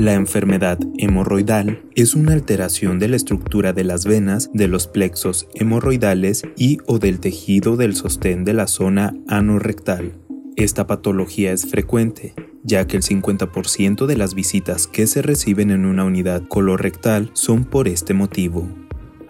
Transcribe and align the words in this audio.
La 0.00 0.14
enfermedad 0.14 0.78
hemorroidal 0.96 1.82
es 1.94 2.14
una 2.14 2.32
alteración 2.32 2.98
de 2.98 3.08
la 3.08 3.16
estructura 3.16 3.74
de 3.74 3.84
las 3.84 4.06
venas 4.06 4.48
de 4.54 4.66
los 4.66 4.86
plexos 4.86 5.46
hemorroidales 5.52 6.42
y 6.56 6.78
o 6.86 6.98
del 6.98 7.20
tejido 7.20 7.76
del 7.76 7.94
sostén 7.94 8.46
de 8.46 8.54
la 8.54 8.66
zona 8.66 9.14
anorrectal. 9.28 10.14
Esta 10.56 10.86
patología 10.86 11.52
es 11.52 11.66
frecuente, 11.66 12.32
ya 12.64 12.86
que 12.86 12.96
el 12.96 13.02
50% 13.02 14.06
de 14.06 14.16
las 14.16 14.32
visitas 14.32 14.86
que 14.86 15.06
se 15.06 15.20
reciben 15.20 15.70
en 15.70 15.84
una 15.84 16.06
unidad 16.06 16.48
colorectal 16.48 17.30
son 17.34 17.66
por 17.66 17.86
este 17.86 18.14
motivo. 18.14 18.70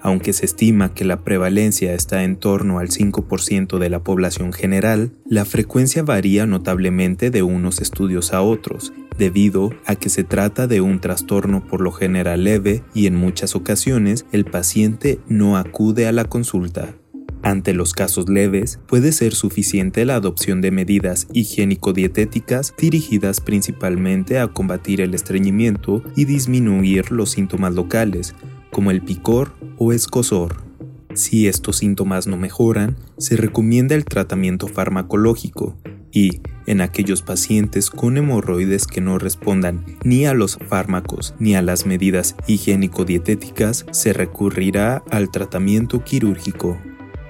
Aunque 0.00 0.33
se 0.33 0.47
estima 0.47 0.94
que 0.94 1.05
la 1.05 1.25
prevalencia 1.25 1.94
está 1.94 2.22
en 2.22 2.37
torno 2.37 2.78
al 2.78 2.91
5% 2.91 3.78
de 3.78 3.91
la 3.91 4.05
población 4.05 4.53
general, 4.53 5.11
la 5.27 5.44
frecuencia 5.44 6.05
varía 6.05 6.47
notablemente 6.47 7.33
de 7.33 7.42
unos 7.42 7.81
estudios 7.81 8.33
a 8.33 8.41
otros, 8.41 8.92
debido 9.16 9.70
a 9.86 9.97
que 9.97 10.08
se 10.08 10.25
trata 10.25 10.66
de 10.66 10.80
un 10.80 11.00
trastorno 11.00 11.66
por 11.66 11.80
lo 11.80 11.92
general 11.92 12.44
leve 12.44 12.83
y 12.94 13.06
en 13.06 13.16
muchas 13.16 13.55
ocasiones 13.55 14.27
el 14.33 14.44
paciente 14.44 15.20
no 15.28 15.56
acude 15.56 16.06
a 16.06 16.12
la 16.12 16.25
consulta. 16.25 16.94
Ante 17.42 17.72
los 17.72 17.94
casos 17.94 18.28
leves, 18.28 18.81
puede 18.86 19.12
ser 19.12 19.34
suficiente 19.34 20.05
la 20.05 20.16
adopción 20.16 20.61
de 20.61 20.70
medidas 20.70 21.27
higiénico-dietéticas 21.33 22.75
dirigidas 22.77 23.41
principalmente 23.41 24.38
a 24.38 24.48
combatir 24.48 25.00
el 25.00 25.14
estreñimiento 25.14 26.03
y 26.16 26.27
disminuir 26.27 27.11
los 27.11 27.31
síntomas 27.31 27.75
locales, 27.75 28.34
como 28.70 28.91
el 28.91 29.00
picor 29.00 29.55
o 29.78 29.92
escosor. 29.92 30.62
Si 31.14 31.48
estos 31.48 31.78
síntomas 31.78 32.27
no 32.27 32.36
mejoran, 32.36 32.97
se 33.16 33.36
recomienda 33.36 33.94
el 33.94 34.05
tratamiento 34.05 34.69
farmacológico 34.69 35.77
y, 36.12 36.41
en 36.66 36.80
aquellos 36.80 37.22
pacientes 37.22 37.91
con 37.91 38.16
hemorroides 38.16 38.86
que 38.86 39.00
no 39.00 39.19
respondan 39.19 39.84
ni 40.05 40.27
a 40.27 40.34
los 40.34 40.58
fármacos 40.69 41.34
ni 41.39 41.55
a 41.55 41.62
las 41.62 41.86
medidas 41.86 42.36
higiénico-dietéticas, 42.47 43.86
se 43.91 44.12
recurrirá 44.12 45.03
al 45.11 45.31
tratamiento 45.31 46.05
quirúrgico. 46.05 46.78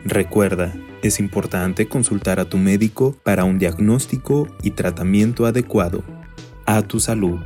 Recuerda, 0.05 0.75
es 1.03 1.20
importante 1.20 1.89
consultar 1.89 2.41
a 2.41 2.47
tu 2.47 2.58
médico 2.58 3.17
para 3.23 3.45
un 3.45 3.58
diagnóstico 3.58 4.48
y 4.62 4.73
tratamiento 4.73 5.47
adecuado. 5.47 6.03
A 6.67 6.83
tu 6.83 7.01
salud. 7.01 7.41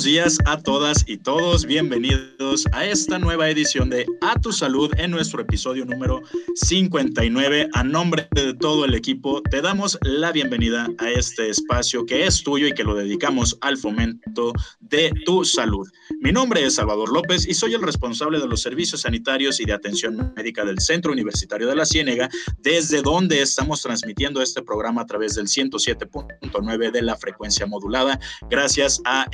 Buenos 0.00 0.14
días 0.14 0.38
a 0.46 0.56
todas 0.56 1.04
y 1.06 1.18
todos. 1.18 1.66
Bienvenidos 1.66 2.64
a 2.72 2.86
esta 2.86 3.18
nueva 3.18 3.50
edición 3.50 3.90
de 3.90 4.06
A 4.22 4.40
Tu 4.40 4.50
Salud 4.50 4.90
en 4.96 5.10
nuestro 5.10 5.42
episodio 5.42 5.84
número 5.84 6.22
59. 6.54 7.68
A 7.74 7.84
nombre 7.84 8.26
de 8.30 8.54
todo 8.54 8.86
el 8.86 8.94
equipo, 8.94 9.42
te 9.42 9.60
damos 9.60 9.98
la 10.00 10.32
bienvenida 10.32 10.88
a 10.96 11.10
este 11.10 11.50
espacio 11.50 12.06
que 12.06 12.24
es 12.24 12.42
tuyo 12.42 12.66
y 12.66 12.72
que 12.72 12.82
lo 12.82 12.94
dedicamos 12.94 13.58
al 13.60 13.76
fomento 13.76 14.54
de 14.80 15.12
tu 15.26 15.44
salud. 15.44 15.86
Mi 16.20 16.32
nombre 16.32 16.64
es 16.64 16.76
Salvador 16.76 17.12
López 17.12 17.46
y 17.46 17.52
soy 17.52 17.74
el 17.74 17.82
responsable 17.82 18.38
de 18.40 18.46
los 18.46 18.62
servicios 18.62 19.02
sanitarios 19.02 19.60
y 19.60 19.66
de 19.66 19.74
atención 19.74 20.32
médica 20.34 20.64
del 20.64 20.80
Centro 20.80 21.12
Universitario 21.12 21.68
de 21.68 21.76
la 21.76 21.84
Ciénega, 21.84 22.30
desde 22.58 23.02
donde 23.02 23.42
estamos 23.42 23.82
transmitiendo 23.82 24.40
este 24.40 24.62
programa 24.62 25.02
a 25.02 25.06
través 25.06 25.34
del 25.34 25.46
107.9 25.46 26.90
de 26.90 27.02
la 27.02 27.16
frecuencia 27.16 27.66
modulada, 27.66 28.18
gracias 28.48 29.02
a 29.04 29.26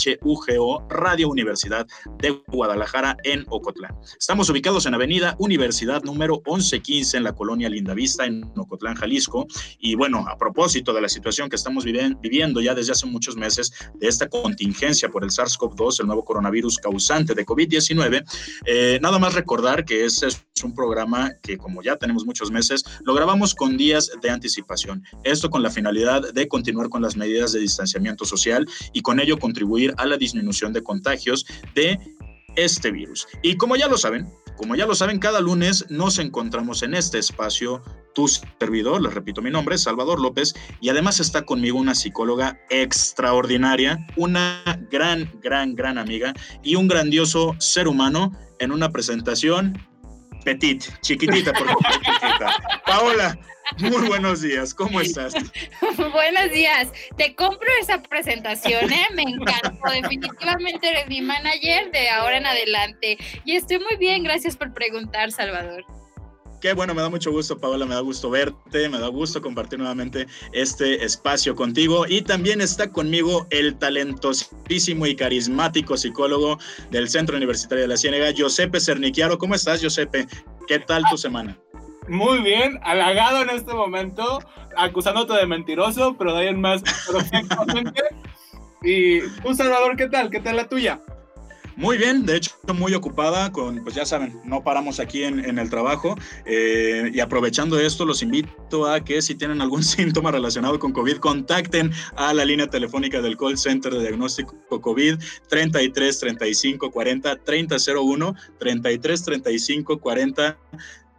XHUGO 0.00 0.86
Radio 0.88 1.28
Universidad 1.28 1.86
de 2.18 2.30
Guadalajara 2.48 3.16
en 3.24 3.44
Ocotlán. 3.48 3.94
Estamos 4.18 4.48
ubicados 4.48 4.86
en 4.86 4.94
Avenida 4.94 5.36
Universidad 5.38 6.02
número 6.02 6.36
1115 6.46 7.18
en 7.18 7.24
la 7.24 7.34
colonia 7.34 7.68
Lindavista 7.68 8.24
en 8.24 8.44
Ocotlán, 8.56 8.94
Jalisco. 8.94 9.46
Y 9.78 9.94
bueno, 9.94 10.24
a 10.28 10.36
propósito 10.38 10.92
de 10.92 11.00
la 11.00 11.08
situación 11.08 11.50
que 11.50 11.56
estamos 11.56 11.84
viviendo 11.84 12.60
ya 12.60 12.74
desde 12.74 12.92
hace 12.92 13.06
muchos 13.06 13.36
meses 13.36 13.72
de 13.94 14.08
esta 14.08 14.28
contingencia 14.28 15.08
por 15.08 15.24
el 15.24 15.30
SARS-CoV-2, 15.30 16.00
el 16.00 16.06
nuevo 16.06 16.24
coronavirus 16.24 16.78
causante 16.78 17.34
de 17.34 17.44
COVID-19, 17.44 18.24
eh, 18.66 18.98
nada 19.02 19.18
más 19.18 19.34
recordar 19.34 19.84
que 19.84 20.04
este 20.04 20.28
es 20.28 20.46
un 20.64 20.74
programa 20.74 21.30
que 21.42 21.56
como 21.56 21.82
ya 21.82 21.96
tenemos 21.96 22.24
muchos 22.24 22.50
meses, 22.50 22.84
lo 23.04 23.14
grabamos 23.14 23.54
con 23.54 23.76
días 23.76 24.10
de 24.20 24.30
anticipación. 24.30 25.02
Esto 25.24 25.50
con 25.50 25.62
la 25.62 25.70
finalidad 25.70 26.32
de 26.32 26.48
continuar 26.48 26.88
con 26.88 27.02
las 27.02 27.16
medidas 27.16 27.52
de 27.52 27.60
distanciamiento 27.60 28.24
social 28.24 28.66
y 28.92 29.02
con 29.02 29.20
ello 29.20 29.38
contribuir 29.38 29.89
a 29.96 30.06
la 30.06 30.16
disminución 30.16 30.72
de 30.72 30.82
contagios 30.82 31.46
de 31.74 31.98
este 32.56 32.90
virus. 32.90 33.26
Y 33.42 33.56
como 33.56 33.76
ya 33.76 33.88
lo 33.88 33.96
saben, 33.96 34.26
como 34.56 34.76
ya 34.76 34.86
lo 34.86 34.94
saben, 34.94 35.18
cada 35.18 35.40
lunes 35.40 35.86
nos 35.88 36.18
encontramos 36.18 36.82
en 36.82 36.94
este 36.94 37.18
espacio, 37.18 37.82
tu 38.14 38.28
servidor, 38.28 39.00
les 39.00 39.14
repito 39.14 39.40
mi 39.40 39.50
nombre, 39.50 39.78
Salvador 39.78 40.20
López, 40.20 40.54
y 40.82 40.90
además 40.90 41.18
está 41.18 41.46
conmigo 41.46 41.78
una 41.78 41.94
psicóloga 41.94 42.60
extraordinaria, 42.68 44.06
una 44.16 44.62
gran, 44.90 45.32
gran, 45.40 45.74
gran 45.74 45.96
amiga 45.96 46.34
y 46.62 46.74
un 46.74 46.88
grandioso 46.88 47.54
ser 47.58 47.88
humano 47.88 48.32
en 48.58 48.72
una 48.72 48.90
presentación 48.90 49.78
petit, 50.44 50.84
chiquitita, 51.00 51.52
porque 51.52 51.74
chiquitita. 51.74 52.82
Paola, 52.86 53.38
muy 53.78 54.08
buenos 54.08 54.42
días, 54.42 54.74
¿cómo 54.74 55.00
estás? 55.00 55.34
buenos 56.12 56.50
días, 56.52 56.88
te 57.16 57.34
compro 57.34 57.68
esa 57.80 58.02
presentación, 58.02 58.92
¿eh? 58.92 59.06
me 59.14 59.22
encantó, 59.22 59.90
definitivamente 59.90 60.88
eres 60.88 61.08
mi 61.08 61.20
manager 61.22 61.90
de 61.92 62.08
ahora 62.08 62.38
en 62.38 62.46
adelante 62.46 63.18
y 63.44 63.56
estoy 63.56 63.78
muy 63.78 63.96
bien, 63.96 64.24
gracias 64.24 64.56
por 64.56 64.74
preguntar, 64.74 65.30
Salvador. 65.32 65.84
Qué 66.60 66.74
bueno, 66.74 66.94
me 66.94 67.00
da 67.00 67.08
mucho 67.08 67.30
gusto, 67.30 67.58
Paola, 67.58 67.86
me 67.86 67.94
da 67.94 68.02
gusto 68.02 68.28
verte, 68.28 68.88
me 68.90 68.98
da 68.98 69.08
gusto 69.08 69.40
compartir 69.40 69.78
nuevamente 69.78 70.26
este 70.52 71.02
espacio 71.02 71.56
contigo. 71.56 72.04
Y 72.06 72.20
también 72.20 72.60
está 72.60 72.90
conmigo 72.90 73.46
el 73.48 73.78
talentosísimo 73.78 75.06
y 75.06 75.16
carismático 75.16 75.96
psicólogo 75.96 76.58
del 76.90 77.08
Centro 77.08 77.38
Universitario 77.38 77.82
de 77.84 77.88
la 77.88 77.96
Ciénega, 77.96 78.30
Giuseppe 78.32 78.78
Cernichiaro. 78.78 79.38
¿Cómo 79.38 79.54
estás, 79.54 79.80
Giuseppe? 79.80 80.26
¿Qué 80.68 80.78
tal 80.80 81.02
tu 81.10 81.16
semana? 81.16 81.56
Muy 82.08 82.40
bien, 82.42 82.78
halagado 82.82 83.40
en 83.40 83.50
este 83.50 83.72
momento, 83.72 84.40
acusándote 84.76 85.32
de 85.32 85.46
mentiroso, 85.46 86.14
pero 86.18 86.34
de 86.34 86.40
ahí 86.40 86.48
en 86.48 86.60
más 86.60 86.82
perfectamente. 87.10 88.02
y 88.82 89.20
tú, 89.42 89.54
Salvador, 89.54 89.96
¿qué 89.96 90.08
tal? 90.08 90.28
¿Qué 90.28 90.40
tal 90.40 90.56
la 90.56 90.68
tuya? 90.68 91.00
Muy 91.80 91.96
bien, 91.96 92.26
de 92.26 92.36
hecho 92.36 92.50
muy 92.74 92.92
ocupada 92.92 93.50
con, 93.52 93.82
pues 93.82 93.94
ya 93.94 94.04
saben, 94.04 94.38
no 94.44 94.62
paramos 94.62 95.00
aquí 95.00 95.24
en, 95.24 95.42
en 95.42 95.58
el 95.58 95.70
trabajo. 95.70 96.14
Eh, 96.44 97.10
y 97.14 97.20
aprovechando 97.20 97.80
esto 97.80 98.04
los 98.04 98.20
invito 98.22 98.86
a 98.86 99.02
que 99.02 99.22
si 99.22 99.34
tienen 99.34 99.62
algún 99.62 99.82
síntoma 99.96 100.30
relacionado 100.30 100.78
con 100.78 100.92
COVID 100.92 101.16
contacten 101.16 101.90
a 102.16 102.34
la 102.34 102.44
línea 102.44 102.68
telefónica 102.68 103.22
del 103.22 103.38
call 103.38 103.56
center 103.56 103.94
de 103.94 104.00
diagnóstico 104.00 104.54
COVID 104.68 105.20
33 105.48 106.20
35 106.20 106.90
40 106.90 107.36
3001 107.36 108.34
33 108.58 109.22
35 109.22 110.00
40 110.00 110.58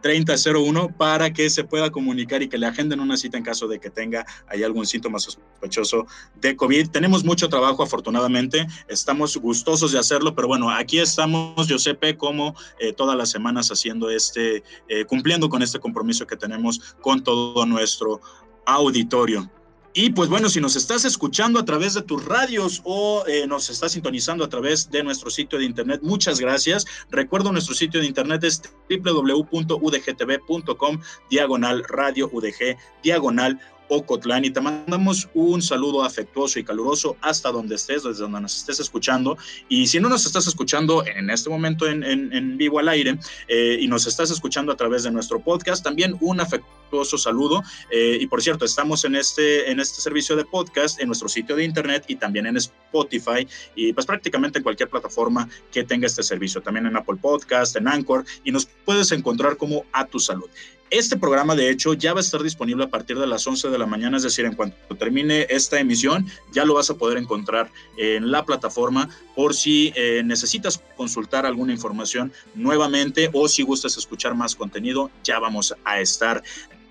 3001 0.02 0.96
para 0.96 1.32
que 1.32 1.48
se 1.48 1.64
pueda 1.64 1.90
comunicar 1.90 2.42
y 2.42 2.48
que 2.48 2.58
le 2.58 2.66
agenden 2.66 3.00
una 3.00 3.16
cita 3.16 3.38
en 3.38 3.44
caso 3.44 3.68
de 3.68 3.80
que 3.80 3.88
tenga 3.88 4.26
ahí 4.48 4.62
algún 4.62 4.86
síntoma 4.86 5.18
sospechoso 5.18 6.06
de 6.40 6.56
COVID. 6.56 6.90
Tenemos 6.90 7.24
mucho 7.24 7.48
trabajo, 7.48 7.82
afortunadamente, 7.82 8.66
estamos 8.88 9.36
gustosos 9.36 9.92
de 9.92 9.98
hacerlo, 9.98 10.34
pero 10.34 10.48
bueno, 10.48 10.70
aquí 10.70 10.98
estamos, 10.98 11.68
Giuseppe, 11.68 12.16
como 12.16 12.54
eh, 12.78 12.92
todas 12.92 13.16
las 13.16 13.30
semanas 13.30 13.70
haciendo 13.70 14.10
este, 14.10 14.62
eh, 14.88 15.04
cumpliendo 15.06 15.48
con 15.48 15.62
este 15.62 15.78
compromiso 15.78 16.26
que 16.26 16.36
tenemos 16.36 16.96
con 17.00 17.22
todo 17.22 17.64
nuestro 17.64 18.20
auditorio. 18.66 19.50
Y 19.94 20.10
pues 20.10 20.28
bueno, 20.30 20.48
si 20.48 20.60
nos 20.60 20.74
estás 20.74 21.04
escuchando 21.04 21.60
a 21.60 21.66
través 21.66 21.92
de 21.92 22.00
tus 22.02 22.24
radios 22.24 22.80
o 22.84 23.24
eh, 23.26 23.46
nos 23.46 23.68
estás 23.68 23.92
sintonizando 23.92 24.42
a 24.42 24.48
través 24.48 24.90
de 24.90 25.02
nuestro 25.02 25.28
sitio 25.28 25.58
de 25.58 25.66
internet, 25.66 26.00
muchas 26.02 26.40
gracias. 26.40 26.86
Recuerdo 27.10 27.52
nuestro 27.52 27.74
sitio 27.74 28.00
de 28.00 28.06
internet 28.06 28.42
es 28.44 28.62
www.udgtv.com 28.88 31.00
diagonal 31.28 31.84
radio 31.88 32.30
udg 32.32 32.78
diagonal 33.02 33.60
Ocotlán 33.92 34.44
y 34.44 34.50
te 34.50 34.60
mandamos 34.60 35.28
un 35.34 35.60
saludo 35.60 36.02
afectuoso 36.02 36.58
y 36.58 36.64
caluroso 36.64 37.16
hasta 37.20 37.52
donde 37.52 37.74
estés, 37.74 38.02
desde 38.02 38.22
donde 38.22 38.40
nos 38.40 38.56
estés 38.56 38.80
escuchando. 38.80 39.36
Y 39.68 39.86
si 39.86 40.00
no 40.00 40.08
nos 40.08 40.24
estás 40.24 40.46
escuchando 40.46 41.04
en 41.06 41.28
este 41.28 41.50
momento 41.50 41.86
en, 41.86 42.02
en, 42.02 42.32
en 42.32 42.56
vivo 42.56 42.78
al 42.78 42.88
aire 42.88 43.18
eh, 43.48 43.76
y 43.80 43.86
nos 43.88 44.06
estás 44.06 44.30
escuchando 44.30 44.72
a 44.72 44.76
través 44.76 45.02
de 45.02 45.10
nuestro 45.10 45.40
podcast, 45.40 45.84
también 45.84 46.16
un 46.20 46.40
afectuoso 46.40 47.18
saludo. 47.18 47.62
Eh, 47.90 48.18
y 48.20 48.26
por 48.26 48.42
cierto, 48.42 48.64
estamos 48.64 49.04
en 49.04 49.14
este, 49.14 49.70
en 49.70 49.78
este 49.78 50.00
servicio 50.00 50.36
de 50.36 50.44
podcast 50.44 50.98
en 51.00 51.08
nuestro 51.08 51.28
sitio 51.28 51.54
de 51.54 51.64
internet 51.64 52.04
y 52.08 52.16
también 52.16 52.46
en 52.46 52.56
Spotify 52.56 53.46
y 53.74 53.92
pues 53.92 54.06
prácticamente 54.06 54.58
en 54.58 54.62
cualquier 54.62 54.88
plataforma 54.88 55.48
que 55.70 55.84
tenga 55.84 56.06
este 56.06 56.22
servicio, 56.22 56.62
también 56.62 56.86
en 56.86 56.96
Apple 56.96 57.16
Podcast, 57.20 57.76
en 57.76 57.88
Anchor 57.88 58.24
y 58.44 58.52
nos 58.52 58.66
puedes 58.84 59.12
encontrar 59.12 59.56
como 59.56 59.84
a 59.92 60.06
tu 60.06 60.18
salud. 60.18 60.48
Este 60.92 61.16
programa, 61.16 61.56
de 61.56 61.70
hecho, 61.70 61.94
ya 61.94 62.12
va 62.12 62.20
a 62.20 62.20
estar 62.20 62.42
disponible 62.42 62.84
a 62.84 62.90
partir 62.90 63.18
de 63.18 63.26
las 63.26 63.46
11 63.46 63.70
de 63.70 63.78
la 63.78 63.86
mañana, 63.86 64.18
es 64.18 64.24
decir, 64.24 64.44
en 64.44 64.54
cuanto 64.54 64.94
termine 64.94 65.46
esta 65.48 65.80
emisión, 65.80 66.26
ya 66.52 66.66
lo 66.66 66.74
vas 66.74 66.90
a 66.90 66.98
poder 66.98 67.16
encontrar 67.16 67.70
en 67.96 68.30
la 68.30 68.44
plataforma 68.44 69.08
por 69.34 69.54
si 69.54 69.94
eh, 69.96 70.20
necesitas 70.22 70.82
consultar 70.94 71.46
alguna 71.46 71.72
información 71.72 72.30
nuevamente 72.54 73.30
o 73.32 73.48
si 73.48 73.62
gustas 73.62 73.96
escuchar 73.96 74.34
más 74.34 74.54
contenido, 74.54 75.10
ya 75.24 75.38
vamos 75.38 75.74
a 75.82 75.98
estar 75.98 76.42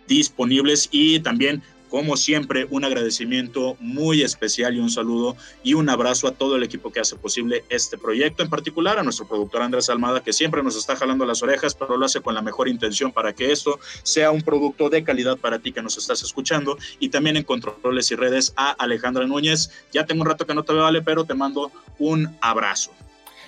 disponibles 0.07 0.89
y 0.91 1.19
también 1.19 1.61
como 1.91 2.15
siempre, 2.15 2.65
un 2.69 2.85
agradecimiento 2.85 3.75
muy 3.81 4.21
especial 4.21 4.73
y 4.73 4.79
un 4.79 4.89
saludo 4.89 5.35
y 5.61 5.73
un 5.73 5.89
abrazo 5.89 6.25
a 6.25 6.31
todo 6.31 6.55
el 6.55 6.63
equipo 6.63 6.89
que 6.89 7.01
hace 7.01 7.17
posible 7.17 7.65
este 7.67 7.97
proyecto, 7.97 8.41
en 8.41 8.49
particular 8.49 8.97
a 8.97 9.03
nuestro 9.03 9.27
productor 9.27 9.61
Andrés 9.61 9.89
Almada, 9.89 10.23
que 10.23 10.31
siempre 10.31 10.63
nos 10.63 10.77
está 10.77 10.95
jalando 10.95 11.25
las 11.25 11.43
orejas, 11.43 11.75
pero 11.75 11.97
lo 11.97 12.05
hace 12.05 12.21
con 12.21 12.33
la 12.33 12.41
mejor 12.41 12.69
intención 12.69 13.11
para 13.11 13.33
que 13.33 13.51
esto 13.51 13.77
sea 14.03 14.31
un 14.31 14.41
producto 14.41 14.89
de 14.89 15.03
calidad 15.03 15.35
para 15.35 15.59
ti 15.59 15.73
que 15.73 15.81
nos 15.81 15.97
estás 15.97 16.23
escuchando. 16.23 16.77
Y 16.97 17.09
también 17.09 17.35
en 17.35 17.43
controles 17.43 18.09
y 18.11 18.15
redes 18.15 18.53
a 18.55 18.71
Alejandra 18.71 19.27
Núñez. 19.27 19.69
Ya 19.91 20.05
tengo 20.05 20.21
un 20.21 20.29
rato 20.29 20.47
que 20.47 20.53
no 20.53 20.63
te 20.63 20.71
veo, 20.71 20.85
Ale, 20.85 21.01
pero 21.01 21.25
te 21.25 21.33
mando 21.33 21.73
un 21.99 22.37
abrazo. 22.39 22.93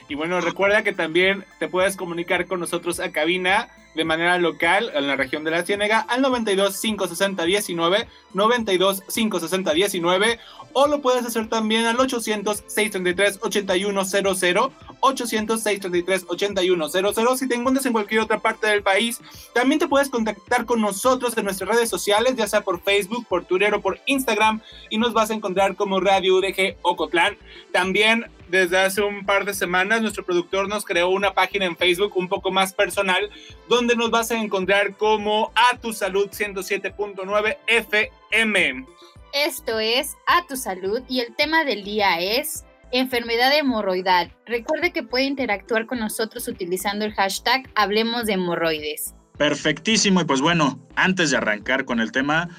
Y 0.09 0.15
bueno, 0.15 0.41
recuerda 0.41 0.83
que 0.83 0.91
también 0.91 1.45
te 1.59 1.69
puedes 1.69 1.95
comunicar 1.95 2.45
con 2.45 2.59
nosotros 2.59 2.99
a 2.99 3.13
cabina 3.13 3.69
de 3.95 4.05
manera 4.05 4.37
local 4.37 4.91
en 4.93 5.07
la 5.07 5.15
región 5.15 5.43
de 5.43 5.51
la 5.51 5.65
Ciénega 5.65 5.99
al 5.99 6.21
92 6.21 6.79
560 6.79 7.43
19, 7.43 8.07
92 8.33 9.01
560 9.01 9.73
19, 9.73 10.39
o 10.73 10.87
lo 10.87 11.01
puedes 11.01 11.25
hacer 11.25 11.47
también 11.47 11.85
al 11.85 11.99
800 11.99 12.63
633 12.67 13.39
8100, 13.41 14.71
800 14.99 15.61
633 15.61 16.25
8100. 16.27 17.37
Si 17.37 17.47
te 17.47 17.55
encuentras 17.55 17.85
en 17.85 17.93
cualquier 17.93 18.21
otra 18.21 18.39
parte 18.39 18.67
del 18.67 18.81
país, 18.81 19.21
también 19.53 19.79
te 19.79 19.87
puedes 19.87 20.09
contactar 20.09 20.65
con 20.65 20.81
nosotros 20.81 21.37
en 21.37 21.45
nuestras 21.45 21.69
redes 21.69 21.89
sociales, 21.89 22.35
ya 22.35 22.47
sea 22.47 22.61
por 22.61 22.81
Facebook, 22.81 23.25
por 23.27 23.45
Twitter 23.45 23.73
o 23.73 23.81
por 23.81 23.99
Instagram, 24.05 24.61
y 24.89 24.97
nos 24.97 25.13
vas 25.13 25.29
a 25.29 25.35
encontrar 25.35 25.75
como 25.75 25.99
Radio 25.99 26.35
UDG 26.35 26.77
Ocotlán. 26.81 27.37
También 27.71 28.25
desde 28.53 28.77
hace 28.77 29.01
un 29.01 29.25
par 29.25 29.45
de 29.45 29.53
semanas 29.55 30.03
nuestro 30.03 30.23
productor 30.23 30.67
nos 30.69 30.85
creó 30.85 31.09
una 31.09 31.33
página 31.33 31.65
en 31.65 31.75
Facebook 31.75 32.15
un 32.15 32.27
poco 32.27 32.51
más 32.51 32.71
personal 32.71 33.31
donde 33.67 33.82
nos 33.95 34.11
vas 34.11 34.31
a 34.31 34.39
encontrar 34.39 34.95
como 34.95 35.51
A 35.55 35.77
Tu 35.77 35.93
Salud 35.93 36.29
107.9 36.29 37.57
FM. 37.67 38.85
Esto 39.33 39.79
es 39.79 40.15
A 40.27 40.45
Tu 40.47 40.55
Salud 40.55 41.01
y 41.07 41.19
el 41.19 41.35
tema 41.35 41.65
del 41.65 41.83
día 41.83 42.19
es 42.19 42.65
enfermedad 42.91 43.55
hemorroidal. 43.55 44.31
Recuerde 44.45 44.91
que 44.91 45.03
puede 45.03 45.25
interactuar 45.25 45.85
con 45.85 45.99
nosotros 45.99 46.47
utilizando 46.47 47.05
el 47.05 47.13
hashtag 47.13 47.69
Hablemos 47.75 48.25
de 48.25 48.33
hemorroides. 48.33 49.15
Perfectísimo, 49.37 50.21
y 50.21 50.25
pues 50.25 50.41
bueno, 50.41 50.79
antes 50.95 51.31
de 51.31 51.37
arrancar 51.37 51.85
con 51.85 51.99
el 51.99 52.11
tema, 52.11 52.49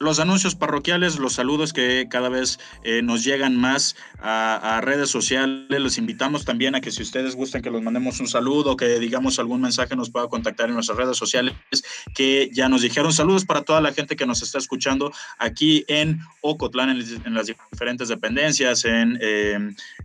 los 0.00 0.18
anuncios 0.18 0.54
parroquiales, 0.54 1.18
los 1.18 1.34
saludos 1.34 1.74
que 1.74 2.06
cada 2.08 2.30
vez 2.30 2.58
eh, 2.84 3.02
nos 3.02 3.22
llegan 3.22 3.54
más 3.54 3.96
a, 4.18 4.80
redes 4.82 5.10
sociales. 5.10 5.66
Los 5.68 5.98
invitamos 5.98 6.46
también 6.46 6.74
a 6.74 6.80
que 6.80 6.90
si 6.90 7.02
ustedes 7.02 7.36
gustan 7.36 7.60
que 7.60 7.70
los 7.70 7.82
mandemos 7.82 8.18
un 8.18 8.26
saludo, 8.26 8.78
que 8.78 8.98
digamos 8.98 9.38
algún 9.38 9.60
mensaje 9.60 9.94
nos 9.96 10.08
pueda 10.08 10.26
contactar 10.28 10.70
en 10.70 10.74
nuestras 10.76 10.96
redes 10.96 11.18
sociales, 11.18 11.54
que 12.14 12.48
ya 12.50 12.70
nos 12.70 12.80
dijeron 12.80 13.12
saludos 13.12 13.44
para 13.44 13.60
toda 13.60 13.82
la 13.82 13.92
gente 13.92 14.16
que 14.16 14.24
nos 14.24 14.40
está 14.40 14.56
escuchando 14.56 15.12
aquí 15.36 15.84
en 15.86 16.20
Ocotlán, 16.40 16.88
en, 16.88 17.34
las 17.34 17.48
diferentes 17.70 18.08
dependencias, 18.08 18.86
en, 18.86 19.18
eh, 19.20 19.58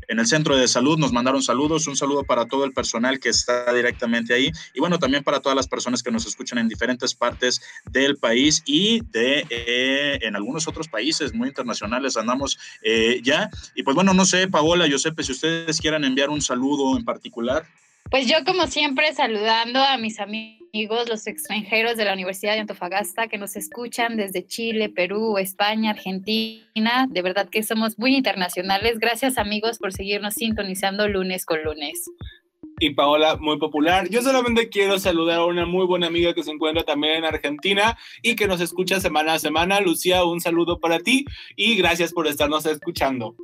en 0.09 0.19
el 0.19 0.27
centro 0.27 0.57
de 0.57 0.67
salud. 0.67 0.97
Nos 0.97 1.13
mandaron 1.13 1.41
saludos, 1.41 1.87
un 1.87 1.95
saludo 1.95 2.25
para 2.25 2.47
todo 2.47 2.65
el 2.65 2.73
personal 2.73 3.17
que 3.17 3.29
está 3.29 3.73
directamente 3.73 4.33
ahí 4.33 4.51
y 4.73 4.81
bueno, 4.81 4.99
también 4.99 5.23
para 5.23 5.39
todas 5.39 5.55
las 5.55 5.69
personas 5.69 6.03
que 6.03 6.11
nos 6.11 6.25
escuchan 6.25 6.57
en 6.57 6.67
diferentes 6.67 7.15
partes 7.15 7.61
del 7.85 8.17
país 8.17 8.61
y 8.65 8.99
de... 9.11 9.47
Eh, 9.49 9.84
en 10.21 10.35
algunos 10.35 10.67
otros 10.67 10.87
países 10.87 11.33
muy 11.33 11.49
internacionales 11.49 12.17
andamos 12.17 12.57
eh, 12.81 13.19
ya. 13.23 13.49
Y 13.75 13.83
pues 13.83 13.95
bueno, 13.95 14.13
no 14.13 14.25
sé, 14.25 14.47
Paola, 14.47 14.87
Josepe, 14.89 15.23
si 15.23 15.31
ustedes 15.31 15.79
quieran 15.79 16.03
enviar 16.03 16.29
un 16.29 16.41
saludo 16.41 16.97
en 16.97 17.05
particular. 17.05 17.65
Pues 18.11 18.27
yo 18.27 18.37
como 18.45 18.67
siempre 18.67 19.13
saludando 19.13 19.79
a 19.79 19.97
mis 19.97 20.19
amigos, 20.19 21.09
los 21.09 21.25
extranjeros 21.25 21.97
de 21.97 22.05
la 22.05 22.13
Universidad 22.13 22.53
de 22.53 22.59
Antofagasta 22.59 23.27
que 23.27 23.37
nos 23.37 23.55
escuchan 23.55 24.15
desde 24.15 24.45
Chile, 24.45 24.89
Perú, 24.89 25.37
España, 25.37 25.91
Argentina. 25.91 27.07
De 27.09 27.21
verdad 27.21 27.49
que 27.49 27.63
somos 27.63 27.97
muy 27.97 28.15
internacionales. 28.15 28.99
Gracias 28.99 29.37
amigos 29.37 29.79
por 29.79 29.91
seguirnos 29.91 30.35
sintonizando 30.35 31.07
lunes 31.07 31.45
con 31.45 31.63
lunes 31.63 32.05
y 32.79 32.91
Paola 32.91 33.37
muy 33.37 33.57
popular. 33.57 34.09
Yo 34.09 34.21
solamente 34.21 34.69
quiero 34.69 34.99
saludar 34.99 35.39
a 35.39 35.45
una 35.45 35.65
muy 35.65 35.85
buena 35.85 36.07
amiga 36.07 36.33
que 36.33 36.43
se 36.43 36.51
encuentra 36.51 36.83
también 36.83 37.15
en 37.15 37.25
Argentina 37.25 37.97
y 38.21 38.35
que 38.35 38.47
nos 38.47 38.61
escucha 38.61 38.99
semana 38.99 39.33
a 39.33 39.39
semana. 39.39 39.79
Lucía, 39.79 40.23
un 40.23 40.41
saludo 40.41 40.79
para 40.79 40.99
ti 40.99 41.25
y 41.55 41.75
gracias 41.75 42.13
por 42.13 42.27
estarnos 42.27 42.65
escuchando. 42.65 43.35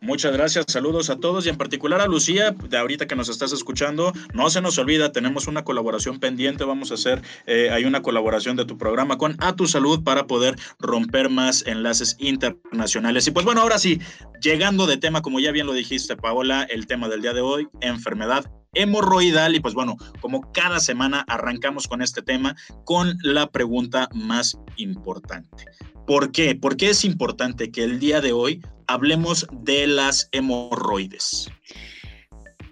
Muchas 0.00 0.32
gracias, 0.32 0.66
saludos 0.68 1.10
a 1.10 1.16
todos 1.20 1.46
y 1.46 1.48
en 1.48 1.56
particular 1.56 2.00
a 2.00 2.06
Lucía, 2.06 2.50
de 2.50 2.76
ahorita 2.76 3.06
que 3.06 3.14
nos 3.14 3.28
estás 3.28 3.52
escuchando. 3.52 4.12
No 4.34 4.50
se 4.50 4.60
nos 4.60 4.76
olvida, 4.78 5.12
tenemos 5.12 5.46
una 5.46 5.62
colaboración 5.62 6.18
pendiente, 6.18 6.64
vamos 6.64 6.90
a 6.90 6.94
hacer, 6.94 7.22
eh, 7.46 7.70
hay 7.70 7.84
una 7.84 8.02
colaboración 8.02 8.56
de 8.56 8.64
tu 8.64 8.76
programa 8.76 9.16
con 9.16 9.36
A 9.38 9.54
Tu 9.54 9.66
Salud 9.66 10.02
para 10.02 10.26
poder 10.26 10.56
romper 10.80 11.30
más 11.30 11.64
enlaces 11.66 12.16
internacionales. 12.18 13.26
Y 13.28 13.30
pues 13.30 13.44
bueno, 13.44 13.60
ahora 13.60 13.78
sí, 13.78 14.00
llegando 14.40 14.86
de 14.86 14.96
tema, 14.96 15.22
como 15.22 15.38
ya 15.38 15.52
bien 15.52 15.66
lo 15.66 15.72
dijiste, 15.72 16.16
Paola, 16.16 16.64
el 16.64 16.86
tema 16.86 17.08
del 17.08 17.22
día 17.22 17.32
de 17.32 17.40
hoy, 17.42 17.68
enfermedad 17.80 18.50
hemorroidal 18.74 19.54
y 19.54 19.60
pues 19.60 19.74
bueno, 19.74 19.96
como 20.20 20.52
cada 20.52 20.80
semana 20.80 21.24
arrancamos 21.28 21.88
con 21.88 22.02
este 22.02 22.22
tema 22.22 22.56
con 22.84 23.18
la 23.22 23.50
pregunta 23.50 24.08
más 24.14 24.58
importante. 24.76 25.66
¿Por 26.06 26.32
qué? 26.32 26.54
¿Por 26.54 26.76
qué 26.76 26.90
es 26.90 27.04
importante 27.04 27.70
que 27.70 27.84
el 27.84 28.00
día 28.00 28.20
de 28.20 28.32
hoy 28.32 28.62
hablemos 28.86 29.46
de 29.52 29.86
las 29.86 30.28
hemorroides? 30.32 31.50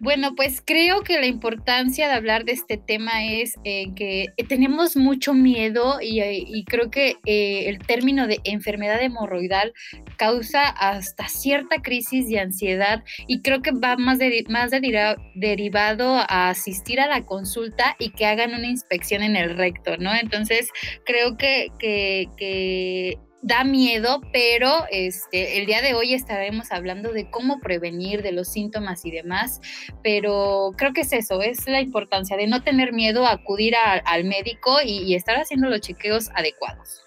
Bueno, 0.00 0.34
pues 0.34 0.62
creo 0.64 1.02
que 1.02 1.20
la 1.20 1.26
importancia 1.26 2.08
de 2.08 2.14
hablar 2.14 2.46
de 2.46 2.52
este 2.52 2.78
tema 2.78 3.24
es 3.26 3.56
eh, 3.64 3.92
que 3.94 4.32
tenemos 4.48 4.96
mucho 4.96 5.34
miedo 5.34 5.98
y, 6.00 6.22
y 6.22 6.64
creo 6.64 6.90
que 6.90 7.16
eh, 7.26 7.68
el 7.68 7.78
término 7.80 8.26
de 8.26 8.40
enfermedad 8.44 9.02
hemorroidal 9.02 9.74
causa 10.16 10.68
hasta 10.68 11.28
cierta 11.28 11.82
crisis 11.82 12.28
de 12.28 12.40
ansiedad 12.40 13.04
y 13.26 13.42
creo 13.42 13.60
que 13.60 13.72
va 13.72 13.96
más, 13.96 14.18
más 14.48 14.70
de, 14.70 15.16
derivado 15.34 16.16
a 16.16 16.48
asistir 16.48 16.98
a 16.98 17.06
la 17.06 17.22
consulta 17.26 17.94
y 17.98 18.10
que 18.10 18.24
hagan 18.24 18.54
una 18.54 18.68
inspección 18.68 19.22
en 19.22 19.36
el 19.36 19.54
recto, 19.54 19.98
¿no? 19.98 20.14
Entonces, 20.14 20.70
creo 21.04 21.36
que, 21.36 21.68
que, 21.78 22.26
que 22.38 23.18
da 23.42 23.64
miedo, 23.64 24.20
pero 24.32 24.84
este, 24.90 25.58
el 25.58 25.66
día 25.66 25.82
de 25.82 25.94
hoy 25.94 26.14
estaremos 26.14 26.72
hablando 26.72 27.12
de 27.12 27.30
cómo 27.30 27.60
prevenir, 27.60 28.22
de 28.22 28.32
los 28.32 28.48
síntomas 28.48 29.04
y 29.04 29.10
demás, 29.10 29.60
pero 30.02 30.72
creo 30.76 30.92
que 30.92 31.02
es 31.02 31.12
eso, 31.12 31.40
es 31.42 31.66
la 31.66 31.80
importancia 31.80 32.36
de 32.36 32.46
no 32.46 32.62
tener 32.62 32.92
miedo 32.92 33.26
a 33.26 33.32
acudir 33.32 33.74
al 33.76 34.24
médico 34.24 34.78
y, 34.84 34.98
y 35.04 35.14
estar 35.14 35.36
haciendo 35.36 35.68
los 35.68 35.80
chequeos 35.80 36.28
adecuados. 36.34 37.02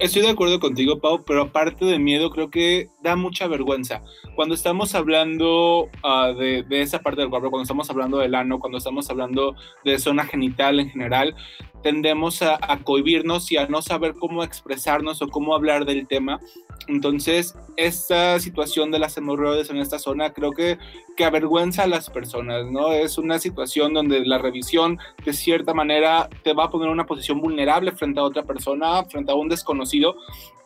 Estoy 0.00 0.22
de 0.22 0.30
acuerdo 0.30 0.60
contigo, 0.60 0.98
Pau, 0.98 1.24
pero 1.26 1.42
aparte 1.42 1.84
de 1.84 1.98
miedo, 1.98 2.30
creo 2.30 2.50
que 2.50 2.88
da 3.02 3.16
mucha 3.16 3.46
vergüenza. 3.46 4.02
Cuando 4.34 4.54
estamos 4.54 4.94
hablando 4.94 5.88
uh, 6.04 6.34
de, 6.36 6.64
esa 6.70 7.00
parte 7.00 7.20
del 7.20 7.30
cuerpo, 7.30 7.50
cuando 7.50 7.62
estamos 7.62 7.88
hablando 7.90 8.18
del 8.18 8.34
ano, 8.34 8.58
cuando 8.58 8.78
estamos 8.78 9.08
hablando 9.10 9.54
de 9.84 9.98
zona 9.98 10.24
genital 10.24 10.80
en 10.80 10.90
general, 10.90 11.34
tendemos 11.82 12.42
a, 12.42 12.58
a 12.60 12.78
cohibirnos 12.78 13.50
y 13.52 13.56
a 13.56 13.66
no 13.66 13.80
saber 13.80 14.14
cómo 14.14 14.44
expresarnos 14.44 15.22
o 15.22 15.28
cómo 15.28 15.54
hablar 15.54 15.86
del 15.86 16.06
tema. 16.06 16.40
Entonces, 16.88 17.54
esta 17.76 18.38
situación 18.40 18.90
de 18.90 18.98
las 18.98 19.16
hemorroides 19.16 19.70
en 19.70 19.76
esta 19.76 19.98
zona 19.98 20.32
creo 20.32 20.50
que, 20.52 20.78
que 21.16 21.24
avergüenza 21.24 21.84
a 21.84 21.86
las 21.86 22.10
personas, 22.10 22.66
¿no? 22.70 22.92
Es 22.92 23.16
una 23.16 23.38
situación 23.38 23.94
donde 23.94 24.24
la 24.26 24.38
revisión, 24.38 24.98
de 25.24 25.32
cierta 25.32 25.72
manera, 25.72 26.28
te 26.42 26.52
va 26.52 26.64
a 26.64 26.70
poner 26.70 26.88
en 26.88 26.94
una 26.94 27.06
posición 27.06 27.40
vulnerable 27.40 27.92
frente 27.92 28.20
a 28.20 28.24
otra 28.24 28.42
persona, 28.42 29.04
frente 29.04 29.30
a 29.30 29.36
un 29.36 29.48
desconocido. 29.48 30.16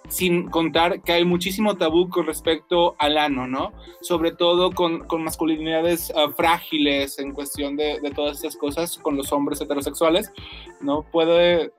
Sin 0.09 0.49
contar 0.49 1.03
que 1.03 1.13
hay 1.13 1.25
muchísimo 1.25 1.77
tabú 1.77 2.09
con 2.09 2.27
respecto 2.27 2.95
al 2.99 3.17
ano, 3.17 3.47
¿no? 3.47 3.73
Sobre 4.01 4.33
todo 4.33 4.71
con, 4.73 5.01
con 5.01 5.25
masculinidades 5.25 6.13
uh, 6.15 6.31
frágiles 6.33 7.19
en 7.19 7.33
cuestión 7.33 7.77
de, 7.77 8.01
de, 8.01 8.11
todas 8.11 8.37
estas 8.37 8.57
cosas 8.57 8.99
con 8.99 9.17
los 9.17 9.33
hombres 9.33 9.61
heterosexuales, 9.61 10.33
¿no? 10.81 11.03
Puede 11.11 11.73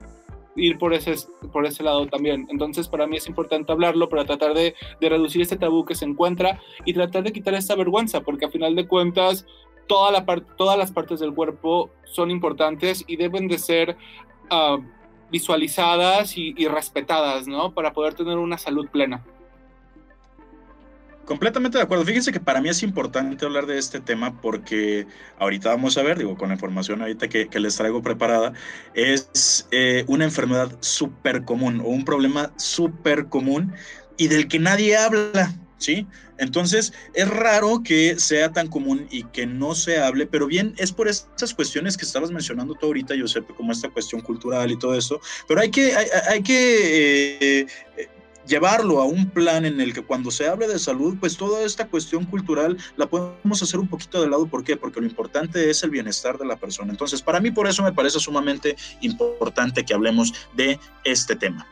ir 0.56 0.78
por 0.78 0.94
ese, 0.94 1.16
por 1.52 1.66
ese 1.66 1.84
lado 1.84 2.08
también. 2.08 2.48
Entonces, 2.50 2.88
para 2.88 3.08
mí 3.08 3.18
es 3.18 3.28
importante 3.28 3.72
hablarlo 3.72 4.10
para 4.10 4.26
tratar 4.26 4.54
de, 4.54 4.74
de 5.00 5.10
reducir 5.10 5.42
este 5.42 5.58
tabú 5.58 5.86
que 5.86 5.96
se 5.96 6.06
encuentra 6.06 6.60
y 6.86 6.94
tratar 6.94 7.24
de 7.24 7.34
quitar 7.34 7.54
esta 7.54 7.76
vergüenza, 7.76 8.22
porque 8.22 8.46
a 8.46 8.50
final 8.50 8.76
de 8.76 8.88
cuentas, 8.88 9.46
toda 9.88 10.12
la 10.12 10.26
todas 10.58 10.78
las 10.78 10.92
partes 10.92 11.20
del 11.20 11.34
cuerpo 11.34 11.92
son 12.06 12.32
importantes 12.32 13.04
y 13.06 13.18
deben 13.18 13.48
de 13.48 13.60
ser 13.60 13.98
uh, 14.50 14.82
visualizadas 15.32 16.38
y, 16.38 16.54
respetadas, 16.68 17.48
¿no? 17.48 17.74
Para 17.74 17.94
poder 17.94 18.14
tener 18.14 18.38
una 18.38 18.58
salud 18.58 18.88
plena. 18.90 19.24
Completamente 21.26 21.80
de 21.80 21.84
acuerdo. 21.84 22.06
Fíjense 22.06 22.32
que 22.32 22.40
para 22.40 22.62
mí 22.62 22.70
es 22.70 22.84
importante 22.84 23.46
hablar 23.46 23.66
de 23.66 23.80
este 23.80 24.00
tema 24.00 24.40
porque 24.42 25.08
ahorita 25.40 25.70
vamos 25.70 25.98
a 25.98 26.04
ver, 26.04 26.20
digo, 26.20 26.38
con 26.38 26.50
la 26.50 26.54
información 26.54 27.02
ahorita 27.02 27.28
que, 27.28 27.48
que 27.48 27.60
les 27.60 27.76
traigo 27.76 28.04
preparada, 28.04 28.54
es 28.94 29.68
eh, 29.72 30.06
una 30.08 30.26
enfermedad 30.26 30.72
súper 30.82 31.44
común 31.44 31.82
o 31.82 31.86
un 31.86 32.06
problema 32.06 32.52
súper 32.58 33.26
común 33.26 33.74
y 34.18 34.28
del 34.28 34.48
que 34.48 34.60
nadie 34.60 34.96
habla. 34.96 35.52
¿Sí? 35.78 36.08
Entonces, 36.38 36.94
es 37.14 37.28
raro 37.28 37.82
que 37.84 38.20
sea 38.20 38.52
tan 38.52 38.68
común 38.68 39.08
y 39.10 39.24
que 39.26 39.46
no 39.46 39.76
se 39.76 40.00
hable, 40.00 40.28
pero 40.28 40.48
bien, 40.48 40.74
es 40.78 40.92
por 40.92 41.08
estas 41.08 41.54
cuestiones 41.54 41.98
que 41.98 42.06
estabas 42.06 42.32
mencionando 42.32 42.74
tú 42.76 42.88
ahorita, 42.88 43.16
Josep, 43.18 43.56
como 43.56 43.72
esta 43.72 43.90
cuestión 43.90 44.22
cultural 44.22 44.72
y 44.72 44.80
todo 44.80 44.96
eso, 44.96 45.20
pero 45.48 45.62
hay 45.62 45.72
que, 45.72 45.96
hay, 45.96 46.44
que 46.44 47.38
eh, 47.40 47.68
llevarlo 48.48 49.00
a 49.00 49.06
un 49.06 49.30
plan 49.30 49.66
en 49.66 49.80
el 49.82 49.94
que 49.94 50.04
cuando 50.04 50.32
se 50.32 50.48
hable 50.48 50.68
de 50.68 50.80
salud, 50.80 51.18
pues 51.20 51.38
toda 51.38 51.64
esta 51.64 51.88
cuestión 51.88 52.26
cultural 52.26 52.78
la 52.98 53.08
podemos 53.08 53.62
hacer 53.62 53.80
un 53.80 53.88
poquito 53.88 54.22
de 54.22 54.30
lado. 54.30 54.48
¿Por 54.48 54.64
qué? 54.64 54.78
Porque 54.78 55.00
lo 55.00 55.08
importante 55.08 55.70
es 55.70 55.84
el 55.84 55.90
bienestar 55.90 56.38
de 56.38 56.46
la 56.46 56.58
persona. 56.58 56.92
Entonces, 56.92 57.22
para 57.22 57.40
mí 57.40 57.52
por 57.52 57.68
eso 57.68 57.84
me 57.84 57.94
parece 57.94 58.20
sumamente 58.20 58.76
importante 59.02 59.84
que 59.84 59.94
hablemos 59.94 60.34
de 60.56 60.80
este 61.04 61.36
tema. 61.36 61.68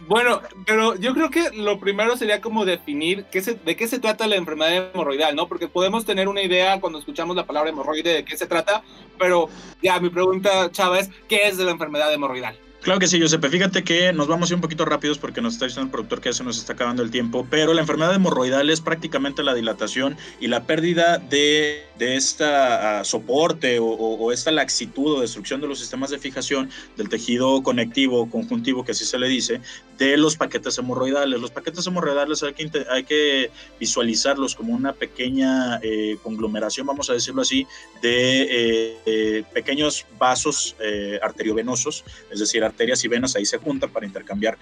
Bueno, 0.00 0.40
pero 0.66 0.94
yo 0.96 1.14
creo 1.14 1.30
que 1.30 1.50
lo 1.52 1.80
primero 1.80 2.16
sería 2.16 2.40
como 2.40 2.64
definir 2.64 3.24
qué 3.24 3.40
se, 3.40 3.54
de 3.54 3.76
qué 3.76 3.88
se 3.88 3.98
trata 3.98 4.26
la 4.26 4.36
enfermedad 4.36 4.90
hemorroidal, 4.92 5.34
¿no? 5.34 5.48
Porque 5.48 5.68
podemos 5.68 6.04
tener 6.04 6.28
una 6.28 6.42
idea 6.42 6.80
cuando 6.80 6.98
escuchamos 6.98 7.34
la 7.34 7.46
palabra 7.46 7.70
hemorroide 7.70 8.12
de 8.12 8.24
qué 8.24 8.36
se 8.36 8.46
trata, 8.46 8.82
pero 9.18 9.48
ya 9.82 9.98
mi 9.98 10.10
pregunta, 10.10 10.70
Chava, 10.70 10.98
es 10.98 11.10
¿qué 11.28 11.48
es 11.48 11.56
de 11.56 11.64
la 11.64 11.70
enfermedad 11.70 12.12
hemorroidal? 12.12 12.58
Claro 12.86 13.00
que 13.00 13.08
sí, 13.08 13.18
Giuseppe. 13.18 13.50
Fíjate 13.50 13.82
que 13.82 14.12
nos 14.12 14.28
vamos 14.28 14.48
a 14.48 14.52
ir 14.52 14.54
un 14.54 14.60
poquito 14.60 14.84
rápidos 14.84 15.18
porque 15.18 15.40
nos 15.40 15.54
está 15.54 15.64
diciendo 15.64 15.86
el 15.86 15.90
productor 15.90 16.20
que 16.20 16.28
ya 16.28 16.34
se 16.34 16.44
nos 16.44 16.56
está 16.56 16.74
acabando 16.74 17.02
el 17.02 17.10
tiempo, 17.10 17.44
pero 17.50 17.74
la 17.74 17.80
enfermedad 17.80 18.14
hemorroidal 18.14 18.70
es 18.70 18.80
prácticamente 18.80 19.42
la 19.42 19.54
dilatación 19.54 20.16
y 20.38 20.46
la 20.46 20.62
pérdida 20.66 21.18
de, 21.18 21.84
de 21.98 22.14
esta 22.14 23.00
uh, 23.00 23.04
soporte 23.04 23.80
o, 23.80 23.86
o, 23.86 24.14
o, 24.18 24.30
esta 24.30 24.52
laxitud 24.52 25.16
o 25.16 25.20
destrucción 25.20 25.60
de 25.60 25.66
los 25.66 25.80
sistemas 25.80 26.10
de 26.10 26.20
fijación 26.20 26.70
del 26.96 27.08
tejido 27.08 27.60
conectivo, 27.64 28.30
conjuntivo, 28.30 28.84
que 28.84 28.92
así 28.92 29.04
se 29.04 29.18
le 29.18 29.26
dice, 29.26 29.60
de 29.98 30.16
los 30.16 30.36
paquetes 30.36 30.78
hemorroidales. 30.78 31.40
Los 31.40 31.50
paquetes 31.50 31.86
hemorroidales 31.86 32.42
hay 32.42 32.54
que, 32.54 32.70
hay 32.90 33.02
que 33.02 33.50
visualizarlos 33.80 34.54
como 34.54 34.74
una 34.74 34.92
pequeña 34.92 35.80
eh, 35.82 36.18
conglomeración, 36.22 36.86
vamos 36.86 37.10
a 37.10 37.14
decirlo 37.14 37.42
así, 37.42 37.66
de 38.02 38.42
eh, 38.42 38.96
eh, 39.06 39.44
pequeños 39.52 40.06
vasos 40.18 40.76
arteriovenosos, 41.22 42.04
es 42.30 42.38
decir, 42.38 42.62
arterias 42.76 43.02
y 43.04 43.08
venas 43.08 43.34
ahí 43.36 43.46
se 43.46 43.58
juntan 43.58 43.90
para 43.90 44.06
intercambiar 44.06 44.58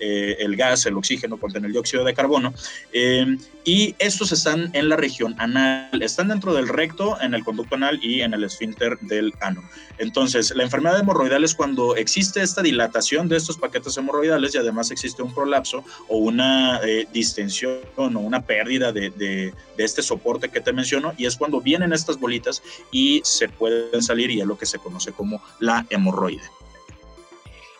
eh, 0.00 0.36
el 0.38 0.54
gas, 0.54 0.86
el 0.86 0.96
oxígeno 0.96 1.38
contiene 1.38 1.66
el 1.66 1.72
dióxido 1.72 2.04
de 2.04 2.14
carbono, 2.14 2.54
eh, 2.92 3.36
y 3.64 3.96
estos 3.98 4.30
están 4.30 4.70
en 4.72 4.88
la 4.88 4.96
región 4.96 5.34
anal, 5.38 6.00
están 6.00 6.28
dentro 6.28 6.54
del 6.54 6.68
recto, 6.68 7.20
en 7.20 7.34
el 7.34 7.42
conducto 7.44 7.74
anal 7.74 7.98
y 8.00 8.20
en 8.20 8.32
el 8.32 8.44
esfínter 8.44 8.96
del 9.00 9.34
ano. 9.40 9.68
Entonces, 9.98 10.54
la 10.54 10.62
enfermedad 10.62 11.00
hemorroidal 11.00 11.42
es 11.42 11.54
cuando 11.54 11.96
existe 11.96 12.40
esta 12.40 12.62
dilatación 12.62 13.28
de 13.28 13.36
estos 13.36 13.58
paquetes 13.58 13.96
hemorroidales 13.96 14.54
y 14.54 14.58
además 14.58 14.92
existe 14.92 15.22
un 15.22 15.34
prolapso 15.34 15.84
o 16.06 16.18
una 16.18 16.80
eh, 16.84 17.06
distensión 17.12 17.80
o 17.96 18.20
una 18.20 18.40
pérdida 18.40 18.92
de, 18.92 19.10
de, 19.10 19.52
de 19.76 19.84
este 19.84 20.02
soporte 20.02 20.48
que 20.48 20.60
te 20.60 20.72
menciono, 20.72 21.12
y 21.18 21.26
es 21.26 21.36
cuando 21.36 21.60
vienen 21.60 21.92
estas 21.92 22.18
bolitas 22.18 22.62
y 22.92 23.20
se 23.24 23.48
pueden 23.48 24.02
salir 24.02 24.30
y 24.30 24.40
es 24.40 24.46
lo 24.46 24.56
que 24.56 24.66
se 24.66 24.78
conoce 24.78 25.12
como 25.12 25.42
la 25.58 25.84
hemorroide. 25.90 26.42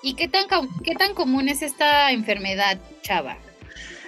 ¿Y 0.02 0.14
qué 0.14 0.28
tan, 0.28 0.46
qué 0.84 0.94
tan 0.94 1.14
común 1.14 1.48
es 1.48 1.62
esta 1.62 2.12
enfermedad, 2.12 2.78
Chava? 3.02 3.36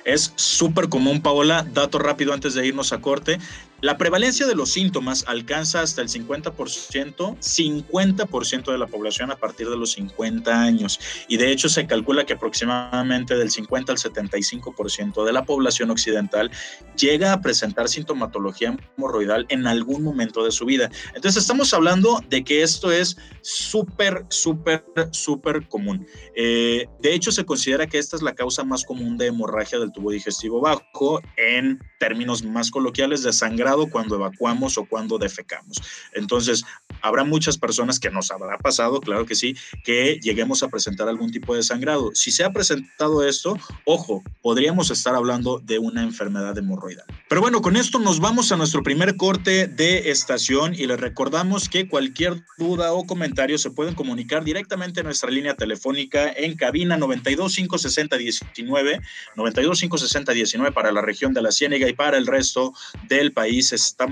Es 0.05 0.33
súper 0.37 0.89
común, 0.89 1.21
Paola. 1.21 1.67
Dato 1.73 1.99
rápido 1.99 2.33
antes 2.33 2.55
de 2.55 2.67
irnos 2.67 2.93
a 2.93 3.01
corte. 3.01 3.39
La 3.83 3.97
prevalencia 3.97 4.47
de 4.47 4.55
los 4.55 4.73
síntomas 4.73 5.25
alcanza 5.27 5.81
hasta 5.81 6.03
el 6.03 6.09
50%, 6.09 6.55
50% 6.55 8.73
de 8.73 8.79
la 8.79 8.87
población 8.87 9.31
a 9.31 9.37
partir 9.37 9.71
de 9.71 9.77
los 9.77 9.93
50 9.93 10.63
años. 10.63 11.01
Y 11.29 11.39
de 11.39 11.51
hecho 11.51 11.71
se 11.71 11.87
calcula 11.87 12.27
que 12.27 12.35
aproximadamente 12.35 13.37
del 13.37 13.51
50 13.51 13.93
al 13.93 13.99
75% 13.99 15.25
de 15.25 15.33
la 15.33 15.45
población 15.45 15.91
occidental 15.91 16.51
llega 16.97 17.33
a 17.33 17.41
presentar 17.41 17.89
sintomatología 17.89 18.77
hemorroidal 18.99 19.47
en 19.49 19.67
algún 19.67 20.03
momento 20.03 20.45
de 20.45 20.51
su 20.51 20.67
vida. 20.67 20.91
Entonces 21.15 21.41
estamos 21.43 21.73
hablando 21.73 22.21
de 22.29 22.45
que 22.45 22.63
esto 22.63 22.93
es 22.93 23.17
súper, 23.41 24.27
súper, 24.29 24.85
súper 25.13 25.67
común. 25.69 26.07
Eh, 26.37 26.87
de 27.01 27.15
hecho 27.15 27.33
se 27.33 27.47
considera 27.47 27.87
que 27.87 27.97
esta 27.99 28.17
es 28.17 28.23
la 28.23 28.35
causa 28.35 28.63
más 28.63 28.85
común 28.85 29.17
de 29.17 29.29
hemorragia 29.29 29.79
del 29.79 29.93
tubo 29.93 30.11
digestivo 30.11 30.61
bajo 30.61 31.23
en 31.37 31.79
términos 32.01 32.43
más 32.43 32.73
coloquiales 32.73 33.23
de 33.23 33.33
sangre 33.33 33.61
cuando 33.91 34.17
evacuamos 34.17 34.79
o 34.79 34.85
cuando 34.85 35.19
defecamos. 35.19 35.81
Entonces, 36.15 36.65
habrá 37.03 37.25
muchas 37.25 37.59
personas 37.59 37.99
que 37.99 38.11
nos 38.11 38.31
habrá 38.31 38.59
pasado, 38.59 39.01
claro 39.01 39.27
que 39.27 39.35
sí, 39.35 39.57
que 39.85 40.19
lleguemos 40.23 40.63
a 40.63 40.69
presentar 40.69 41.09
algún 41.09 41.31
tipo 41.31 41.55
de 41.55 41.63
sangrado. 41.63 42.11
Si 42.15 42.31
se 42.31 42.45
ha 42.45 42.53
presentado 42.53 43.27
esto, 43.27 43.59
ojo, 43.85 44.23
podríamos 44.43 44.91
estar 44.91 45.15
hablando 45.15 45.59
de 45.59 45.79
una 45.79 46.03
enfermedad 46.03 46.57
hemorroidal. 46.57 47.07
Pero 47.29 47.41
bueno, 47.41 47.61
con 47.61 47.77
esto 47.77 47.99
nos 47.99 48.21
vamos 48.21 48.51
a 48.51 48.57
nuestro 48.57 48.83
primer 48.83 49.17
corte 49.17 49.67
de 49.67 50.11
estación 50.11 50.75
y 50.75 50.87
les 50.87 51.01
recordamos 51.01 51.69
que 51.69 51.89
cualquier 51.89 52.43
duda 52.59 52.93
o 52.93 53.07
comentario 53.07 53.59
se 53.59 53.71
pueden 53.71 53.95
comunicar 53.95 54.45
directamente 54.45 55.01
a 55.01 55.03
nuestra 55.03 55.31
línea 55.31 55.55
telefónica 55.55 56.33
en 56.33 56.57
cabina 56.57 56.97
92 56.97 57.55
560 57.57 58.17
19, 58.17 59.01
92 59.37 59.81
560 59.81 60.33
19 60.33 60.73
para 60.73 60.93
la 60.93 61.03
región 61.03 61.35
de 61.35 61.43
la 61.43 61.53
Ciénega 61.53 61.90
y 61.91 61.95
para 61.95 62.17
el 62.17 62.27
resto 62.27 62.73
del 63.09 63.33
país 63.33 63.73
está, 63.73 64.07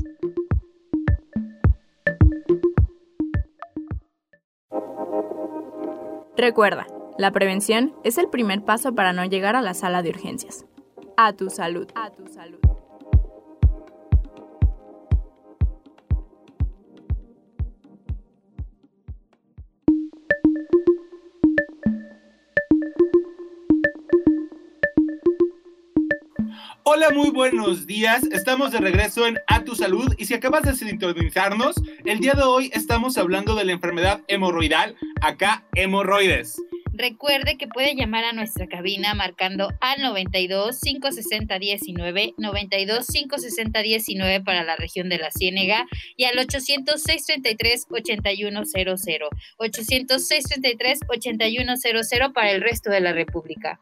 Recuerda, 6.38 6.88
la 7.17 7.31
prevención 7.31 7.93
es 8.03 8.17
el 8.17 8.29
primer 8.29 8.63
paso 8.63 8.95
para 8.95 9.11
no 9.11 9.25
llegar 9.25 9.55
a 9.55 9.61
la 9.61 9.73
sala 9.73 10.01
de 10.01 10.09
urgencias. 10.09 10.65
A 11.17 11.33
tu 11.33 11.50
salud. 11.50 11.88
A 11.95 12.09
tu 12.09 12.25
salud. 12.27 12.70
Hola, 26.93 27.10
muy 27.12 27.29
buenos 27.29 27.88
días. 27.88 28.21
Estamos 28.33 28.74
de 28.74 28.79
regreso 28.79 29.25
en 29.25 29.39
A 29.48 29.63
Tu 29.63 29.75
Salud 29.75 30.13
y 30.17 30.25
si 30.25 30.33
acabas 30.33 30.63
de 30.63 30.75
sintonizarnos, 30.75 31.77
el 32.03 32.19
día 32.19 32.33
de 32.33 32.43
hoy 32.43 32.69
estamos 32.74 33.17
hablando 33.17 33.55
de 33.55 33.63
la 33.63 33.71
enfermedad 33.71 34.19
hemorroidal, 34.27 34.98
acá 35.21 35.63
hemorroides. 35.74 36.62
Recuerde 36.91 37.57
que 37.57 37.69
puede 37.69 37.95
llamar 37.95 38.25
a 38.25 38.33
nuestra 38.33 38.67
cabina 38.67 39.13
marcando 39.13 39.69
al 39.79 40.01
92 40.01 40.81
560 40.81 41.60
19, 41.60 42.33
92 42.38 43.07
560 43.07 43.81
19 43.81 44.41
para 44.41 44.65
la 44.65 44.75
región 44.75 45.07
de 45.07 45.17
la 45.17 45.31
Ciénega 45.31 45.86
y 46.17 46.25
al 46.25 46.38
800 46.38 47.01
633 47.01 47.86
8100, 47.89 49.29
800 49.55 50.27
633 50.27 51.00
8100 51.07 52.33
para 52.33 52.51
el 52.51 52.60
resto 52.60 52.89
de 52.89 53.00
la 53.00 53.13
República. 53.13 53.79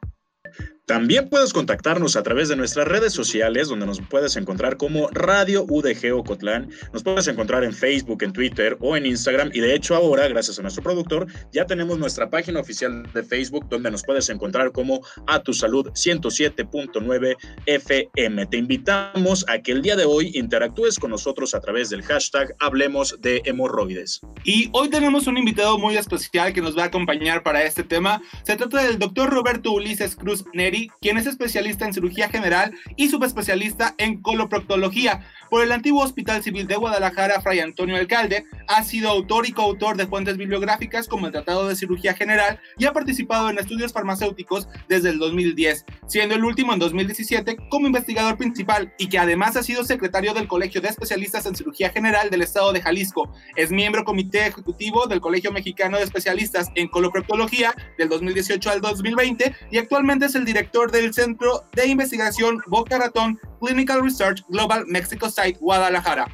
También 0.90 1.30
puedes 1.30 1.54
contactarnos 1.54 2.16
a 2.16 2.24
través 2.24 2.50
de 2.50 2.56
nuestras 2.56 2.88
redes 2.88 3.14
sociales, 3.14 3.68
donde 3.68 3.86
nos 3.86 4.02
puedes 4.02 4.36
encontrar 4.38 4.76
como 4.76 5.08
Radio 5.12 5.64
UDG 5.70 6.12
Ocotlán. 6.16 6.72
Nos 6.92 7.04
puedes 7.04 7.28
encontrar 7.28 7.64
en 7.64 7.74
Facebook, 7.74 8.24
en 8.24 8.34
Twitter 8.34 8.76
o 8.80 8.98
en 8.98 9.06
Instagram. 9.06 9.52
Y 9.54 9.60
de 9.60 9.76
hecho, 9.76 9.94
ahora, 9.94 10.28
gracias 10.28 10.58
a 10.58 10.64
nuestro 10.64 10.82
productor, 10.82 11.28
ya 11.52 11.68
tenemos 11.68 12.00
nuestra 12.00 12.32
página 12.32 12.60
oficial 12.60 13.04
de 13.14 13.22
Facebook, 13.22 13.70
donde 13.70 13.92
nos 13.92 14.02
puedes 14.02 14.30
encontrar 14.30 14.72
como 14.72 15.06
A 15.28 15.44
Tu 15.44 15.54
Salud 15.54 15.92
107.9 15.92 17.36
FM. 17.68 18.46
Te 18.48 18.58
invitamos 18.58 19.46
a 19.48 19.60
que 19.60 19.74
el 19.74 19.84
día 19.84 19.96
de 19.96 20.06
hoy 20.06 20.32
interactúes 20.34 20.98
con 20.98 21.12
nosotros 21.12 21.54
a 21.54 21.60
través 21.60 21.92
del 21.92 22.02
hashtag 22.02 22.56
Hablemos 22.58 23.16
de 23.22 23.44
Hemorroides. 23.46 24.22
Y 24.44 24.72
hoy 24.74 24.90
tenemos 24.90 25.28
un 25.28 25.38
invitado 25.38 25.78
muy 25.78 25.98
especial 25.98 26.52
que 26.52 26.64
nos 26.64 26.76
va 26.76 26.82
a 26.82 26.88
acompañar 26.88 27.44
para 27.44 27.62
este 27.62 27.84
tema. 27.84 28.24
Se 28.42 28.56
trata 28.56 28.82
del 28.82 28.98
doctor 28.98 29.30
Roberto 29.30 29.72
Ulises 29.72 30.16
Cruz 30.16 30.44
Neri 30.56 30.79
quien 31.02 31.18
es 31.18 31.28
especialista 31.28 31.86
en 31.86 31.94
cirugía 31.94 32.30
general 32.30 32.74
y 32.96 33.10
subespecialista 33.10 33.96
en 33.98 34.22
coloproctología 34.22 35.26
por 35.50 35.64
el 35.64 35.72
antiguo 35.72 36.04
Hospital 36.04 36.44
Civil 36.44 36.68
de 36.68 36.76
Guadalajara, 36.76 37.42
Fray 37.42 37.60
Antonio 37.60 37.96
Alcalde. 37.96 38.46
Ha 38.68 38.84
sido 38.84 39.10
autor 39.10 39.48
y 39.48 39.52
coautor 39.52 39.98
de 39.98 40.08
fuentes 40.08 40.38
bibliográficas 40.38 41.08
como 41.08 41.26
el 41.26 41.32
Tratado 41.32 41.68
de 41.68 41.76
Cirugía 41.76 42.14
General 42.14 42.60
y 42.78 42.86
ha 42.86 42.94
participado 42.94 43.50
en 43.50 43.58
estudios 43.58 43.94
farmacéuticos 43.94 44.68
desde 44.88 45.10
el 45.10 45.20
2010, 45.20 45.86
siendo 46.08 46.36
el 46.36 46.44
último 46.44 46.74
en 46.74 46.80
2017 46.80 47.58
como 47.70 47.88
investigador 47.88 48.38
principal 48.38 48.94
y 48.98 49.10
que 49.10 49.20
además 49.20 49.56
ha 49.56 49.64
sido 49.64 49.84
secretario 49.84 50.34
del 50.34 50.48
Colegio 50.48 50.82
de 50.82 50.90
Especialistas 50.90 51.46
en 51.46 51.56
Cirugía 51.56 51.90
General 51.90 52.30
del 52.30 52.42
Estado 52.42 52.74
de 52.74 52.82
Jalisco. 52.82 53.34
Es 53.56 53.72
miembro 53.72 54.04
comité 54.04 54.48
ejecutivo 54.48 55.08
del 55.08 55.22
Colegio 55.22 55.52
Mexicano 55.52 55.98
de 55.98 56.04
Especialistas 56.04 56.70
en 56.76 56.88
Coloproctología 56.88 57.74
del 57.98 58.10
2018 58.10 58.70
al 58.70 58.82
2020 58.82 59.56
y 59.72 59.78
actualmente 59.78 60.26
es 60.26 60.36
el 60.36 60.46
director 60.46 60.92
del 60.92 61.14
Centro 61.14 61.64
de 61.74 61.88
Investigación 61.88 62.62
Boca 62.68 62.98
Ratón 62.98 63.40
Clinical 63.60 64.02
Research 64.02 64.44
Global 64.48 64.86
Mexico 64.88 65.30
Site, 65.30 65.60
Guadalajara. 65.60 66.28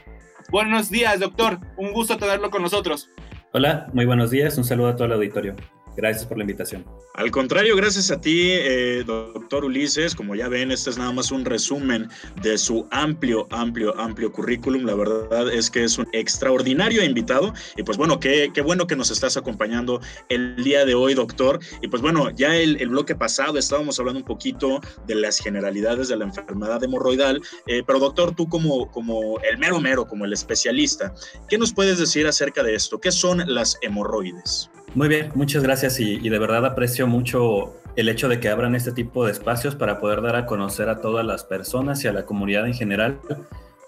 Buenos 0.51 0.89
días, 0.89 1.19
doctor. 1.19 1.59
Un 1.77 1.91
gusto 1.91 2.17
tenerlo 2.17 2.49
con 2.49 2.61
nosotros. 2.61 3.09
Hola, 3.51 3.87
muy 3.93 4.05
buenos 4.05 4.31
días. 4.31 4.57
Un 4.57 4.63
saludo 4.63 4.89
a 4.89 4.95
todo 4.95 5.05
el 5.05 5.13
auditorio. 5.13 5.55
Gracias 5.95 6.25
por 6.25 6.37
la 6.37 6.43
invitación. 6.43 6.85
Al 7.13 7.31
contrario, 7.31 7.75
gracias 7.77 8.11
a 8.11 8.19
ti, 8.19 8.49
eh, 8.51 9.03
doctor 9.05 9.63
Ulises. 9.63 10.13
Como 10.13 10.35
ya 10.35 10.49
ven, 10.49 10.71
este 10.71 10.89
es 10.89 10.97
nada 10.97 11.13
más 11.13 11.31
un 11.31 11.45
resumen 11.45 12.09
de 12.41 12.57
su 12.57 12.85
amplio, 12.91 13.47
amplio, 13.51 13.97
amplio 13.97 14.31
currículum. 14.31 14.83
La 14.83 14.95
verdad 14.95 15.51
es 15.53 15.69
que 15.69 15.85
es 15.85 15.97
un 15.97 16.07
extraordinario 16.11 17.03
invitado. 17.03 17.53
Y 17.77 17.83
pues 17.83 17.97
bueno, 17.97 18.19
qué, 18.19 18.51
bueno 18.63 18.87
que 18.87 18.97
nos 18.97 19.11
estás 19.11 19.37
acompañando 19.37 20.01
el 20.27 20.61
día 20.63 20.83
de 20.83 20.93
hoy, 20.93 21.13
doctor. 21.13 21.59
Y 21.81 21.87
pues 21.87 22.01
bueno, 22.01 22.29
ya 22.31 22.55
el, 22.55 22.81
el 22.81 22.89
bloque 22.89 23.15
pasado 23.15 23.57
estábamos 23.57 23.97
hablando 23.97 24.19
un 24.19 24.25
poquito 24.25 24.81
de 25.07 25.15
las 25.15 25.39
generalidades 25.39 26.09
de 26.09 26.17
la 26.17 26.25
enfermedad 26.25 26.83
hemorroidal. 26.83 27.41
Eh, 27.67 27.83
pero 27.87 27.99
doctor, 27.99 28.35
tú 28.35 28.49
como, 28.49 28.91
como 28.91 29.39
el 29.39 29.57
mero 29.57 29.79
mero, 29.79 30.05
como 30.05 30.25
el 30.25 30.33
especialista, 30.33 31.13
¿qué 31.47 31.57
nos 31.57 31.73
puedes 31.73 31.97
decir 31.97 32.27
acerca 32.27 32.63
de 32.63 32.75
esto? 32.75 32.99
¿Qué 32.99 33.11
son 33.11 33.41
las 33.47 33.77
hemorroides? 33.81 34.69
Muy 34.95 35.09
bien, 35.09 35.29
muchas 35.35 35.61
gracias 35.61 35.99
y, 35.99 36.29
de 36.29 36.39
verdad 36.39 36.65
aprecio 36.65 37.05
mucho 37.05 37.75
el 37.97 38.07
hecho 38.07 38.29
de 38.29 38.39
que 38.39 38.47
abran 38.47 38.75
este 38.75 38.93
tipo 38.93 39.25
de 39.25 39.33
espacios 39.33 39.75
para 39.75 39.99
poder 39.99 40.21
dar 40.21 40.37
a 40.37 40.45
conocer 40.45 40.87
a 40.87 41.01
todas 41.01 41.25
las 41.25 41.43
personas 41.43 42.01
y 42.05 42.07
a 42.07 42.13
la 42.13 42.25
comunidad 42.25 42.65
en 42.65 42.73
general 42.73 43.19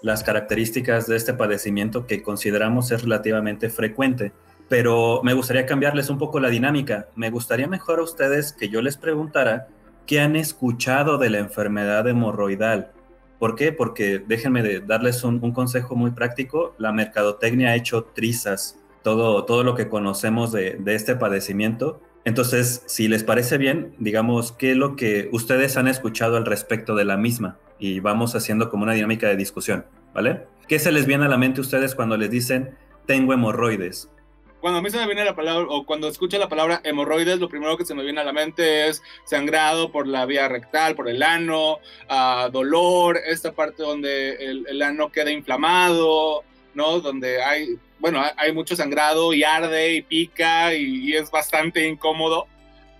las 0.02 0.22
características 0.22 1.06
de 1.06 1.16
este 1.16 1.32
padecimiento 1.32 2.06
que 2.06 2.22
consideramos 2.22 2.90
es 2.90 3.04
relativamente 3.04 3.70
frecuente. 3.70 4.32
Pero 4.68 5.22
me 5.24 5.32
gustaría 5.32 5.64
cambiarles 5.64 6.10
un 6.10 6.18
poco 6.18 6.40
la 6.40 6.50
dinámica. 6.50 7.08
Me 7.16 7.30
gustaría 7.30 7.66
mejor 7.66 8.00
a 8.00 8.02
ustedes 8.02 8.52
que 8.52 8.68
yo 8.68 8.82
les 8.82 8.98
preguntara 8.98 9.68
qué 10.06 10.20
han 10.20 10.36
escuchado 10.36 11.16
de 11.16 11.30
la 11.30 11.38
enfermedad 11.38 12.06
hemorroidal. 12.06 12.92
¿Por 13.38 13.54
qué? 13.54 13.72
Porque 13.72 14.22
déjenme 14.26 14.80
darles 14.80 15.24
un 15.24 15.52
consejo 15.52 15.96
muy 15.96 16.10
práctico. 16.10 16.74
La 16.76 16.92
mercadotecnia 16.92 17.70
ha 17.70 17.76
hecho 17.76 18.04
trizas 18.04 18.77
todo, 19.02 19.44
todo 19.44 19.64
lo 19.64 19.74
que 19.74 19.88
conocemos 19.88 20.52
de, 20.52 20.78
este 20.86 21.16
padecimiento. 21.16 22.00
Entonces, 22.24 22.82
si 22.86 23.08
les 23.08 23.24
parece 23.24 23.58
bien, 23.58 23.94
digamos, 23.98 24.52
¿qué 24.52 24.72
es 24.72 24.76
lo 24.76 24.96
que 24.96 25.28
ustedes 25.32 25.76
han 25.76 25.88
escuchado 25.88 26.36
al 26.36 26.44
respecto 26.44 26.94
de 26.94 27.04
la 27.04 27.16
misma? 27.16 27.58
Y 27.78 28.00
vamos 28.00 28.34
haciendo 28.34 28.70
como 28.70 28.82
una 28.82 28.92
dinámica 28.92 29.28
de 29.28 29.36
discusión, 29.36 29.86
¿vale? 30.14 30.42
¿Qué 30.66 30.78
se 30.78 30.92
les 30.92 31.06
viene 31.06 31.24
a 31.24 31.28
la 31.28 31.38
mente 31.38 31.60
a 31.60 31.62
ustedes 31.62 31.94
cuando 31.94 32.16
les 32.16 32.30
dicen, 32.30 32.76
tengo 33.06 33.32
hemorroides? 33.32 34.10
Cuando 34.60 34.80
a 34.80 34.82
mí 34.82 34.90
se 34.90 34.98
me 34.98 35.06
viene 35.06 35.24
la 35.24 35.36
palabra, 35.36 35.66
o 35.70 35.86
cuando 35.86 36.08
escucho 36.08 36.36
la 36.36 36.48
palabra 36.48 36.80
hemorroides, 36.82 37.38
lo 37.38 37.48
primero 37.48 37.78
que 37.78 37.84
se 37.84 37.94
me 37.94 38.02
viene 38.02 38.20
a 38.20 38.24
la 38.24 38.32
mente 38.32 38.88
es 38.88 39.00
sangrado 39.24 39.92
por 39.92 40.08
la 40.08 40.26
vía 40.26 40.48
rectal, 40.48 40.96
por 40.96 41.08
el 41.08 41.22
ano, 41.22 41.74
uh, 42.10 42.50
dolor, 42.50 43.18
esta 43.24 43.52
parte 43.52 43.84
donde 43.84 44.32
el 44.34 44.82
ano 44.82 45.12
queda 45.12 45.30
inflamado, 45.30 46.42
¿no? 46.78 47.00
Donde 47.00 47.42
hay 47.42 47.78
bueno, 47.98 48.22
hay 48.36 48.52
mucho 48.52 48.76
sangrado 48.76 49.32
y 49.34 49.42
arde 49.42 49.94
y 49.94 50.02
pica 50.02 50.74
y, 50.74 51.12
es 51.14 51.30
bastante 51.30 51.86
incómodo. 51.86 52.46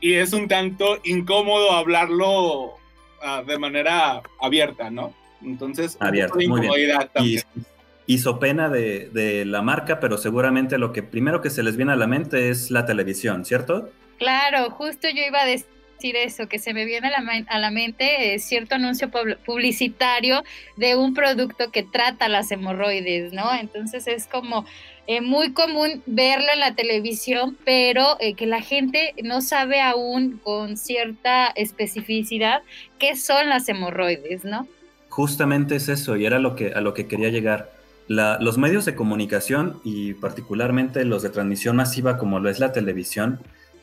Y 0.00 0.14
es 0.14 0.32
un 0.32 0.48
tanto 0.48 0.98
incómodo 1.04 1.72
hablarlo 1.72 2.74
uh, 2.74 3.44
de 3.46 3.58
manera 3.58 4.22
abierta, 4.40 4.90
¿no? 4.90 5.12
Entonces, 5.42 5.96
abierta, 6.00 6.36
muy 6.46 6.60
bien. 6.60 6.98
También. 7.12 7.42
Y, 7.54 8.14
hizo 8.14 8.38
pena 8.38 8.68
de, 8.68 9.10
de, 9.10 9.44
la 9.44 9.60
marca, 9.60 10.00
pero 10.00 10.18
seguramente 10.18 10.78
lo 10.78 10.92
que 10.92 11.02
primero 11.02 11.42
que 11.42 11.50
se 11.50 11.62
les 11.62 11.76
viene 11.76 11.92
a 11.92 11.96
la 11.96 12.06
mente 12.06 12.48
es 12.48 12.70
la 12.70 12.86
televisión, 12.86 13.44
¿cierto? 13.44 13.90
Claro, 14.18 14.70
justo 14.70 15.08
yo 15.08 15.22
iba 15.22 15.42
a 15.42 15.46
decir 15.46 15.66
eso, 16.00 16.48
que 16.48 16.58
se 16.58 16.74
me 16.74 16.84
viene 16.84 17.08
a 17.08 17.58
la, 17.58 17.70
mente 17.70 18.34
eh, 18.34 18.38
cierto 18.38 18.76
anuncio 18.76 19.10
publicitario 19.44 20.42
de 20.76 20.96
un 20.96 21.14
producto 21.14 21.70
que 21.70 21.82
trata 21.82 22.28
las 22.28 22.50
hemorroides, 22.50 23.32
¿no? 23.32 23.52
Entonces 23.54 24.06
es 24.06 24.26
como 24.26 24.64
eh, 25.06 25.20
muy 25.20 25.52
común 25.52 26.02
verlo 26.06 26.46
en 26.52 26.60
la 26.60 26.74
televisión, 26.74 27.56
pero 27.64 28.16
eh, 28.20 28.34
que 28.34 28.46
la 28.46 28.60
gente 28.60 29.14
no 29.22 29.40
sabe 29.40 29.80
aún 29.80 30.38
con 30.42 30.76
cierta 30.76 31.46
especificidad 31.48 32.62
qué 32.98 33.16
son 33.16 33.48
las 33.48 33.68
hemorroides, 33.68 34.44
¿no? 34.44 34.68
Justamente 35.08 35.76
es 35.76 35.88
eso, 35.88 36.16
y 36.16 36.26
era 36.26 36.38
lo 36.38 36.54
que, 36.54 36.72
a 36.72 36.80
lo 36.80 36.94
que 36.94 37.06
quería 37.06 37.30
llegar. 37.30 37.72
Los 38.08 38.56
medios 38.56 38.86
de 38.86 38.94
comunicación 38.94 39.80
y 39.84 40.14
particularmente 40.14 41.04
los 41.04 41.22
de 41.22 41.28
transmisión 41.28 41.76
masiva 41.76 42.16
como 42.16 42.40
lo 42.40 42.48
es 42.48 42.58
la 42.58 42.72
televisión, 42.72 43.38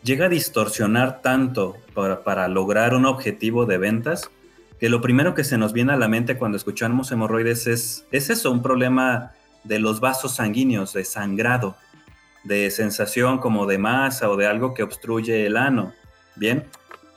llega 0.05 0.27
a 0.27 0.29
distorsionar 0.29 1.21
tanto 1.21 1.77
para, 1.93 2.23
para, 2.23 2.47
lograr 2.47 2.93
un 2.93 3.05
objetivo 3.05 3.65
de 3.65 3.79
ventas 3.79 4.29
que 4.79 4.87
lo 4.87 5.01
primero 5.01 5.33
que 5.33 5.43
se 5.43 5.57
nos 5.57 5.73
viene 5.73 5.93
a 5.93 5.97
la 5.97 6.07
mente 6.07 6.37
cuando 6.37 6.57
escuchamos 6.57 7.11
hemorroides 7.11 7.65
es, 7.65 8.05
es 8.11 8.29
eso, 8.29 8.51
un 8.51 8.61
problema 8.61 9.33
de 9.63 9.79
los 9.79 9.99
vasos 9.99 10.35
sanguíneos, 10.35 10.93
de 10.93 11.03
sangrado, 11.05 11.75
de 12.43 12.69
sensación 12.69 13.39
como 13.39 13.65
de 13.65 13.79
masa 13.79 14.29
o 14.29 14.37
de 14.37 14.45
algo 14.45 14.73
que 14.73 14.83
obstruye 14.83 15.47
el 15.47 15.57
ano. 15.57 15.93
Bien, 16.35 16.65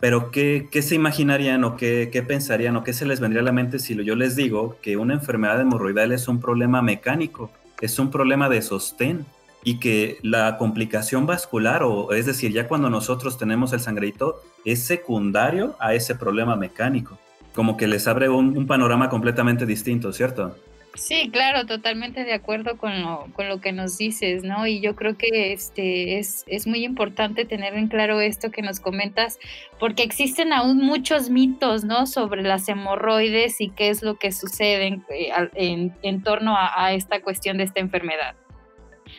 pero 0.00 0.30
¿qué, 0.30 0.68
qué 0.70 0.80
se 0.80 0.94
imaginarían 0.94 1.64
o 1.64 1.76
qué, 1.76 2.08
qué, 2.10 2.22
pensarían 2.22 2.76
o 2.76 2.84
qué 2.84 2.94
se 2.94 3.04
les 3.04 3.20
vendría 3.20 3.42
a 3.42 3.44
la 3.44 3.52
mente 3.52 3.80
si 3.80 4.02
yo 4.02 4.14
les 4.14 4.34
digo 4.34 4.78
que 4.80 4.96
una 4.96 5.14
enfermedad 5.14 5.60
hemorroidal 5.60 6.12
es 6.12 6.28
un 6.28 6.40
problema 6.40 6.80
mecánico, 6.80 7.50
es 7.80 7.98
un 7.98 8.10
problema 8.10 8.48
de 8.48 8.62
sostén? 8.62 9.26
Y 9.64 9.78
que 9.80 10.18
la 10.22 10.56
complicación 10.56 11.26
vascular, 11.26 11.82
o 11.82 12.12
es 12.12 12.26
decir, 12.26 12.52
ya 12.52 12.68
cuando 12.68 12.90
nosotros 12.90 13.38
tenemos 13.38 13.72
el 13.72 13.80
sangreito, 13.80 14.42
es 14.64 14.84
secundario 14.84 15.76
a 15.80 15.94
ese 15.94 16.14
problema 16.14 16.56
mecánico. 16.56 17.18
Como 17.54 17.76
que 17.76 17.88
les 17.88 18.06
abre 18.06 18.28
un, 18.28 18.66
panorama 18.66 19.08
completamente 19.08 19.66
distinto, 19.66 20.12
¿cierto? 20.12 20.56
Sí, 20.94 21.30
claro, 21.32 21.64
totalmente 21.64 22.24
de 22.24 22.32
acuerdo 22.32 22.76
con 22.76 23.02
lo, 23.02 23.26
con 23.32 23.48
lo 23.48 23.60
que 23.60 23.72
nos 23.72 23.98
dices, 23.98 24.42
¿no? 24.42 24.66
Y 24.66 24.80
yo 24.80 24.96
creo 24.96 25.16
que 25.16 25.52
este 25.52 26.18
es, 26.18 26.44
es 26.48 26.66
muy 26.66 26.84
importante 26.84 27.44
tener 27.44 27.74
en 27.74 27.88
claro 27.88 28.20
esto 28.20 28.50
que 28.50 28.62
nos 28.62 28.80
comentas, 28.80 29.38
porque 29.78 30.02
existen 30.02 30.52
aún 30.52 30.78
muchos 30.78 31.30
mitos, 31.30 31.84
¿no? 31.84 32.06
Sobre 32.06 32.42
las 32.42 32.68
hemorroides 32.68 33.60
y 33.60 33.70
qué 33.70 33.90
es 33.90 34.02
lo 34.02 34.16
que 34.16 34.32
sucede 34.32 34.86
en, 34.88 35.04
eh, 35.10 35.90
en, 36.02 36.22
torno 36.22 36.56
a 36.56 36.92
esta 36.92 37.20
cuestión 37.22 37.58
de 37.58 37.64
esta 37.64 37.80
enfermedad. 37.80 38.34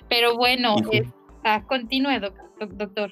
Pero 0.07 0.37
bueno, 0.37 0.75
ah, 1.43 1.63
continúe, 1.67 2.19
doctor. 2.71 3.11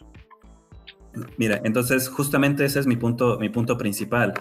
Mira, 1.37 1.59
entonces 1.63 2.09
justamente 2.09 2.65
ese 2.65 2.79
es 2.79 2.87
mi 2.87 2.95
punto, 2.95 3.37
mi 3.39 3.49
punto 3.49 3.77
principal. 3.77 4.33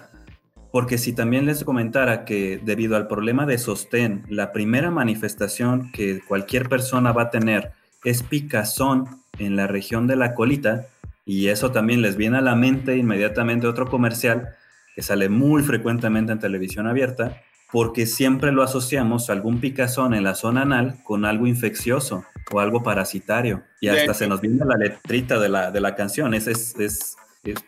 Porque 0.71 0.97
si 0.97 1.13
también 1.13 1.45
les 1.45 1.63
comentara 1.63 2.25
que 2.25 2.59
debido 2.61 2.97
al 2.97 3.07
problema 3.07 3.45
de 3.45 3.57
sostén, 3.57 4.23
la 4.29 4.51
primera 4.51 4.91
manifestación 4.91 5.91
que 5.91 6.21
cualquier 6.27 6.69
persona 6.69 7.11
va 7.13 7.23
a 7.23 7.29
tener 7.29 7.71
es 8.03 8.21
picazón 8.21 9.05
en 9.39 9.55
la 9.55 9.67
región 9.67 10.07
de 10.07 10.15
la 10.15 10.33
colita, 10.33 10.87
y 11.25 11.47
eso 11.47 11.71
también 11.71 12.01
les 12.01 12.15
viene 12.15 12.37
a 12.37 12.41
la 12.41 12.55
mente 12.55 12.95
inmediatamente 12.95 13.67
otro 13.67 13.87
comercial 13.87 14.49
que 14.95 15.01
sale 15.01 15.29
muy 15.29 15.61
frecuentemente 15.61 16.31
en 16.31 16.39
televisión 16.39 16.87
abierta, 16.87 17.41
porque 17.71 18.05
siempre 18.05 18.51
lo 18.51 18.63
asociamos 18.63 19.29
a 19.29 19.33
algún 19.33 19.59
picazón 19.59 20.13
en 20.13 20.23
la 20.23 20.35
zona 20.35 20.61
anal 20.61 20.97
con 21.03 21.25
algo 21.25 21.47
infeccioso 21.47 22.25
o 22.51 22.59
algo 22.59 22.81
parasitario. 22.81 23.63
Y 23.81 23.89
hasta 23.89 24.13
se 24.13 24.27
nos 24.27 24.41
viene 24.41 24.63
la 24.65 24.77
letrita 24.77 25.37
de 25.39 25.49
la, 25.49 25.71
de 25.71 25.81
la 25.81 25.95
canción. 25.95 26.33
Es, 26.33 26.47
es, 26.47 26.75
es, 26.79 27.15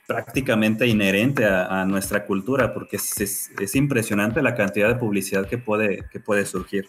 prácticamente 0.06 0.86
inherente 0.88 1.46
a, 1.46 1.86
nuestra 1.86 2.26
cultura, 2.26 2.74
porque 2.74 2.98
es, 2.98 3.50
es, 3.58 3.76
impresionante 3.76 4.42
la 4.42 4.54
cantidad 4.54 4.90
de 4.90 4.96
publicidad 4.96 5.48
que 5.48 5.58
puede, 5.58 6.04
que 6.12 6.20
puede 6.20 6.46
surgir. 6.46 6.86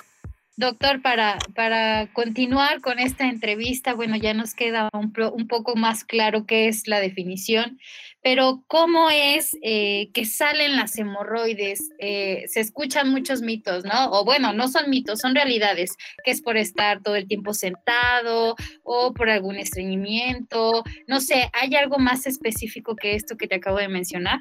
Doctor, 0.57 1.01
para, 1.01 1.39
para 1.55 2.13
continuar 2.13 2.81
con 2.81 2.99
esta 2.99 3.29
entrevista, 3.29 3.95
bueno, 3.95 4.17
ya 4.17 4.35
nos 4.35 4.55
queda 4.55 4.89
un, 4.93 5.13
un 5.33 5.47
poco 5.47 5.77
más 5.77 6.05
claro 6.05 6.47
qué 6.47 6.67
es 6.67 6.89
la 6.89 6.99
definición, 6.99 7.79
pero 8.23 8.63
¿cómo 8.67 9.11
es 9.11 9.57
eh, 9.63 10.11
que 10.13 10.25
salen 10.25 10.77
las 10.77 10.97
hemorroides? 10.99 11.91
Eh, 11.99 12.45
se 12.49 12.61
escuchan 12.61 13.11
muchos 13.11 13.41
mitos, 13.41 13.85
¿no? 13.85 14.11
O 14.13 14.25
bueno, 14.25 14.53
no 14.53 14.69
son 14.69 14.91
mitos, 14.91 15.21
son 15.21 15.35
realidades, 15.35 15.97
que 16.25 16.31
es 16.31 16.43
por 16.43 16.57
estar 16.57 17.03
todo 17.03 17.17
el 17.17 17.27
tiempo 17.27 17.55
sentado 17.55 18.57
o 18.83 19.13
por 19.15 19.31
algún 19.31 19.57
estreñimiento, 19.57 20.83
no 21.07 21.21
sé, 21.21 21.51
¿hay 21.53 21.75
algo 21.75 21.99
más 21.99 22.27
específico 22.27 22.97
que 22.97 23.15
esto 23.15 23.37
que 23.37 23.49
te 23.49 23.57
acabo 23.57 23.79
de 23.79 23.89
mencionar? 23.89 24.41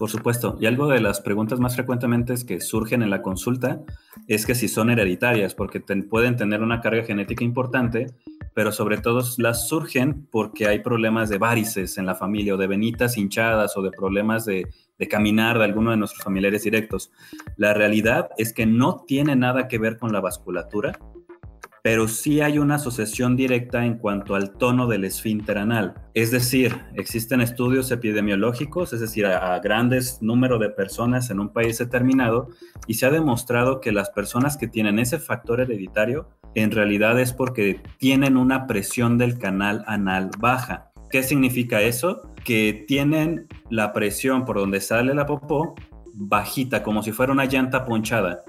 Por 0.00 0.08
supuesto, 0.08 0.56
y 0.58 0.64
algo 0.64 0.88
de 0.88 0.98
las 0.98 1.20
preguntas 1.20 1.60
más 1.60 1.74
frecuentemente 1.74 2.34
que 2.46 2.62
surgen 2.62 3.02
en 3.02 3.10
la 3.10 3.20
consulta 3.20 3.82
es 4.28 4.46
que 4.46 4.54
si 4.54 4.66
son 4.66 4.88
hereditarias, 4.88 5.54
porque 5.54 5.78
pueden 5.78 6.36
tener 6.36 6.62
una 6.62 6.80
carga 6.80 7.04
genética 7.04 7.44
importante, 7.44 8.06
pero 8.54 8.72
sobre 8.72 8.96
todo 8.96 9.22
las 9.36 9.68
surgen 9.68 10.26
porque 10.30 10.66
hay 10.68 10.78
problemas 10.78 11.28
de 11.28 11.36
varices 11.36 11.98
en 11.98 12.06
la 12.06 12.14
familia 12.14 12.54
o 12.54 12.56
de 12.56 12.66
venitas 12.66 13.18
hinchadas 13.18 13.76
o 13.76 13.82
de 13.82 13.90
problemas 13.90 14.46
de, 14.46 14.68
de 14.98 15.06
caminar 15.06 15.58
de 15.58 15.64
alguno 15.64 15.90
de 15.90 15.98
nuestros 15.98 16.24
familiares 16.24 16.62
directos. 16.62 17.12
La 17.58 17.74
realidad 17.74 18.30
es 18.38 18.54
que 18.54 18.64
no 18.64 19.04
tiene 19.06 19.36
nada 19.36 19.68
que 19.68 19.76
ver 19.76 19.98
con 19.98 20.14
la 20.14 20.22
vasculatura, 20.22 20.98
pero 21.82 22.08
sí 22.08 22.40
hay 22.40 22.58
una 22.58 22.76
asociación 22.76 23.36
directa 23.36 23.84
en 23.84 23.96
cuanto 23.96 24.34
al 24.34 24.52
tono 24.52 24.86
del 24.86 25.04
esfínter 25.04 25.58
anal. 25.58 25.94
Es 26.14 26.30
decir, 26.30 26.76
existen 26.94 27.40
estudios 27.40 27.90
epidemiológicos, 27.90 28.92
es 28.92 29.00
decir, 29.00 29.26
a, 29.26 29.58
grandes 29.60 30.18
número 30.20 30.58
de 30.58 30.70
personas 30.70 31.30
en 31.30 31.40
un 31.40 31.52
país 31.52 31.78
determinado, 31.78 32.48
y 32.86 32.94
se 32.94 33.06
ha 33.06 33.10
demostrado 33.10 33.80
que 33.80 33.92
las 33.92 34.10
personas 34.10 34.56
que 34.56 34.68
tienen 34.68 34.98
ese 34.98 35.18
factor 35.18 35.60
hereditario 35.60 36.28
en 36.54 36.70
realidad 36.70 37.18
es 37.20 37.32
porque 37.32 37.80
tienen 37.98 38.36
una 38.36 38.66
presión 38.66 39.18
del 39.18 39.38
canal 39.38 39.84
anal 39.86 40.30
baja. 40.38 40.90
¿Qué 41.10 41.22
significa 41.22 41.80
eso? 41.80 42.22
Que 42.44 42.84
tienen 42.86 43.46
la 43.68 43.92
presión 43.92 44.44
por 44.44 44.58
donde 44.58 44.80
sale 44.80 45.14
la 45.14 45.26
popó 45.26 45.74
bajita, 46.12 46.82
como 46.82 47.02
si 47.02 47.12
fuera 47.12 47.32
una 47.32 47.46
llanta 47.46 47.84
ponchada. 47.84 48.42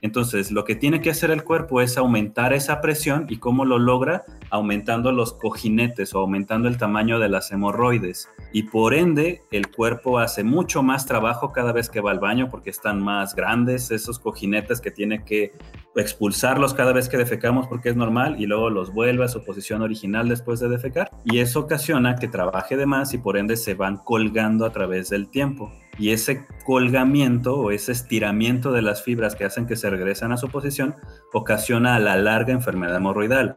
Entonces, 0.00 0.50
lo 0.50 0.64
que 0.64 0.74
tiene 0.74 1.00
que 1.00 1.10
hacer 1.10 1.30
el 1.30 1.44
cuerpo 1.44 1.80
es 1.80 1.96
aumentar 1.96 2.52
esa 2.52 2.80
presión 2.80 3.26
y 3.28 3.38
cómo 3.38 3.64
lo 3.64 3.78
logra 3.78 4.24
aumentando 4.50 5.12
los 5.12 5.32
cojinetes 5.32 6.14
o 6.14 6.18
aumentando 6.18 6.68
el 6.68 6.76
tamaño 6.76 7.18
de 7.18 7.28
las 7.28 7.50
hemorroides. 7.52 8.28
Y 8.52 8.64
por 8.64 8.94
ende, 8.94 9.42
el 9.50 9.70
cuerpo 9.70 10.18
hace 10.18 10.44
mucho 10.44 10.82
más 10.82 11.06
trabajo 11.06 11.52
cada 11.52 11.72
vez 11.72 11.88
que 11.88 12.00
va 12.00 12.10
al 12.10 12.18
baño 12.18 12.50
porque 12.50 12.70
están 12.70 13.02
más 13.02 13.34
grandes 13.34 13.90
esos 13.90 14.18
cojinetes 14.18 14.80
que 14.80 14.90
tiene 14.90 15.24
que 15.24 15.52
expulsarlos 15.96 16.74
cada 16.74 16.92
vez 16.92 17.08
que 17.08 17.16
defecamos 17.16 17.66
porque 17.66 17.90
es 17.90 17.96
normal 17.96 18.36
y 18.38 18.46
luego 18.46 18.70
los 18.70 18.92
vuelve 18.92 19.24
a 19.24 19.28
su 19.28 19.44
posición 19.44 19.82
original 19.82 20.28
después 20.28 20.60
de 20.60 20.68
defecar. 20.68 21.10
Y 21.24 21.38
eso 21.38 21.60
ocasiona 21.60 22.16
que 22.16 22.28
trabaje 22.28 22.76
de 22.76 22.86
más 22.86 23.14
y 23.14 23.18
por 23.18 23.36
ende 23.36 23.56
se 23.56 23.74
van 23.74 23.98
colgando 23.98 24.66
a 24.66 24.72
través 24.72 25.10
del 25.10 25.28
tiempo 25.28 25.72
y 25.98 26.10
ese 26.10 26.46
colgamiento 26.64 27.56
o 27.56 27.70
ese 27.70 27.92
estiramiento 27.92 28.72
de 28.72 28.82
las 28.82 29.02
fibras 29.02 29.36
que 29.36 29.44
hacen 29.44 29.66
que 29.66 29.76
se 29.76 29.90
regresen 29.90 30.32
a 30.32 30.36
su 30.36 30.48
posición 30.48 30.94
ocasiona 31.32 31.98
la 31.98 32.16
larga 32.16 32.52
enfermedad 32.52 32.96
hemorroidal. 32.96 33.56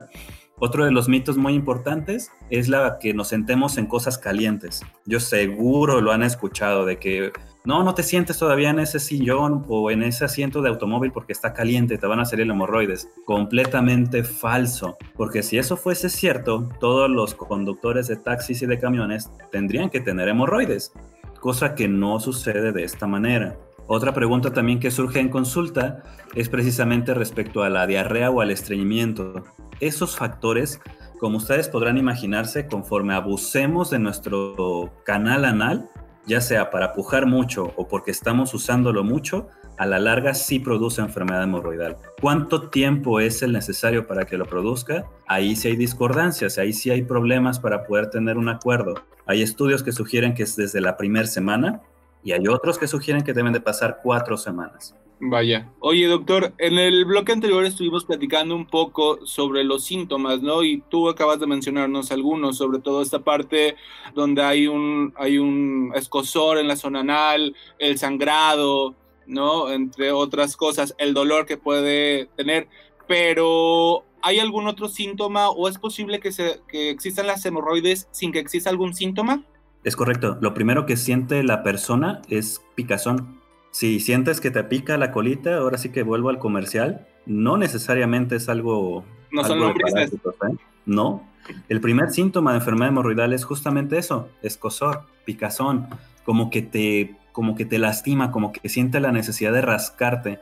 Otro 0.58 0.86
de 0.86 0.91
los 0.91 1.10
mitos 1.10 1.36
muy 1.36 1.54
importantes 1.54 2.32
es 2.50 2.69
la 2.69 2.98
que 2.98 3.13
nos 3.13 3.28
sentemos 3.28 3.78
en 3.78 3.88
cosas 3.88 4.17
calientes. 4.17 4.82
Yo 5.06 5.19
seguro 5.19 6.00
lo 6.00 6.13
han 6.13 6.24
escuchado 6.24 6.86
de 6.86 6.98
que 6.98 7.34
no, 7.65 7.84
no 7.84 7.93
te 7.93 8.04
sientes 8.04 8.38
todavía 8.38 8.69
en 8.69 8.80
ese 8.80 9.00
sillón 9.00 9.65
o 9.67 9.91
en 9.91 10.02
ese 10.02 10.24
asiento 10.24 10.62
de 10.62 10.69
automóvil 10.69 11.12
porque 11.12 11.34
está 11.34 11.52
caliente, 11.52 11.98
te 11.98 12.08
van 12.08 12.21
a 12.21 12.26
salir 12.26 12.50
hemorroides. 12.50 13.10
Completamente 13.26 14.24
falso, 14.24 14.98
porque 15.17 15.43
si 15.43 15.58
eso 15.58 15.76
fuese 15.76 16.10
cierto, 16.10 16.69
todos 16.80 17.10
los 17.10 17.34
conductores 17.34 18.08
de 18.08 18.15
taxis 18.15 18.62
y 18.62 18.65
de 18.65 18.80
camiones 18.80 19.30
tendrían 19.52 19.89
que 19.89 20.00
tener 20.00 20.30
hemorroides 20.30 20.93
cosa 21.39 21.76
que 21.76 21.88
no 21.88 22.19
sucede 22.19 22.71
de 22.71 22.84
esta 22.84 23.08
manera. 23.08 23.58
Otra 23.88 24.13
pregunta 24.13 24.52
también 24.52 24.80
que 24.80 24.89
surge 24.89 25.19
en 25.19 25.30
consulta 25.30 26.04
es 26.34 26.50
precisamente 26.50 27.13
respecto 27.13 27.62
a 27.63 27.69
la 27.69 27.86
diarrea 27.86 28.32
o 28.32 28.41
al 28.41 28.50
estreñimiento. 28.50 29.43
Esos 29.80 30.15
factores, 30.15 30.82
como 31.19 31.38
ustedes 31.38 31.69
podrán 31.69 31.98
imaginarse, 31.98 32.67
conforme 32.67 33.13
abusemos 33.13 33.91
de 33.91 34.00
nuestro 34.00 34.91
canal 35.06 35.45
anal, 35.45 35.88
ya 36.26 36.41
sea 36.41 36.71
para 36.71 36.93
pujar 36.93 37.28
mucho 37.28 37.74
o 37.76 37.88
porque 37.88 38.10
estamos 38.10 38.56
usándolo 38.56 39.04
mucho, 39.04 39.50
a 39.78 39.86
la 39.86 40.00
larga 40.00 40.34
sí 40.34 40.60
produce 40.60 41.02
enfermedad 41.02 41.44
hemorroidal. 41.44 41.98
¿Cuánto 42.22 42.70
tiempo 42.70 43.20
es 43.20 43.42
el 43.42 43.52
necesario 43.52 44.08
para 44.08 44.26
que 44.26 44.38
lo 44.38 44.46
produzca? 44.46 45.06
Ahí 45.28 45.56
sí 45.56 45.70
hay 45.70 45.76
discordancias, 45.76 46.58
ahí 46.58 46.74
sí 46.74 46.90
hay 46.92 47.04
problemas 47.04 47.60
para 47.60 47.84
poder 47.86 48.10
tener 48.10 48.38
un 48.38 48.50
acuerdo. 48.50 48.96
Hay 49.26 49.42
estudios 49.42 49.84
que 49.84 49.92
sugieren 49.92 50.34
que 50.34 50.44
es 50.44 50.56
desde 50.56 50.82
la 50.82 50.98
primera 50.98 51.28
semana 51.28 51.82
y 52.24 52.32
hay 52.32 52.48
otros 52.48 52.78
que 52.78 52.88
sugieren 52.88 53.24
que 53.24 53.34
deben 53.34 53.54
de 53.54 53.62
pasar 53.62 54.00
cuatro 54.02 54.38
semanas. 54.38 54.96
Vaya. 55.20 55.72
Oye, 55.80 56.08
doctor, 56.08 56.54
en 56.58 56.78
el 56.78 57.06
bloque 57.06 57.32
anterior 57.32 57.64
estuvimos 57.64 58.04
platicando 58.04 58.54
un 58.54 58.66
poco 58.66 59.26
sobre 59.26 59.64
los 59.64 59.86
síntomas, 59.86 60.42
¿no? 60.42 60.62
Y 60.62 60.84
tú 60.90 61.08
acabas 61.08 61.40
de 61.40 61.48
mencionarnos 61.48 62.12
algunos, 62.12 62.58
sobre 62.58 62.80
todo 62.80 63.02
esta 63.02 63.20
parte 63.20 63.76
donde 64.14 64.44
hay 64.44 64.68
un, 64.68 65.14
hay 65.16 65.38
un 65.38 65.94
escosor 65.96 66.58
en 66.58 66.68
la 66.68 66.76
zona 66.76 67.00
anal, 67.00 67.56
el 67.80 67.98
sangrado, 67.98 68.94
¿no? 69.28 69.72
Entre 69.72 70.12
otras 70.12 70.56
cosas, 70.58 70.96
el 70.98 71.14
dolor 71.14 71.46
que 71.46 71.58
puede 71.58 72.28
tener. 72.36 72.68
Pero, 73.08 74.04
¿hay 74.22 74.40
algún 74.40 74.68
otro 74.68 74.88
síntoma 74.88 75.50
o 75.50 75.68
es 75.68 75.78
posible 75.78 76.20
que, 76.20 76.32
se, 76.32 76.62
que 76.68 76.90
existan 76.90 77.28
las 77.28 77.46
hemorroides 77.46 78.08
sin 78.12 78.32
que 78.32 78.40
exista 78.40 78.70
algún 78.70 78.94
síntoma? 78.94 79.44
Es 79.84 79.96
correcto. 79.96 80.38
Lo 80.42 80.54
primero 80.54 80.86
que 80.86 80.98
siente 80.98 81.44
la 81.44 81.62
persona 81.62 82.22
es 82.30 82.62
picazón 82.76 83.40
si 83.76 84.00
sientes 84.00 84.40
que 84.40 84.52
te 84.52 84.64
pica 84.64 84.98
la 84.98 85.12
colita, 85.12 85.58
ahora 85.58 85.78
sí 85.78 85.90
que 85.90 86.02
vuelvo 86.02 86.30
al 86.30 86.40
comercial, 86.40 87.06
no 87.26 87.58
necesariamente 87.58 88.38
es 88.38 88.48
algo... 88.48 89.04
No 89.34 89.44
son 89.44 89.60
lombrices. 89.60 90.14
¿eh? 90.14 90.56
No. 90.86 91.28
El 91.68 91.82
primer 91.82 92.10
síntoma 92.12 92.52
de 92.52 92.60
enfermedad 92.60 92.88
hemorroidal 92.88 93.34
es 93.34 93.44
justamente 93.44 93.98
eso, 93.98 94.30
escosor, 94.42 95.02
picazón, 95.26 95.90
como 96.24 96.50
que 96.50 96.62
te, 96.62 97.18
como 97.36 97.54
que 97.54 97.65
te 97.65 97.80
lastima, 97.80 98.32
como 98.32 98.54
que 98.54 98.69
siente 98.69 99.02
la 99.02 99.12
necesidad 99.12 99.52
de 99.52 99.60
rascarte. 99.60 100.39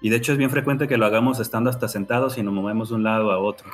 Y 0.00 0.08
de 0.08 0.16
hecho 0.16 0.32
es 0.32 0.38
bien 0.38 0.48
frecuente 0.48 0.88
que 0.88 0.96
lo 0.96 1.04
hagamos 1.04 1.38
estando 1.40 1.68
hasta 1.68 1.88
sentados 1.88 2.38
y 2.38 2.42
nos 2.42 2.54
movemos 2.54 2.88
de 2.88 2.94
un 2.94 3.02
lado 3.04 3.32
a 3.32 3.38
otro. 3.38 3.68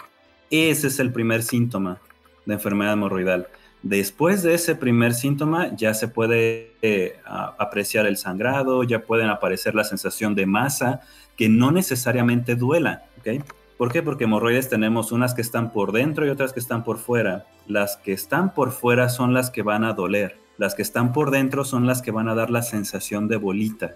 Ese 0.51 0.89
es 0.89 0.99
el 0.99 1.13
primer 1.13 1.45
síntoma 1.45 1.99
de 2.47 2.55
enfermedad 2.55 2.95
hemorroidal. 2.95 3.47
Después 3.85 4.43
de 4.43 4.55
ese 4.55 4.75
primer 4.75 5.15
síntoma 5.15 5.73
ya 5.77 5.95
se 5.95 6.09
puede 6.09 6.73
eh, 6.83 7.21
apreciar 7.25 8.07
el 8.07 8.17
sangrado, 8.17 8.83
ya 8.83 9.05
pueden 9.05 9.29
aparecer 9.29 9.77
la 9.77 9.85
sensación 9.85 10.35
de 10.35 10.47
masa 10.47 11.03
que 11.37 11.49
no 11.49 11.71
necesariamente 11.71 12.57
duela. 12.57 13.05
¿okay? 13.21 13.41
¿Por 13.77 13.93
qué? 13.93 14.03
Porque 14.03 14.25
hemorroides 14.25 14.69
tenemos 14.69 15.13
unas 15.13 15.33
que 15.33 15.43
están 15.43 15.73
por 15.73 15.93
dentro 15.93 16.27
y 16.27 16.31
otras 16.31 16.53
que 16.53 16.59
están 16.59 16.83
por 16.83 16.99
fuera. 16.99 17.47
Las 17.69 17.99
que 17.99 18.13
están 18.13 18.53
por 18.53 18.73
fuera 18.73 19.11
son 19.11 19.33
las 19.33 19.49
que 19.51 19.63
van 19.63 19.85
a 19.85 19.93
doler. 19.93 20.48
Las 20.59 20.75
que 20.75 20.83
están 20.83 21.13
por 21.13 21.31
dentro 21.31 21.65
son 21.65 21.87
las 21.87 22.03
que 22.03 22.11
van 22.11 22.29
a 22.29 22.35
dar 22.35 22.51
la 22.51 22.63
sensación 22.63 23.29
de 23.29 23.37
bolita. 23.37 23.95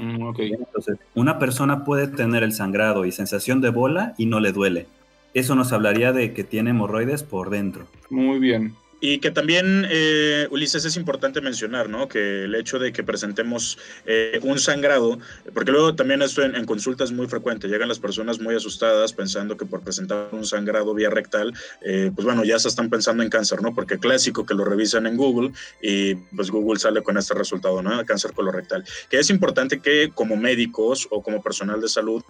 Mm, 0.00 0.22
okay. 0.22 0.52
Entonces, 0.52 0.98
una 1.14 1.38
persona 1.38 1.84
puede 1.84 2.08
tener 2.08 2.42
el 2.42 2.52
sangrado 2.52 3.04
y 3.04 3.12
sensación 3.12 3.60
de 3.60 3.70
bola 3.70 4.14
y 4.16 4.26
no 4.26 4.40
le 4.40 4.52
duele. 4.52 4.86
Eso 5.34 5.54
nos 5.54 5.72
hablaría 5.72 6.12
de 6.12 6.32
que 6.32 6.42
tiene 6.42 6.70
hemorroides 6.70 7.22
por 7.22 7.50
dentro. 7.50 7.86
Muy 8.08 8.38
bien. 8.38 8.74
Y 9.00 9.18
que 9.18 9.30
también, 9.30 9.86
eh, 9.88 10.46
Ulises, 10.50 10.84
es 10.84 10.96
importante 10.96 11.40
mencionar, 11.40 11.88
¿no? 11.88 12.06
Que 12.06 12.44
el 12.44 12.54
hecho 12.54 12.78
de 12.78 12.92
que 12.92 13.02
presentemos 13.02 13.78
eh, 14.04 14.38
un 14.42 14.58
sangrado, 14.58 15.18
porque 15.54 15.72
luego 15.72 15.94
también 15.94 16.20
esto 16.20 16.42
en, 16.42 16.66
consulta 16.66 17.04
es 17.04 17.10
muy 17.10 17.26
frecuente, 17.26 17.66
llegan 17.66 17.88
las 17.88 17.98
personas 17.98 18.40
muy 18.40 18.54
asustadas 18.54 19.14
pensando 19.14 19.56
que 19.56 19.64
por 19.64 19.80
presentar 19.80 20.28
un 20.32 20.44
sangrado 20.44 20.92
vía 20.92 21.08
rectal, 21.08 21.54
eh, 21.80 22.12
pues 22.14 22.26
bueno, 22.26 22.44
ya 22.44 22.58
se 22.58 22.68
están 22.68 22.90
pensando 22.90 23.22
en 23.22 23.30
cáncer, 23.30 23.62
¿no? 23.62 23.74
Porque 23.74 23.98
clásico 23.98 24.44
que 24.44 24.52
lo 24.52 24.66
revisan 24.66 25.06
en 25.06 25.16
Google 25.16 25.52
y 25.80 26.16
pues 26.36 26.50
Google 26.50 26.78
sale 26.78 27.02
con 27.02 27.16
este 27.16 27.32
resultado, 27.32 27.82
¿no? 27.82 28.04
Cáncer 28.04 28.32
colorectal. 28.34 28.84
Que 29.08 29.18
es 29.18 29.30
importante 29.30 29.80
que 29.80 30.10
como 30.14 30.36
médicos 30.36 31.08
o 31.10 31.22
como 31.22 31.42
personal 31.42 31.80
de 31.80 31.88
salud 31.88 32.22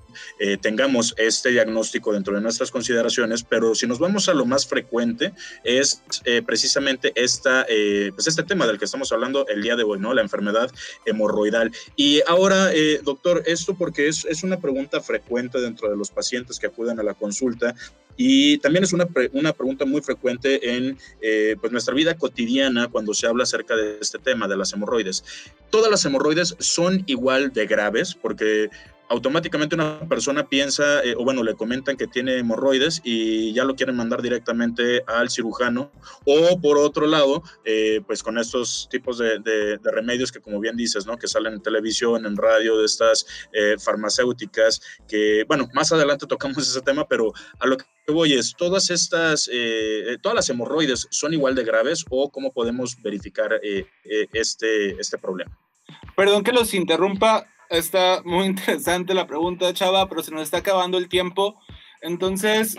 tengamos 0.61 1.15
este 1.19 1.51
diagnóstico 1.51 2.13
dentro 2.13 2.35
de 2.35 2.41
nuestras 2.41 2.71
consideraciones, 2.71 3.43
pero 3.43 3.75
si 3.75 3.87
nos 3.87 3.99
vamos 3.99 4.29
a 4.29 4.35
lo 4.35 4.47
más 4.47 4.67
frecuente, 4.67 5.33
es 5.65 6.03
precisamente 6.47 6.60
precisamente 6.61 7.11
esta, 7.15 7.65
eh, 7.71 8.13
pues 8.15 8.27
este 8.27 8.43
tema 8.43 8.67
del 8.67 8.79
que 8.79 8.85
estamos 8.85 9.11
hablando 9.13 9.47
el 9.49 9.63
día 9.63 9.77
de 9.77 9.83
hoy, 9.83 9.99
¿no? 9.99 10.13
La 10.13 10.21
enfermedad 10.21 10.71
hemorroidal. 11.07 11.73
Y 11.97 12.21
ahora, 12.27 12.71
eh, 12.75 13.01
doctor, 13.03 13.43
esto 13.47 13.75
porque 13.75 14.09
es, 14.09 14.27
es 14.27 14.43
una 14.43 14.61
pregunta 14.61 15.01
frecuente 15.01 15.59
dentro 15.59 15.89
de 15.89 15.97
los 15.97 16.11
pacientes 16.11 16.59
que 16.59 16.67
acuden 16.67 17.01
a 17.01 17.03
la 17.03 17.15
consulta 17.15 17.75
Y 18.23 18.59
también 18.59 18.85
es 18.85 18.93
una, 18.93 19.09
una 19.33 19.55
pregunta 19.55 19.87
muy 19.87 20.03
frecuente 20.03 20.77
en 20.77 20.99
eh, 21.23 21.57
pues 21.59 21.73
nuestra 21.73 21.95
vida 21.95 22.19
cotidiana 22.19 22.87
cuando 22.89 23.15
se 23.15 23.27
habla 23.27 23.45
acerca 23.45 23.75
de 23.75 23.97
este 23.99 24.19
tema 24.19 24.47
de 24.47 24.59
las 24.59 24.75
hemorroides. 24.75 25.25
Todas 25.71 25.91
las 25.91 26.05
hemorroides 26.05 26.55
son 26.59 27.03
igual 27.07 27.51
de 27.55 27.67
graves 27.67 28.15
porque 28.15 28.69
automáticamente 29.11 29.75
una 29.75 30.09
persona 30.09 30.49
piensa, 30.49 31.03
eh, 31.03 31.17
o 31.19 31.25
bueno, 31.25 31.43
le 31.43 31.55
comentan 31.55 31.97
que 31.97 32.07
tiene 32.07 32.39
hemorroides 32.39 33.03
y 33.03 33.53
ya 33.53 33.65
lo 33.65 33.75
quieren 33.75 33.97
mandar 33.97 34.23
directamente 34.23 35.03
al 35.07 35.31
cirujano, 35.31 35.91
o 36.25 36.61
por 36.61 36.79
otro 36.79 37.07
lado, 37.07 37.43
eh, 37.65 38.01
pues 38.07 38.23
con 38.23 38.39
estos 38.39 38.89
tipos 38.89 39.19
de, 39.19 39.79
remedios 39.83 40.31
que 40.31 40.41
como 40.41 40.61
bien 40.61 40.77
dices, 40.77 41.07
¿no? 41.07 41.19
Que 41.19 41.27
salen 41.27 41.55
en 41.55 41.63
televisión, 41.63 42.25
en 42.25 42.37
radio, 42.37 42.79
de 42.79 42.87
estas 42.87 43.27
eh, 43.53 43.77
farmacéuticas, 43.79 44.81
que, 45.09 45.45
bueno, 45.49 45.69
más 45.75 45.91
adelante 45.91 46.27
tocamos 46.27 46.59
ese 46.59 46.81
tema, 46.81 47.09
pero 47.09 47.33
a 47.59 47.67
lo 47.67 47.79
que 47.79 47.85
voy 48.11 48.35
es, 48.35 48.55
todas 48.57 48.91
estas, 48.91 49.51
todas 50.23 50.37
las 50.37 50.51
hemorroides 50.51 51.07
son 51.11 51.33
igual 51.33 51.55
de 51.55 51.65
graves 51.65 52.05
o 52.11 52.31
cómo 52.31 52.53
podemos 52.53 53.01
verificar 53.03 53.61
este, 54.33 55.01
este 55.01 55.19
problema. 55.19 55.57
Perdón 56.17 56.45
que 56.45 56.53
los 56.53 56.75
interrumpa, 56.75 57.47
Está 57.71 58.21
muy 58.25 58.47
interesante 58.47 59.15
la 59.15 59.29
pregunta, 59.29 59.73
Chava, 59.73 60.09
pero 60.09 60.23
se 60.23 60.33
nos 60.33 60.43
está 60.43 60.59
acabando 60.59 60.99
el 60.99 61.09
tiempo. 61.09 61.59
Entonces, 62.03 62.77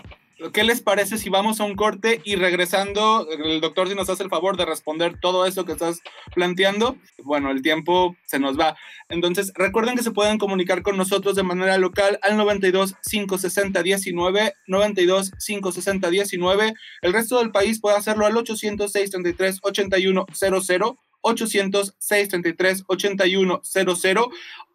¿qué 0.52 0.64
les 0.64 0.80
parece 0.80 1.18
si 1.18 1.28
vamos 1.28 1.60
a 1.60 1.64
un 1.64 1.76
corte 1.76 2.20
y 2.24 2.36
regresando, 2.36 3.28
el 3.30 3.60
doctor 3.60 3.88
si 3.88 3.94
nos 3.94 4.10
hace 4.10 4.22
el 4.22 4.28
favor 4.28 4.56
de 4.56 4.64
responder 4.64 5.18
todo 5.20 5.46
eso 5.46 5.64
que 5.64 5.72
estás 5.72 6.00
planteando? 6.34 6.96
Bueno, 7.22 7.50
el 7.50 7.62
tiempo 7.62 8.16
se 8.26 8.38
nos 8.38 8.58
va. 8.58 8.76
Entonces, 9.08 9.52
recuerden 9.54 9.96
que 9.96 10.02
se 10.02 10.10
pueden 10.10 10.38
comunicar 10.38 10.82
con 10.82 10.96
nosotros 10.96 11.36
de 11.36 11.42
manera 11.42 11.78
local 11.78 12.18
al 12.22 12.36
92 12.36 12.94
560 13.08 13.82
19, 13.82 14.54
92 14.66 15.30
560 15.44 16.10
19. 16.10 16.74
El 17.02 17.12
resto 17.12 17.38
del 17.38 17.50
país 17.50 17.80
puede 17.80 17.96
hacerlo 17.96 18.26
al 18.26 18.36
806 18.36 19.10
33 19.10 19.58
81 19.62 20.26
00. 20.32 20.98
800 21.24 21.94
633 21.98 22.84
8100 22.88 24.30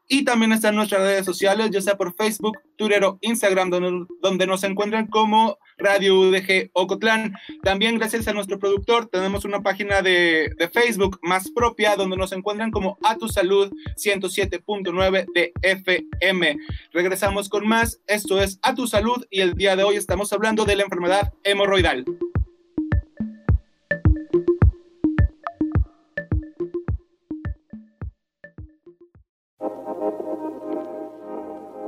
y 0.08 0.24
también 0.24 0.52
están 0.52 0.76
nuestras 0.76 1.02
redes 1.02 1.26
sociales, 1.26 1.70
ya 1.72 1.82
sea 1.82 1.98
por 1.98 2.16
Facebook, 2.16 2.58
Twitter 2.78 3.04
o 3.04 3.18
Instagram, 3.22 3.70
donde, 3.70 4.48
nos 4.48 4.64
encuentran 4.64 5.08
como 5.08 5.58
Radio 5.78 6.20
UDG 6.20 6.70
Ocotlán. 6.74 7.34
También 7.64 7.98
gracias 7.98 8.28
a 8.28 8.34
nuestro 8.34 8.58
productor 8.58 9.08
tenemos 9.08 9.44
una 9.46 9.62
página 9.62 10.02
de, 10.02 10.50
de 10.58 10.70
Facebook 10.70 11.20
más 11.22 11.52
propia, 11.52 11.96
donde 11.96 12.18
nos 12.18 12.32
encuentran 12.32 12.72
como 12.72 12.98
A 13.04 13.18
Tu 13.18 13.28
Salud 13.28 13.72
107.9 13.98 15.26
de 15.34 15.52
FM. 15.62 16.58
Regresamos 16.94 17.50
con 17.50 17.68
más. 17.68 18.00
Esto 18.08 18.42
es 18.42 18.60
A 18.62 18.74
Tu 18.74 18.88
Salud 18.88 19.26
y 19.30 19.42
el 19.42 19.56
día 19.56 19.76
de 19.76 19.84
hoy 19.84 19.98
estamos 19.98 20.32
hablando 20.32 20.64
de 20.64 20.78
la 20.78 20.84
enfermedad 20.84 21.34
hemorroidal. 21.44 22.06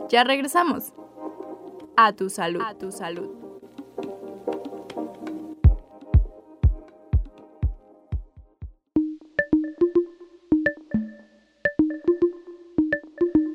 Ya 0.10 0.24
regresamos. 0.24 0.92
A 1.96 2.14
tu 2.14 2.32
salud. 2.32 2.62
A 2.66 2.74
tu 2.74 2.92
salud. 2.92 3.30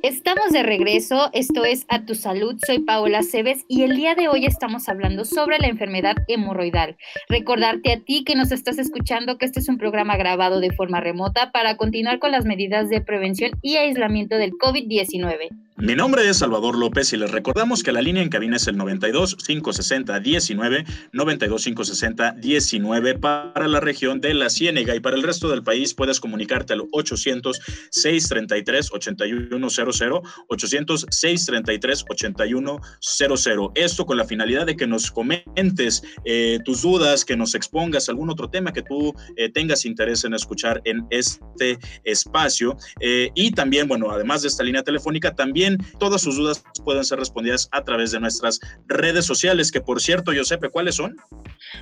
Estamos 0.03 0.53
de 0.53 0.63
regreso, 0.63 1.31
esto 1.33 1.65
es 1.65 1.87
A 1.89 2.05
Tu 2.05 2.15
Salud, 2.15 2.57
soy 2.65 2.81
Paola 2.81 3.23
Cebes 3.23 3.65
y 3.69 3.83
el 3.83 3.97
día 3.97 4.15
de 4.15 4.29
hoy 4.29 4.45
estamos 4.45 4.89
hablando 4.89 5.25
sobre 5.25 5.59
la 5.59 5.67
enfermedad 5.67 6.15
hemorroidal. 6.29 6.97
Recordarte 7.29 7.93
a 7.95 8.01
ti 8.01 8.23
que 8.23 8.37
nos 8.37 8.53
estás 8.53 8.79
escuchando 8.79 9.39
que 9.39 9.47
este 9.47 9.61
es 9.61 9.69
un 9.69 9.79
programa 9.79 10.17
grabado 10.17 10.61
de 10.61 10.71
forma 10.73 11.01
remota 11.01 11.51
para 11.53 11.77
continuar 11.77 12.19
con 12.19 12.31
las 12.33 12.45
medidas 12.45 12.91
de 12.91 13.01
prevención 13.01 13.53
y 13.63 13.77
aislamiento 13.77 14.37
del 14.37 14.53
COVID-19. 14.53 15.64
Mi 15.77 15.97
nombre 15.97 16.29
es 16.29 16.37
Salvador 16.39 16.79
López 16.79 17.13
y 17.13 17.17
les 17.17 17.33
recordamos 17.33 17.83
que 17.83 17.91
la 17.91 18.01
línea 18.01 18.23
en 18.23 18.29
cabina 18.29 18.59
es 18.59 18.69
el 18.69 18.77
92 18.77 19.35
560 19.35 20.21
19 20.21 20.85
92 21.13 21.65
560 21.65 22.33
19 22.39 23.19
para 23.19 23.67
la 23.67 23.81
región 23.81 24.21
de 24.21 24.35
la 24.35 24.51
Ciénega. 24.51 24.95
Y 24.95 25.01
para 25.01 25.17
el 25.17 25.25
resto 25.25 25.49
del 25.49 25.65
país 25.65 25.93
puedes 25.93 26.21
comunicarte 26.21 26.75
al 26.75 26.85
800 26.93 27.61
633 27.91 28.93
8100 28.93 30.13
800 30.47 31.07
633 31.11 32.05
8100 32.09 33.73
esto 33.75 34.07
con 34.07 34.17
la 34.17 34.25
finalidad 34.27 34.67
de 34.67 34.77
que 34.77 34.87
nos 34.87 35.11
comentes 35.11 36.05
eh, 36.25 36.61
tus 36.65 36.83
dudas, 36.83 37.25
que 37.25 37.37
nos 37.37 37.57
expongas 37.57 38.09
algún 38.09 38.31
otro 38.31 38.49
tema 38.49 38.73
que 38.73 38.83
tú 38.83 39.13
eh, 39.37 39.51
tengas 39.51 39.85
interés 39.85 40.23
en 40.23 40.35
escuchar 40.35 40.81
en 40.85 41.05
este 41.11 41.81
espacio. 42.05 42.77
Eh, 43.01 43.31
y 43.35 43.51
también 43.51 43.89
bueno 43.89 44.13
además 44.13 44.43
de 44.43 44.49
esta 44.49 44.63
línea 44.63 44.85
telefónica 44.85 45.35
también 45.35 45.64
todas 45.99 46.23
sus 46.23 46.37
dudas 46.37 46.65
pueden 46.85 47.05
ser 47.05 47.19
respondidas 47.19 47.69
a 47.73 47.85
través 47.85 48.11
de 48.11 48.21
nuestras 48.21 48.61
redes 48.87 49.25
sociales, 49.25 49.71
que 49.71 49.81
por 49.81 50.01
cierto, 50.01 50.33
Josepe, 50.35 50.71
¿cuáles 50.71 50.97
son? 50.97 51.17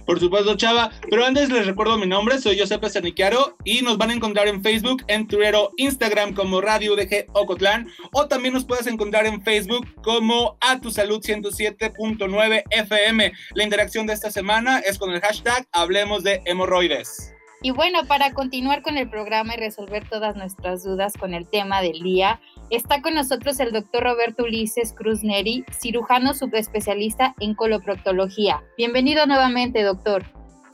Por 0.07 0.21
supuesto, 0.21 0.57
Chava, 0.57 0.91
pero 1.11 1.25
antes 1.25 1.51
les 1.51 1.67
recuerdo 1.67 1.99
mi 1.99 2.07
nombre, 2.07 2.39
soy 2.39 2.59
Josepe 2.59 2.89
Saniquiaro 2.89 3.57
y 3.65 3.83
nos 3.83 3.99
van 3.99 4.11
a 4.11 4.15
encontrar 4.15 4.49
en 4.49 4.63
Facebook, 4.63 5.03
en 5.09 5.27
Twitter 5.27 5.55
o 5.55 5.73
Instagram 5.77 6.35
como 6.35 6.61
Radio 6.61 6.95
UDG 6.95 7.27
Ocotlán 7.33 7.89
o 8.13 8.27
también 8.27 8.55
nos 8.55 8.65
puedes 8.65 8.87
encontrar 8.87 9.27
en 9.27 9.43
Facebook 9.43 9.87
como 10.03 10.57
A 10.61 10.81
Tu 10.81 10.91
Salud 10.91 11.21
107.9 11.21 12.65
FM. 12.71 13.33
La 13.55 13.65
interacción 13.65 14.07
de 14.07 14.15
esta 14.15 14.31
semana 14.31 14.81
es 14.81 14.99
con 14.99 15.11
el 15.11 15.21
hashtag 15.21 15.67
Hablemos 15.73 16.23
de 16.23 16.43
Hemorroides. 16.45 17.32
Y 17.65 17.71
bueno, 17.71 18.01
para 18.09 18.33
continuar 18.33 18.83
con 18.83 18.97
el 18.97 19.09
programa 19.09 19.55
y 19.55 19.57
resolver 19.57 20.09
todas 20.09 20.35
nuestras 20.35 20.83
dudas 20.83 21.13
con 21.17 21.33
el 21.33 21.47
tema 21.47 21.81
del 21.81 22.01
día, 22.03 22.41
está 22.71 23.01
con 23.03 23.15
nosotros 23.15 23.61
el 23.61 23.71
doctor 23.71 24.03
Roberto 24.03 24.43
Ulises 24.43 24.93
Cruz 24.93 25.23
Neri, 25.23 25.65
cirujano 25.71 26.35
subespecialista 26.35 27.37
en 27.39 27.55
coloproctología. 27.55 28.61
Bienvenido 28.77 29.27
nuevamente, 29.27 29.85
doctor. 29.85 30.25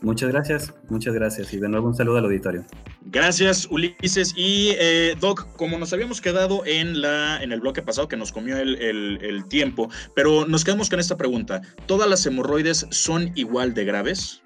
Muchas 0.01 0.31
gracias, 0.31 0.73
muchas 0.89 1.13
gracias 1.13 1.53
y 1.53 1.59
de 1.59 1.69
nuevo 1.69 1.89
un 1.89 1.95
saludo 1.95 2.19
al 2.19 2.25
auditorio. 2.25 2.65
Gracias, 3.03 3.69
Ulises. 3.71 4.33
Y 4.35 4.71
eh, 4.79 5.15
Doc, 5.21 5.47
como 5.57 5.77
nos 5.77 5.93
habíamos 5.93 6.23
quedado 6.23 6.65
en, 6.65 7.03
la, 7.03 7.43
en 7.43 7.53
el 7.53 7.61
bloque 7.61 7.83
pasado 7.83 8.09
que 8.09 8.17
nos 8.17 8.33
comió 8.33 8.57
el, 8.57 8.77
el 8.81 9.45
tiempo, 9.49 9.91
pero 10.15 10.47
nos 10.47 10.65
quedamos 10.65 10.89
con 10.89 11.01
esta 11.01 11.19
pregunta. 11.19 11.61
¿Todas 11.85 12.09
las 12.09 12.25
hemorroides 12.25 12.87
son 12.91 13.31
igual 13.35 13.75
de 13.75 13.85
graves? 13.85 14.43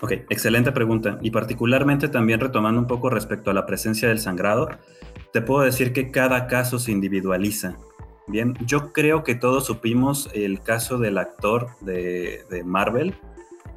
Ok, 0.00 0.12
excelente 0.28 0.72
pregunta. 0.72 1.18
Y 1.22 1.30
particularmente 1.30 2.08
también 2.08 2.40
retomando 2.40 2.80
un 2.80 2.86
poco 2.86 3.08
respecto 3.08 3.50
a 3.50 3.54
la 3.54 3.64
presencia 3.64 4.08
del 4.08 4.18
sangrado, 4.18 4.68
te 5.32 5.40
puedo 5.40 5.62
decir 5.62 5.92
que 5.92 6.10
cada 6.10 6.46
caso 6.46 6.78
se 6.78 6.92
individualiza. 6.92 7.76
Bien, 8.28 8.54
yo 8.66 8.92
creo 8.92 9.24
que 9.24 9.34
todos 9.36 9.64
supimos 9.64 10.28
el 10.34 10.60
caso 10.60 10.98
del 10.98 11.16
actor 11.16 11.68
de, 11.80 12.62
Marvel, 12.64 13.14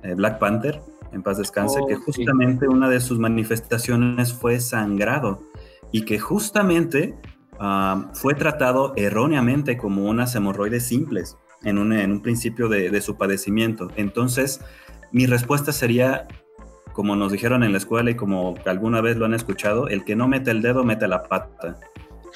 eh, 0.04 0.16
Black 0.16 0.40
Panther, 0.40 0.82
en 1.12 1.24
paz 1.24 1.38
descanse, 1.38 1.80
que 1.88 1.96
oh, 1.96 2.02
justamente 2.02 2.68
una 2.68 2.90
de 2.90 3.00
sus 3.00 3.20
manifestaciones 3.20 4.34
fue 4.34 4.60
sangrado 4.60 5.44
y 5.92 6.04
que 6.04 6.20
justamente 6.20 7.16
ah, 7.60 8.12
fue 8.14 8.34
tratado 8.34 8.94
erróneamente 8.96 9.78
como 9.78 10.06
unas 10.06 10.36
hemorroides 10.36 10.86
simples 10.86 11.38
en 11.64 11.78
un, 11.78 11.94
en 11.94 12.12
un 12.12 12.22
principio 12.22 12.68
de, 12.70 12.90
de 12.90 13.02
su 13.02 13.18
padecimiento. 13.18 13.90
Entonces, 13.96 14.62
mi 15.12 15.26
respuesta 15.26 15.72
sería, 15.72 16.28
como 16.94 17.16
nos 17.16 17.32
dijeron 17.32 17.64
en 17.64 17.72
la 17.72 17.78
escuela 17.78 18.12
y 18.12 18.16
como 18.16 18.56
alguna 18.66 19.02
vez 19.02 19.18
lo 19.18 19.26
han 19.26 19.34
escuchado, 19.34 19.88
el 19.88 20.04
que 20.04 20.16
no 20.16 20.28
mete 20.28 20.52
el 20.52 20.62
dedo 20.62 20.84
mete 20.84 21.08
la 21.08 21.24
pata. 21.24 21.80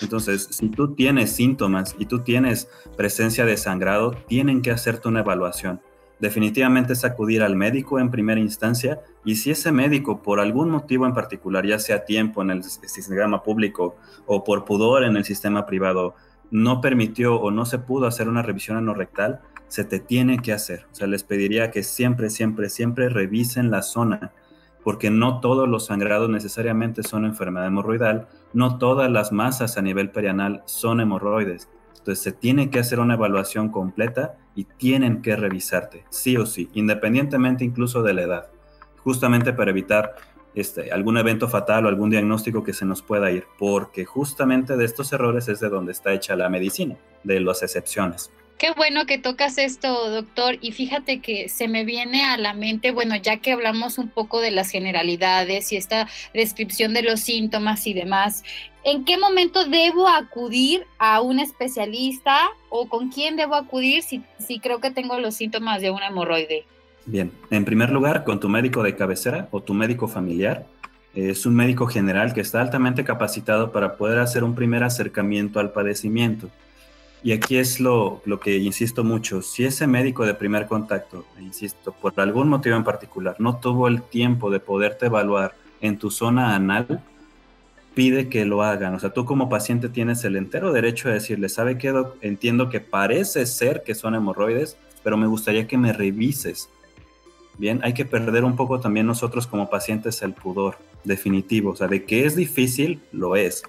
Entonces, 0.01 0.47
si 0.51 0.69
tú 0.69 0.95
tienes 0.95 1.31
síntomas 1.31 1.95
y 1.99 2.05
tú 2.05 2.19
tienes 2.19 2.67
presencia 2.97 3.45
de 3.45 3.57
sangrado, 3.57 4.11
tienen 4.11 4.61
que 4.61 4.71
hacerte 4.71 5.07
una 5.07 5.19
evaluación. 5.19 5.81
Definitivamente 6.19 6.93
es 6.93 7.03
acudir 7.03 7.43
al 7.43 7.55
médico 7.55 7.99
en 7.99 8.09
primera 8.09 8.39
instancia 8.39 9.01
y 9.25 9.35
si 9.35 9.51
ese 9.51 9.71
médico 9.71 10.21
por 10.21 10.39
algún 10.39 10.69
motivo 10.69 11.05
en 11.05 11.13
particular, 11.13 11.65
ya 11.65 11.79
sea 11.79 12.05
tiempo 12.05 12.41
en 12.41 12.51
el 12.51 12.63
sistema 12.63 13.43
público 13.43 13.97
o 14.25 14.43
por 14.43 14.63
pudor 14.63 15.03
en 15.03 15.17
el 15.17 15.25
sistema 15.25 15.65
privado, 15.65 16.15
no 16.49 16.81
permitió 16.81 17.35
o 17.35 17.51
no 17.51 17.65
se 17.65 17.79
pudo 17.79 18.05
hacer 18.05 18.29
una 18.29 18.41
revisión 18.41 18.77
anorrectal, 18.77 19.41
se 19.73 19.83
te 19.83 19.99
tiene 19.99 20.37
que 20.37 20.53
hacer. 20.53 20.85
O 20.91 20.95
sea, 20.95 21.07
les 21.07 21.23
pediría 21.23 21.71
que 21.71 21.81
siempre, 21.81 22.29
siempre, 22.29 22.69
siempre 22.69 23.09
revisen 23.09 23.71
la 23.71 23.81
zona, 23.81 24.31
porque 24.83 25.09
no 25.09 25.39
todos 25.39 25.67
los 25.67 25.87
sangrados 25.87 26.29
necesariamente 26.29 27.01
son 27.01 27.25
enfermedad 27.25 27.65
hemorroidal, 27.65 28.27
no 28.53 28.77
todas 28.77 29.09
las 29.09 29.31
masas 29.31 29.75
a 29.75 29.81
nivel 29.81 30.11
perianal 30.11 30.61
son 30.65 30.99
hemorroides. 30.99 31.69
Entonces 31.97 32.23
se 32.23 32.31
tiene 32.31 32.69
que 32.69 32.77
hacer 32.77 32.99
una 32.99 33.15
evaluación 33.15 33.69
completa 33.69 34.35
y 34.53 34.65
tienen 34.65 35.23
que 35.23 35.35
revisarte, 35.35 36.05
sí 36.11 36.37
o 36.37 36.45
sí, 36.45 36.69
independientemente 36.75 37.65
incluso 37.65 38.03
de 38.03 38.13
la 38.13 38.21
edad, 38.21 38.49
justamente 38.97 39.53
para 39.53 39.71
evitar 39.71 40.13
este, 40.53 40.91
algún 40.91 41.17
evento 41.17 41.49
fatal 41.49 41.87
o 41.87 41.89
algún 41.89 42.11
diagnóstico 42.11 42.63
que 42.63 42.73
se 42.73 42.85
nos 42.85 43.01
pueda 43.01 43.31
ir, 43.31 43.47
porque 43.57 44.05
justamente 44.05 44.77
de 44.77 44.85
estos 44.85 45.11
errores 45.13 45.47
es 45.47 45.59
de 45.61 45.69
donde 45.69 45.93
está 45.93 46.13
hecha 46.13 46.35
la 46.35 46.47
medicina, 46.47 46.95
de 47.23 47.39
las 47.39 47.63
excepciones. 47.63 48.31
Qué 48.57 48.71
bueno 48.71 49.05
que 49.05 49.17
tocas 49.17 49.57
esto, 49.57 50.09
doctor. 50.09 50.57
Y 50.61 50.71
fíjate 50.71 51.19
que 51.19 51.49
se 51.49 51.67
me 51.67 51.83
viene 51.83 52.23
a 52.23 52.37
la 52.37 52.53
mente, 52.53 52.91
bueno, 52.91 53.15
ya 53.15 53.37
que 53.37 53.51
hablamos 53.51 53.97
un 53.97 54.09
poco 54.09 54.39
de 54.39 54.51
las 54.51 54.69
generalidades 54.69 55.71
y 55.71 55.77
esta 55.77 56.07
descripción 56.33 56.93
de 56.93 57.03
los 57.03 57.19
síntomas 57.19 57.85
y 57.87 57.93
demás, 57.93 58.43
¿en 58.83 59.05
qué 59.05 59.17
momento 59.17 59.65
debo 59.65 60.07
acudir 60.07 60.85
a 60.97 61.21
un 61.21 61.39
especialista 61.39 62.37
o 62.69 62.87
con 62.87 63.09
quién 63.09 63.35
debo 63.35 63.55
acudir 63.55 64.03
si, 64.03 64.23
creo 64.59 64.79
que 64.79 64.91
tengo 64.91 65.19
los 65.19 65.35
síntomas 65.35 65.81
de 65.81 65.91
una 65.91 66.07
hemorroide? 66.07 66.65
Bien, 67.05 67.31
en 67.49 67.65
primer 67.65 67.89
lugar, 67.89 68.23
con 68.23 68.39
tu 68.39 68.47
médico 68.47 68.81
de 68.81 68.95
cabecera 68.95 69.49
o 69.51 69.61
tu 69.61 69.73
médico 69.73 70.07
familiar. 70.07 70.65
Es 71.13 71.45
un 71.45 71.53
médico 71.53 71.85
general 71.85 72.33
que 72.33 72.41
está 72.41 72.61
altamente 72.61 73.03
capacitado 73.03 73.71
para 73.71 73.97
poder 73.97 74.19
hacer 74.19 74.43
un 74.43 74.55
primer 74.55 74.83
acercamiento 74.83 75.59
al 75.59 75.71
padecimiento. 75.71 76.49
Y 77.23 77.31
aquí 77.31 77.55
es 77.55 77.79
lo, 77.79 78.21
lo, 78.25 78.41
que 78.41 78.57
insisto 78.57 79.05
mucho, 79.05 79.41
si 79.41 79.63
ese 79.63 79.87
médico 79.87 80.25
de 80.25 80.33
primer 80.33 80.67
contacto, 80.67 81.25
insisto, 81.39 81.93
por 81.93 82.19
algún 82.19 82.49
motivo 82.49 82.75
en 82.75 82.83
particular, 82.83 83.37
no 83.39 83.57
tuvo 83.57 83.87
el 83.87 84.01
tiempo 84.01 84.51
de 84.51 84.59
poderte 84.59 85.05
evaluar 85.05 85.55
en 85.79 85.97
tu 85.97 86.11
zona 86.11 86.53
anal, 86.53 87.01
pide 87.93 88.27
que 88.27 88.43
lo 88.43 88.61
hagan. 88.61 88.93
O 88.95 88.99
sea, 88.99 89.11
tú 89.11 89.23
como 89.23 89.47
paciente 89.47 89.87
tienes 89.87 90.25
el 90.25 90.35
entero 90.35 90.73
derecho 90.73 91.07
de 91.07 91.15
decirle, 91.15 91.47
¿sabe 91.47 91.77
qué? 91.77 91.93
Entiendo 92.19 92.69
que 92.69 92.81
parece 92.81 93.45
ser 93.45 93.83
que 93.83 93.95
son 93.95 94.15
hemorroides, 94.15 94.75
pero 95.01 95.15
me 95.15 95.27
gustaría 95.27 95.65
que 95.65 95.77
me 95.77 95.93
revises. 95.93 96.69
Bien, 97.57 97.79
hay 97.83 97.93
que 97.93 98.03
perder 98.03 98.43
un 98.43 98.57
poco 98.57 98.81
también 98.81 99.05
nosotros 99.05 99.47
como 99.47 99.69
pacientes 99.69 100.21
el 100.23 100.33
pudor 100.33 100.77
definitivo. 101.05 101.71
O 101.71 101.75
sea, 101.75 101.87
de 101.87 102.03
que 102.03 102.25
es 102.25 102.35
difícil, 102.35 102.99
lo 103.13 103.37
es 103.37 103.63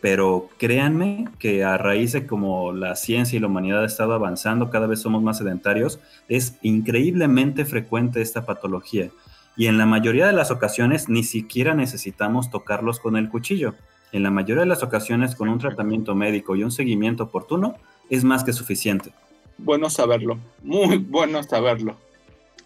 pero 0.00 0.48
créanme 0.58 1.28
que 1.38 1.64
a 1.64 1.76
raíz 1.76 2.12
de 2.12 2.26
como 2.26 2.72
la 2.72 2.96
ciencia 2.96 3.36
y 3.36 3.40
la 3.40 3.48
humanidad 3.48 3.82
ha 3.82 3.86
estado 3.86 4.14
avanzando, 4.14 4.70
cada 4.70 4.86
vez 4.86 5.00
somos 5.00 5.22
más 5.22 5.38
sedentarios, 5.38 6.00
es 6.28 6.54
increíblemente 6.62 7.64
frecuente 7.64 8.22
esta 8.22 8.46
patología. 8.46 9.10
Y 9.56 9.66
en 9.66 9.76
la 9.76 9.86
mayoría 9.86 10.26
de 10.26 10.32
las 10.32 10.50
ocasiones 10.50 11.08
ni 11.08 11.22
siquiera 11.22 11.74
necesitamos 11.74 12.50
tocarlos 12.50 12.98
con 12.98 13.16
el 13.16 13.28
cuchillo. 13.28 13.74
En 14.12 14.22
la 14.22 14.30
mayoría 14.30 14.62
de 14.62 14.68
las 14.68 14.82
ocasiones 14.82 15.34
con 15.34 15.48
un 15.48 15.58
tratamiento 15.58 16.14
médico 16.14 16.56
y 16.56 16.64
un 16.64 16.70
seguimiento 16.70 17.24
oportuno 17.24 17.76
es 18.08 18.24
más 18.24 18.42
que 18.42 18.52
suficiente. 18.52 19.12
Bueno 19.58 19.90
saberlo, 19.90 20.38
muy 20.62 20.96
bueno 20.96 21.42
saberlo. 21.42 21.96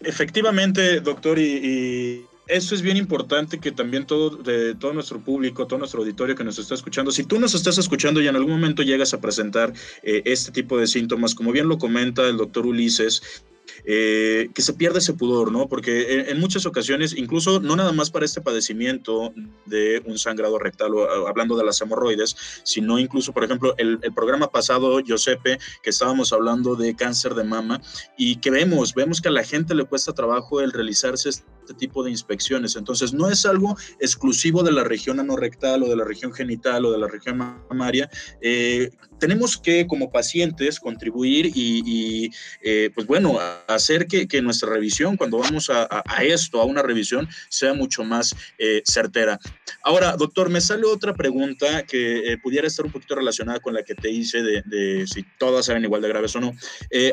Efectivamente, 0.01 1.01
doctor, 1.01 1.37
y, 1.39 2.25
eso 2.47 2.75
es 2.75 2.81
bien 2.81 2.97
importante 2.97 3.59
que 3.59 3.71
también 3.71 4.05
todo, 4.05 4.29
de, 4.29 4.75
todo 4.75 4.93
nuestro 4.93 5.19
público, 5.19 5.67
todo 5.67 5.79
nuestro 5.79 6.01
auditorio 6.01 6.35
que 6.35 6.43
nos 6.43 6.59
está 6.59 6.75
escuchando, 6.75 7.11
si 7.11 7.23
tú 7.23 7.39
nos 7.39 7.55
estás 7.55 7.77
escuchando 7.77 8.21
y 8.21 8.27
en 8.27 8.35
algún 8.35 8.53
momento 8.53 8.83
llegas 8.83 9.13
a 9.13 9.21
presentar 9.21 9.73
eh, 10.03 10.21
este 10.25 10.51
tipo 10.51 10.77
de 10.77 10.87
síntomas, 10.87 11.35
como 11.35 11.51
bien 11.51 11.67
lo 11.67 11.77
comenta 11.77 12.27
el 12.27 12.37
doctor 12.37 12.65
Ulises, 12.65 13.43
eh, 13.83 14.49
que 14.53 14.61
se 14.61 14.73
pierda 14.73 14.99
ese 14.99 15.13
pudor, 15.13 15.51
¿no? 15.51 15.67
Porque 15.67 16.25
en, 16.29 16.39
muchas 16.39 16.65
ocasiones, 16.65 17.15
incluso 17.17 17.59
no 17.59 17.75
nada 17.75 17.91
más 17.91 18.09
para 18.09 18.25
este 18.25 18.41
padecimiento 18.41 19.33
de 19.65 20.01
un 20.05 20.17
sangrado 20.17 20.57
rectal, 20.59 20.93
o, 20.93 21.27
hablando 21.27 21.57
de 21.57 21.65
las 21.65 21.81
hemorroides, 21.81 22.35
sino 22.63 22.99
incluso, 22.99 23.33
por 23.33 23.43
ejemplo, 23.43 23.73
el, 23.77 23.99
el, 24.01 24.13
programa 24.13 24.51
pasado, 24.51 24.99
Giuseppe, 24.99 25.57
que 25.81 25.89
estábamos 25.89 26.31
hablando 26.31 26.75
de 26.75 26.95
cáncer 26.95 27.33
de 27.35 27.43
mama 27.43 27.81
y 28.17 28.37
que 28.37 28.51
vemos, 28.51 28.93
vemos 28.93 29.21
que 29.21 29.29
a 29.29 29.31
la 29.31 29.43
gente 29.43 29.75
le 29.75 29.85
cuesta 29.85 30.13
trabajo 30.13 30.61
el 30.61 30.71
realizarse 30.71 31.29
este 31.29 31.43
tipo 31.73 32.03
de 32.03 32.11
inspecciones. 32.11 32.75
Entonces, 32.75 33.13
no 33.13 33.29
es 33.29 33.45
algo 33.45 33.77
exclusivo 33.99 34.63
de 34.63 34.71
la 34.71 34.83
región 34.83 35.19
anorrectal 35.19 35.83
o 35.83 35.89
de 35.89 35.95
la 35.95 36.05
región 36.05 36.33
genital 36.33 36.85
o 36.85 36.91
de 36.91 36.99
la 36.99 37.07
región 37.07 37.37
mamaria. 37.37 38.09
Eh, 38.41 38.91
tenemos 39.19 39.57
que, 39.57 39.87
como 39.87 40.11
pacientes, 40.11 40.79
contribuir 40.79 41.51
y, 41.55 42.31
eh, 42.61 42.89
pues 42.93 43.07
bueno, 43.07 43.39
hacer 43.67 44.07
que, 44.07 44.41
nuestra 44.41 44.69
revisión, 44.69 45.15
cuando 45.15 45.37
vamos 45.37 45.69
a, 45.69 46.03
esto, 46.23 46.61
a 46.61 46.65
una 46.65 46.81
revisión, 46.81 47.27
sea 47.49 47.73
mucho 47.73 48.03
más 48.03 48.35
eh, 48.57 48.81
certera. 48.85 49.39
Ahora, 49.83 50.17
doctor, 50.17 50.49
me 50.49 50.61
sale 50.61 50.85
otra 50.85 51.13
pregunta 51.13 51.83
que 51.83 52.37
pudiera 52.43 52.67
estar 52.67 52.85
un 52.85 52.91
poquito 52.91 53.15
relacionada 53.15 53.59
con 53.59 53.73
la 53.73 53.83
que 53.83 53.95
te 53.95 54.11
hice 54.11 54.43
de, 54.43 54.61
de 54.65 55.07
si 55.07 55.25
todas 55.39 55.67
eran 55.69 55.83
igual 55.83 56.01
de 56.01 56.09
graves 56.09 56.35
o 56.35 56.41
no. 56.41 56.51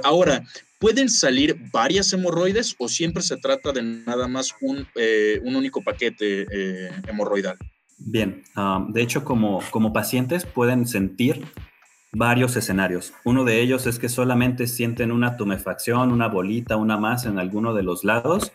ahora, 0.02 0.42
¿Pueden 0.82 1.08
salir 1.08 1.70
varias 1.72 2.12
hemorroides 2.12 2.74
o 2.76 2.88
siempre 2.88 3.22
se 3.22 3.36
trata 3.36 3.70
de 3.70 3.84
nada 3.84 4.26
más 4.26 4.52
un, 4.60 4.84
eh, 4.96 5.40
un 5.44 5.54
único 5.54 5.80
paquete 5.80 6.44
eh, 6.50 6.90
hemorroidal? 7.06 7.56
Bien, 7.98 8.42
ah, 8.56 8.84
de 8.88 9.00
hecho 9.00 9.22
como, 9.22 9.60
como 9.70 9.92
pacientes 9.92 10.44
pueden 10.44 10.88
sentir 10.88 11.44
varios 12.10 12.56
escenarios. 12.56 13.12
Uno 13.24 13.44
de 13.44 13.60
ellos 13.60 13.86
es 13.86 14.00
que 14.00 14.08
solamente 14.08 14.66
sienten 14.66 15.12
una 15.12 15.36
tumefacción, 15.36 16.10
una 16.10 16.26
bolita, 16.26 16.74
una 16.76 16.96
masa 16.96 17.28
en 17.28 17.38
alguno 17.38 17.74
de 17.74 17.84
los 17.84 18.02
lados 18.02 18.50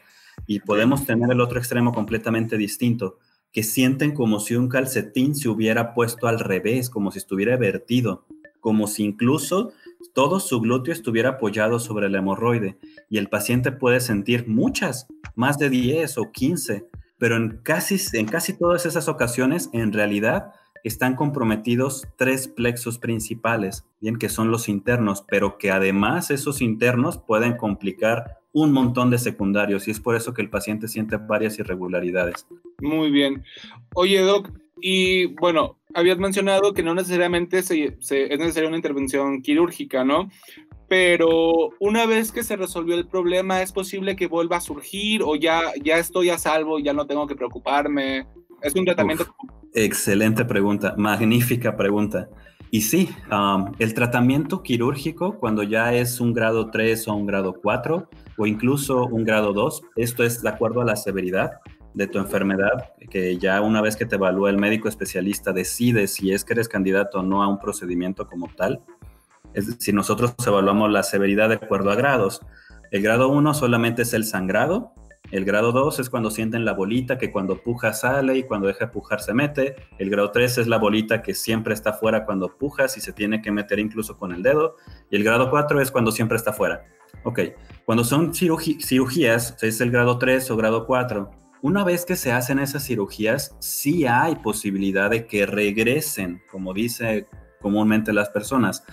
y 0.45 0.59
podemos 0.59 1.05
tener 1.05 1.31
el 1.31 1.39
otro 1.39 1.59
extremo 1.59 1.93
completamente 1.93 2.57
distinto, 2.57 3.19
que 3.53 3.63
sienten 3.63 4.13
como 4.13 4.41
si 4.41 4.57
un 4.57 4.67
calcetín 4.67 5.33
se 5.33 5.47
hubiera 5.47 5.93
puesto 5.93 6.27
al 6.27 6.41
revés, 6.41 6.89
como 6.89 7.09
si 7.09 7.19
estuviera 7.19 7.55
vertido, 7.55 8.25
como 8.59 8.87
si 8.87 9.05
incluso 9.05 9.71
todo 10.13 10.39
su 10.39 10.59
glúteo 10.59 10.93
estuviera 10.93 11.29
apoyado 11.29 11.79
sobre 11.79 12.07
el 12.07 12.15
hemorroide 12.15 12.77
y 13.09 13.17
el 13.17 13.29
paciente 13.29 13.71
puede 13.71 13.99
sentir 13.99 14.47
muchas, 14.47 15.07
más 15.35 15.57
de 15.57 15.69
10 15.69 16.17
o 16.17 16.31
15, 16.31 16.87
pero 17.17 17.35
en 17.35 17.59
casi, 17.63 17.97
en 18.17 18.25
casi 18.27 18.57
todas 18.57 18.85
esas 18.85 19.07
ocasiones 19.07 19.69
en 19.73 19.93
realidad 19.93 20.53
están 20.83 21.15
comprometidos 21.15 22.07
tres 22.17 22.47
plexos 22.47 22.97
principales, 22.97 23.85
bien 23.99 24.17
que 24.17 24.29
son 24.29 24.51
los 24.51 24.69
internos, 24.69 25.23
pero 25.27 25.57
que 25.57 25.71
además 25.71 26.31
esos 26.31 26.61
internos 26.61 27.17
pueden 27.17 27.57
complicar 27.57 28.37
un 28.53 28.71
montón 28.71 29.09
de 29.09 29.17
secundarios 29.17 29.87
y 29.87 29.91
es 29.91 29.99
por 29.99 30.15
eso 30.15 30.33
que 30.33 30.41
el 30.41 30.49
paciente 30.49 30.87
siente 30.87 31.17
varias 31.17 31.59
irregularidades. 31.59 32.47
Muy 32.79 33.11
bien. 33.11 33.43
Oye, 33.93 34.21
Doc, 34.21 34.49
y 34.81 35.27
bueno, 35.35 35.77
habías 35.93 36.17
mencionado 36.17 36.73
que 36.73 36.83
no 36.83 36.93
necesariamente 36.93 37.63
se, 37.63 37.97
es 37.99 38.39
necesaria 38.39 38.67
una 38.67 38.77
intervención 38.77 39.41
quirúrgica, 39.41 40.03
¿no? 40.03 40.29
Pero 40.87 41.71
una 41.79 42.05
vez 42.05 42.31
que 42.31 42.43
se 42.43 42.55
resolvió 42.55 42.95
el 42.95 43.07
problema, 43.07 43.61
¿es 43.61 43.71
posible 43.71 44.15
que 44.15 44.27
vuelva 44.27 44.57
a 44.57 44.61
surgir 44.61 45.21
o 45.23 45.35
ya, 45.35 45.61
ya 45.83 45.97
estoy 45.97 46.29
a 46.29 46.37
salvo, 46.37 46.79
ya 46.79 46.93
no 46.93 47.05
tengo 47.07 47.27
que 47.27 47.35
preocuparme? 47.35 48.25
¿Es 48.61 48.73
un 48.75 48.85
tratamiento? 48.85 49.25
excelente 49.73 50.45
pregunta, 50.45 50.95
magnífica 50.97 51.75
pregunta. 51.75 52.29
Y 52.69 52.81
sí, 52.81 53.09
um, 53.31 53.71
el 53.79 53.93
tratamiento 53.93 54.61
quirúrgico, 54.61 55.37
cuando 55.39 55.63
ya 55.63 55.93
es 55.93 56.19
un 56.19 56.33
grado 56.33 56.69
3 56.69 57.07
o 57.07 57.13
un 57.13 57.25
grado 57.25 57.53
4 57.61 58.09
o 58.37 58.45
incluso 58.45 59.05
un 59.05 59.23
grado 59.23 59.53
2, 59.53 59.81
esto 59.95 60.23
es 60.23 60.41
de 60.41 60.49
acuerdo 60.49 60.81
a 60.81 60.85
la 60.85 60.95
severidad, 60.95 61.51
de 61.97 62.07
tu 62.07 62.19
enfermedad, 62.19 62.93
que 63.09 63.37
ya 63.37 63.59
una 63.61 63.81
vez 63.81 63.95
que 63.95 64.05
te 64.05 64.15
evalúa 64.15 64.51
el 64.51 64.57
médico 64.57 64.87
especialista 64.87 65.51
decide 65.51 66.07
si 66.07 66.31
es 66.31 66.45
que 66.45 66.53
eres 66.53 66.69
candidato 66.69 67.19
o 67.19 67.23
no 67.23 67.41
a 67.41 67.47
un 67.47 67.59
procedimiento 67.59 68.27
como 68.27 68.47
tal. 68.55 68.81
Es 69.53 69.65
decir, 69.65 69.95
nosotros 69.95 70.35
evaluamos 70.45 70.91
la 70.91 71.01
severidad 71.01 71.49
de 71.49 71.55
acuerdo 71.55 71.89
a 71.89 71.95
grados. 71.95 72.41
El 72.91 73.01
grado 73.01 73.29
1 73.29 73.53
solamente 73.55 74.03
es 74.03 74.13
el 74.13 74.25
sangrado. 74.25 74.93
El 75.31 75.43
grado 75.43 75.71
2 75.71 75.99
es 75.99 76.09
cuando 76.09 76.29
sienten 76.29 76.65
la 76.65 76.73
bolita 76.73 77.17
que 77.17 77.31
cuando 77.31 77.61
puja 77.63 77.91
sale 77.93 78.37
y 78.37 78.43
cuando 78.43 78.67
deja 78.67 78.85
de 78.85 78.91
pujar 78.91 79.19
se 79.19 79.33
mete. 79.33 79.75
El 79.97 80.11
grado 80.11 80.31
3 80.31 80.59
es 80.59 80.67
la 80.67 80.77
bolita 80.77 81.23
que 81.23 81.33
siempre 81.33 81.73
está 81.73 81.93
fuera 81.93 82.25
cuando 82.25 82.55
pujas 82.57 82.95
y 82.95 83.01
se 83.01 83.11
tiene 83.11 83.41
que 83.41 83.51
meter 83.51 83.79
incluso 83.79 84.15
con 84.15 84.31
el 84.31 84.43
dedo. 84.43 84.75
Y 85.09 85.15
el 85.15 85.23
grado 85.23 85.49
4 85.49 85.81
es 85.81 85.89
cuando 85.89 86.11
siempre 86.11 86.37
está 86.37 86.53
fuera. 86.53 86.83
Ok, 87.23 87.39
cuando 87.85 88.03
son 88.03 88.33
cirugías, 88.33 89.57
es 89.63 89.81
el 89.81 89.91
grado 89.91 90.17
3 90.17 90.51
o 90.51 90.55
grado 90.55 90.85
4, 90.85 91.29
una 91.61 91.83
vez 91.83 92.05
que 92.05 92.15
se 92.15 92.31
hacen 92.31 92.59
esas 92.59 92.85
cirugías, 92.85 93.55
sí 93.59 94.05
hay 94.05 94.35
posibilidad 94.35 95.09
de 95.09 95.25
que 95.25 95.45
regresen, 95.45 96.41
como 96.51 96.73
dice 96.73 97.27
comúnmente 97.61 98.13
las 98.13 98.29
personas. 98.29 98.83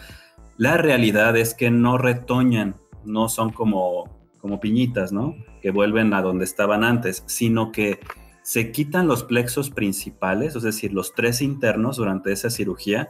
La 0.57 0.77
realidad 0.77 1.37
es 1.37 1.55
que 1.55 1.71
no 1.71 1.99
retoñan, 1.99 2.77
no 3.05 3.29
son 3.29 3.51
como, 3.51 4.05
como 4.39 4.61
piñitas, 4.61 5.13
¿no? 5.13 5.35
Que 5.61 5.71
vuelven 5.71 6.15
a 6.15 6.23
donde 6.23 6.45
estaban 6.45 6.85
antes, 6.85 7.25
sino 7.27 7.73
que 7.73 8.01
se 8.43 8.73
quitan 8.73 9.09
los 9.09 9.25
plexos 9.25 9.71
principales, 9.71 10.55
es 10.55 10.63
decir, 10.63 10.93
los 10.93 11.15
tres 11.15 11.41
internos 11.41 11.97
durante 11.97 12.31
esa 12.31 12.51
cirugía, 12.51 13.09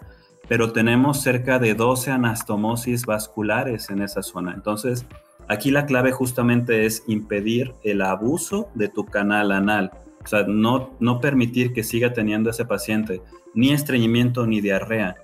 pero 0.49 0.73
tenemos 0.73 1.23
cerca 1.23 1.59
de 1.59 1.75
12 1.75 2.13
anastomosis 2.13 3.05
vasculares 3.05 3.91
en 3.91 4.03
esa 4.03 4.23
zona. 4.23 4.53
Entonces, 4.55 5.07
Aquí 5.49 5.71
la 5.71 5.87
clave 5.87 6.13
justamente 6.13 6.87
es 6.87 7.05
impedir 7.07 7.75
el 7.83 8.03
abuso 8.03 8.69
de 8.75 8.89
tu 8.89 9.05
canal 9.05 9.53
anal. 9.53 9.91
O 10.25 10.27
sea, 10.27 10.45
no, 10.45 10.95
no 11.01 11.21
permitir 11.21 11.73
que 11.73 11.85
siga 11.85 12.13
teniendo 12.15 12.51
ese 12.51 12.65
paciente 12.65 13.21
ni 13.53 13.73
estreñimiento 13.73 14.47
ni 14.47 14.61
diarrea. 14.61 15.17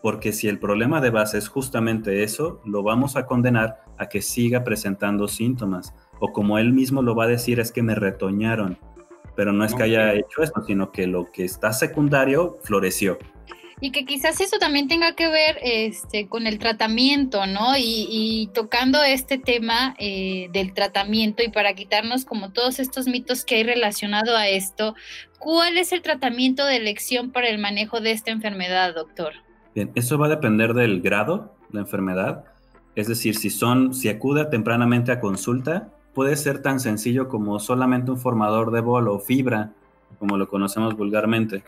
Porque 0.00 0.32
si 0.32 0.48
el 0.48 0.58
problema 0.58 1.00
de 1.00 1.10
base 1.10 1.36
es 1.36 1.48
justamente 1.48 2.22
eso, 2.22 2.60
lo 2.64 2.82
vamos 2.82 3.16
a 3.16 3.26
condenar 3.26 3.80
a 3.98 4.08
que 4.08 4.22
siga 4.22 4.64
presentando 4.64 5.28
síntomas. 5.28 5.92
O 6.20 6.32
como 6.32 6.58
él 6.58 6.72
mismo 6.72 7.02
lo 7.02 7.14
va 7.14 7.24
a 7.24 7.28
decir, 7.28 7.60
es 7.60 7.70
que 7.70 7.82
me 7.82 7.94
retoñaron. 7.94 8.78
Pero 9.34 9.52
no 9.52 9.64
es 9.64 9.74
que 9.74 9.82
haya 9.82 10.14
hecho 10.14 10.42
eso, 10.42 10.54
sino 10.66 10.90
que 10.90 11.06
lo 11.06 11.30
que 11.30 11.44
está 11.44 11.72
secundario 11.74 12.56
floreció. 12.62 13.18
Y 13.80 13.90
que 13.90 14.06
quizás 14.06 14.40
eso 14.40 14.56
también 14.58 14.88
tenga 14.88 15.14
que 15.14 15.28
ver 15.28 15.58
este, 15.62 16.28
con 16.28 16.46
el 16.46 16.58
tratamiento, 16.58 17.46
¿no? 17.46 17.76
Y, 17.76 18.50
tocando 18.54 19.02
este 19.02 19.38
tema 19.38 19.94
eh, 19.98 20.48
del 20.52 20.72
tratamiento 20.72 21.42
y 21.42 21.50
para 21.50 21.74
quitarnos 21.74 22.24
como 22.24 22.52
todos 22.52 22.78
estos 22.78 23.06
mitos 23.06 23.44
que 23.44 23.56
hay 23.56 23.64
relacionado 23.64 24.36
a 24.36 24.48
esto, 24.48 24.94
¿cuál 25.38 25.76
es 25.76 25.92
el 25.92 26.00
tratamiento 26.00 26.64
de 26.64 26.76
elección 26.76 27.32
para 27.32 27.48
el 27.48 27.58
manejo 27.58 28.00
de 28.00 28.12
esta 28.12 28.30
enfermedad, 28.30 28.94
doctor? 28.94 29.34
Bien, 29.74 29.90
eso 29.94 30.16
va 30.16 30.26
a 30.26 30.30
depender 30.30 30.72
del 30.72 31.02
grado 31.02 31.54
de 31.70 31.80
enfermedad, 31.80 32.44
es 32.94 33.08
decir, 33.08 33.36
si 33.36 33.50
son, 33.50 33.92
si 33.92 34.08
acude 34.08 34.46
tempranamente 34.46 35.12
a 35.12 35.20
consulta, 35.20 35.90
puede 36.14 36.34
ser 36.36 36.62
tan 36.62 36.80
sencillo 36.80 37.28
como 37.28 37.58
solamente 37.58 38.10
un 38.10 38.16
formador 38.16 38.70
de 38.70 38.80
bolo 38.80 39.16
o 39.16 39.18
fibra, 39.18 39.72
como 40.18 40.38
lo 40.38 40.48
conocemos 40.48 40.96
vulgarmente 40.96 41.62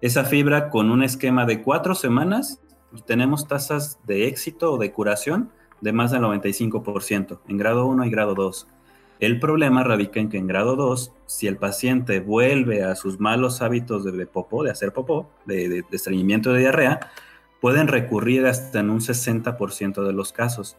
esa 0.00 0.24
fibra 0.24 0.70
con 0.70 0.90
un 0.90 1.02
esquema 1.02 1.44
de 1.44 1.62
cuatro 1.62 1.94
semanas 1.94 2.60
tenemos 3.06 3.48
tasas 3.48 3.98
de 4.06 4.28
éxito 4.28 4.72
o 4.72 4.78
de 4.78 4.92
curación 4.92 5.50
de 5.80 5.92
más 5.92 6.10
del 6.10 6.22
95% 6.22 7.40
en 7.48 7.56
grado 7.56 7.86
1 7.86 8.04
y 8.04 8.10
grado 8.10 8.34
2. 8.34 8.66
El 9.20 9.40
problema 9.40 9.82
radica 9.82 10.20
en 10.20 10.28
que 10.28 10.38
en 10.38 10.46
grado 10.46 10.76
2, 10.76 11.12
si 11.26 11.48
el 11.48 11.56
paciente 11.56 12.20
vuelve 12.20 12.84
a 12.84 12.94
sus 12.94 13.18
malos 13.18 13.60
hábitos 13.60 14.04
de, 14.04 14.26
popó, 14.26 14.62
de 14.62 14.70
hacer 14.70 14.92
popó, 14.92 15.28
de, 15.44 15.68
de, 15.68 15.82
de 15.82 15.96
estreñimiento 15.96 16.52
de 16.52 16.60
diarrea, 16.60 17.00
pueden 17.60 17.88
recurrir 17.88 18.46
hasta 18.46 18.78
en 18.78 18.90
un 18.90 19.00
60% 19.00 20.06
de 20.06 20.12
los 20.12 20.32
casos. 20.32 20.76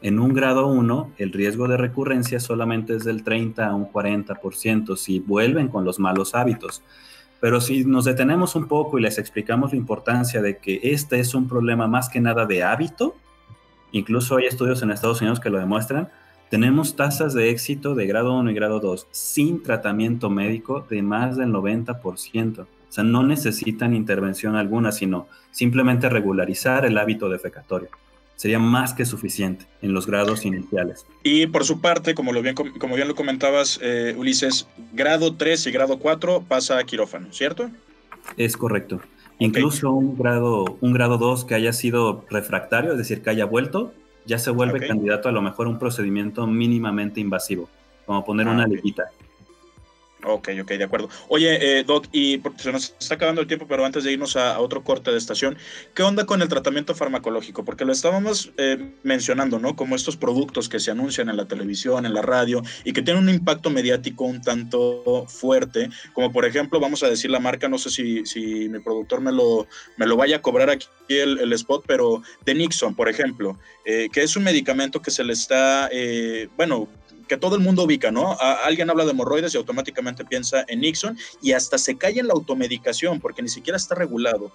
En 0.00 0.20
un 0.20 0.32
grado 0.32 0.68
1, 0.68 1.14
el 1.18 1.32
riesgo 1.32 1.66
de 1.66 1.76
recurrencia 1.76 2.38
solamente 2.38 2.94
es 2.94 3.04
del 3.04 3.24
30 3.24 3.66
a 3.66 3.74
un 3.74 3.90
40% 3.90 4.96
si 4.96 5.18
vuelven 5.18 5.66
con 5.66 5.84
los 5.84 5.98
malos 5.98 6.36
hábitos. 6.36 6.82
Pero 7.42 7.60
si 7.60 7.84
nos 7.84 8.04
detenemos 8.04 8.54
un 8.54 8.68
poco 8.68 9.00
y 9.00 9.02
les 9.02 9.18
explicamos 9.18 9.72
la 9.72 9.76
importancia 9.76 10.40
de 10.40 10.58
que 10.58 10.78
este 10.84 11.18
es 11.18 11.34
un 11.34 11.48
problema 11.48 11.88
más 11.88 12.08
que 12.08 12.20
nada 12.20 12.46
de 12.46 12.62
hábito, 12.62 13.16
incluso 13.90 14.36
hay 14.36 14.44
estudios 14.44 14.80
en 14.80 14.92
Estados 14.92 15.20
Unidos 15.22 15.40
que 15.40 15.50
lo 15.50 15.58
demuestran, 15.58 16.08
tenemos 16.50 16.94
tasas 16.94 17.34
de 17.34 17.50
éxito 17.50 17.96
de 17.96 18.06
grado 18.06 18.32
1 18.38 18.48
y 18.48 18.54
grado 18.54 18.78
2 18.78 19.08
sin 19.10 19.60
tratamiento 19.60 20.30
médico 20.30 20.86
de 20.88 21.02
más 21.02 21.36
del 21.36 21.48
90%. 21.48 22.60
O 22.60 22.66
sea, 22.88 23.02
no 23.02 23.24
necesitan 23.24 23.92
intervención 23.92 24.54
alguna, 24.54 24.92
sino 24.92 25.26
simplemente 25.50 26.08
regularizar 26.08 26.86
el 26.86 26.96
hábito 26.96 27.28
defecatorio 27.28 27.88
sería 28.36 28.58
más 28.58 28.94
que 28.94 29.04
suficiente 29.04 29.66
en 29.82 29.92
los 29.92 30.06
grados 30.06 30.44
iniciales. 30.44 31.06
Y 31.22 31.46
por 31.46 31.64
su 31.64 31.80
parte, 31.80 32.14
como, 32.14 32.32
lo 32.32 32.42
bien, 32.42 32.54
como 32.54 32.96
bien 32.96 33.08
lo 33.08 33.14
comentabas, 33.14 33.78
eh, 33.82 34.14
Ulises, 34.16 34.66
grado 34.92 35.34
3 35.34 35.66
y 35.66 35.70
grado 35.70 35.98
4 35.98 36.44
pasa 36.48 36.78
a 36.78 36.84
quirófano, 36.84 37.32
¿cierto? 37.32 37.70
Es 38.36 38.56
correcto. 38.56 39.00
Incluso 39.38 39.90
un 39.90 40.16
grado, 40.16 40.78
un 40.80 40.92
grado 40.92 41.18
2 41.18 41.44
que 41.44 41.54
haya 41.54 41.72
sido 41.72 42.24
refractario, 42.30 42.92
es 42.92 42.98
decir, 42.98 43.22
que 43.22 43.30
haya 43.30 43.44
vuelto, 43.44 43.92
ya 44.24 44.38
se 44.38 44.50
vuelve 44.50 44.86
candidato 44.86 45.28
a 45.28 45.32
lo 45.32 45.42
mejor 45.42 45.66
a 45.66 45.70
un 45.70 45.78
procedimiento 45.78 46.46
mínimamente 46.46 47.20
invasivo, 47.20 47.68
como 48.06 48.24
poner 48.24 48.46
una 48.46 48.66
okay. 48.66 48.80
Ok, 50.24 50.50
ok, 50.62 50.70
de 50.72 50.84
acuerdo. 50.84 51.08
Oye, 51.28 51.78
eh, 51.80 51.84
Doc, 51.84 52.06
y 52.12 52.40
se 52.56 52.70
nos 52.70 52.94
está 53.00 53.16
acabando 53.16 53.40
el 53.40 53.48
tiempo, 53.48 53.66
pero 53.66 53.84
antes 53.84 54.04
de 54.04 54.12
irnos 54.12 54.36
a, 54.36 54.60
otro 54.60 54.84
corte 54.84 55.10
de 55.10 55.18
estación, 55.18 55.56
¿qué 55.94 56.04
onda 56.04 56.26
con 56.26 56.42
el 56.42 56.48
tratamiento 56.48 56.94
farmacológico? 56.94 57.64
Porque 57.64 57.84
lo 57.84 57.92
estábamos 57.92 58.52
eh, 58.56 58.92
mencionando, 59.02 59.58
¿no? 59.58 59.74
Como 59.74 59.96
estos 59.96 60.16
productos 60.16 60.68
que 60.68 60.78
se 60.78 60.92
anuncian 60.92 61.28
en 61.28 61.36
la 61.36 61.46
televisión, 61.46 62.06
en 62.06 62.14
la 62.14 62.22
radio, 62.22 62.62
y 62.84 62.92
que 62.92 63.02
tienen 63.02 63.24
un 63.24 63.30
impacto 63.30 63.70
mediático 63.70 64.24
un 64.24 64.40
tanto 64.42 65.26
fuerte, 65.26 65.90
como 66.12 66.30
por 66.30 66.44
ejemplo, 66.44 66.78
vamos 66.78 67.02
a 67.02 67.08
decir 67.08 67.30
la 67.30 67.40
marca, 67.40 67.68
no 67.68 67.78
sé 67.78 67.90
si, 67.90 68.68
mi 68.68 68.78
productor 68.78 69.20
me 69.20 69.32
lo, 69.32 69.66
me 69.96 70.06
lo 70.06 70.16
vaya 70.16 70.36
a 70.36 70.42
cobrar 70.42 70.70
aquí 70.70 70.86
el, 71.08 71.38
el 71.38 71.52
spot, 71.54 71.84
pero 71.86 72.22
de 72.44 72.54
Nixon, 72.54 72.94
por 72.94 73.08
ejemplo, 73.08 73.58
eh, 73.84 74.08
que 74.12 74.22
es 74.22 74.36
un 74.36 74.44
medicamento 74.44 75.02
que 75.02 75.10
se 75.10 75.24
le 75.24 75.32
está, 75.32 75.88
eh, 75.90 76.48
bueno, 76.56 76.88
que 77.32 77.38
todo 77.38 77.56
el 77.56 77.62
mundo 77.62 77.84
ubica, 77.84 78.10
¿no? 78.10 78.36
alguien 78.38 78.90
habla 78.90 79.06
de 79.06 79.12
hemorroides 79.12 79.54
y 79.54 79.56
automáticamente 79.56 80.22
piensa 80.22 80.66
en 80.68 80.82
Nixon 80.82 81.16
y 81.40 81.52
hasta 81.52 81.78
se 81.78 81.96
cae 81.96 82.18
en 82.18 82.26
la 82.26 82.34
automedicación 82.34 83.20
porque 83.20 83.40
ni 83.40 83.48
siquiera 83.48 83.78
está 83.78 83.94
regulado. 83.94 84.52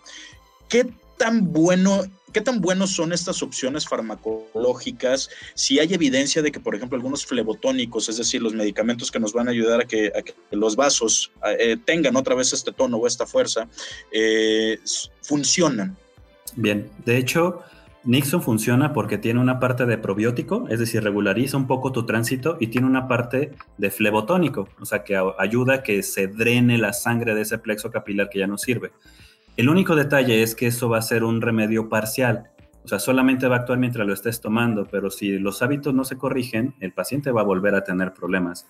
¿Qué 0.70 0.88
tan 1.18 1.52
bueno, 1.52 2.04
qué 2.34 2.40
tan 2.40 2.62
buenos 2.62 2.92
son 2.92 3.14
estas 3.14 3.42
opciones 3.42 3.88
farmacológicas? 3.88 5.32
Si 5.56 5.80
hay 5.80 5.92
evidencia 5.92 6.44
de 6.44 6.52
que, 6.52 6.60
por 6.60 6.76
ejemplo, 6.76 6.96
algunos 6.98 7.26
flebotónicos, 7.26 8.10
es 8.10 8.18
decir, 8.18 8.44
los 8.44 8.54
medicamentos 8.54 9.10
que 9.10 9.20
nos 9.20 9.34
van 9.34 9.48
a 9.48 9.52
ayudar 9.52 9.82
a 9.82 9.86
que, 9.86 10.12
los 10.52 10.76
vasos 10.76 11.32
eh, 11.58 11.78
tengan 11.84 12.16
otra 12.16 12.36
vez 12.36 12.54
este 12.54 12.72
tono 12.72 12.98
o 12.98 13.08
esta 13.08 13.26
fuerza, 13.26 13.68
eh, 14.12 14.78
funcionan. 15.24 15.98
Bien, 16.56 16.88
de 17.06 17.18
hecho, 17.18 17.64
Nixon 18.04 18.42
funciona 18.42 18.94
porque 18.94 19.18
tiene 19.18 19.40
una 19.40 19.60
parte 19.60 19.86
de 19.86 19.98
probiótico, 19.98 20.66
es 20.70 20.80
decir, 20.80 21.04
regulariza 21.04 21.58
un 21.58 21.68
poco 21.68 21.92
tu 21.92 22.06
tránsito 22.06 22.58
y 22.60 22.68
tiene 22.68 22.88
una 22.88 23.08
parte 23.08 23.54
de 23.78 23.92
flebotónico, 23.92 24.70
o 24.80 24.86
sea, 24.86 25.04
que 25.04 25.20
ayuda 25.38 25.76
a 25.76 25.84
que 25.84 26.02
se 26.04 26.28
drene 26.28 26.78
la 26.78 26.94
sangre 26.94 27.36
de 27.36 27.42
ese 27.42 27.58
plexo 27.58 27.92
capilar 27.92 28.30
que 28.30 28.40
ya 28.40 28.48
no 28.48 28.58
sirve. 28.58 28.92
El 29.58 29.70
único 29.70 29.96
detalle 29.96 30.44
es 30.44 30.56
que 30.56 30.68
eso 30.68 30.88
va 30.88 31.00
a 31.00 31.02
ser 31.02 31.24
un 31.24 31.42
remedio 31.42 31.90
parcial, 31.90 32.52
o 32.88 32.88
sea, 32.88 33.00
solamente 33.00 33.50
va 33.50 33.58
a 33.58 33.60
actuar 33.60 33.80
mientras 33.80 34.08
lo 34.08 34.14
estés 34.14 34.40
tomando, 34.40 34.88
pero 34.90 35.12
si 35.12 35.38
los 35.40 35.62
hábitos 35.62 35.94
no 35.94 36.06
se 36.06 36.18
corrigen, 36.18 36.74
el 36.80 36.94
paciente 36.94 37.32
va 37.32 37.42
a 37.42 37.44
volver 37.44 37.76
a 37.76 37.84
tener 37.84 38.14
problemas. 38.14 38.66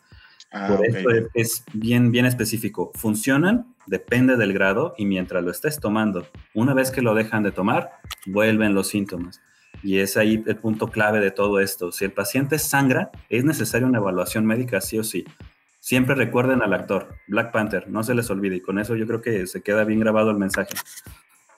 Ah, 0.52 0.68
Por 0.68 0.86
eso 0.86 1.10
es, 1.34 1.64
bien, 1.74 2.12
bien 2.12 2.26
específico. 2.26 2.92
Funcionan, 2.96 3.76
depende 3.86 4.38
del 4.38 4.54
grado 4.54 4.94
y 4.98 5.06
mientras 5.06 5.44
lo 5.44 5.52
estés 5.52 5.80
tomando. 5.80 6.28
Una 6.54 6.74
vez 6.74 6.92
que 6.92 7.02
lo 7.02 7.16
dejan 7.16 7.44
de 7.44 7.52
tomar, 7.52 7.92
vuelven 8.26 8.74
los 8.74 8.88
síntomas. 8.88 9.42
Y 9.84 10.00
es 10.00 10.18
ahí 10.18 10.44
el 10.48 10.58
punto 10.58 10.88
clave 10.88 11.20
de 11.20 11.32
todo 11.32 11.60
esto. 11.60 11.92
Si 11.92 12.06
el 12.06 12.12
paciente 12.12 12.60
sangra, 12.60 13.12
es 13.30 13.44
necesaria 13.44 13.88
una 13.88 14.00
evaluación 14.00 14.46
médica 14.46 14.82
sí 14.82 14.98
o 14.98 15.04
sí. 15.04 15.26
Siempre 15.80 16.16
recuerden 16.16 16.62
al 16.62 16.74
actor, 16.74 17.10
Black 17.28 17.52
Panther, 17.52 17.88
no 17.88 18.04
se 18.04 18.16
les 18.16 18.30
olvide. 18.30 18.58
Y 18.58 18.62
con 18.62 18.80
eso 18.80 18.96
yo 18.96 19.06
creo 19.06 19.22
que 19.22 19.48
se 19.48 19.62
queda 19.62 19.84
bien 19.84 20.00
grabado 20.00 20.32
el 20.32 20.38
mensaje. 20.38 20.74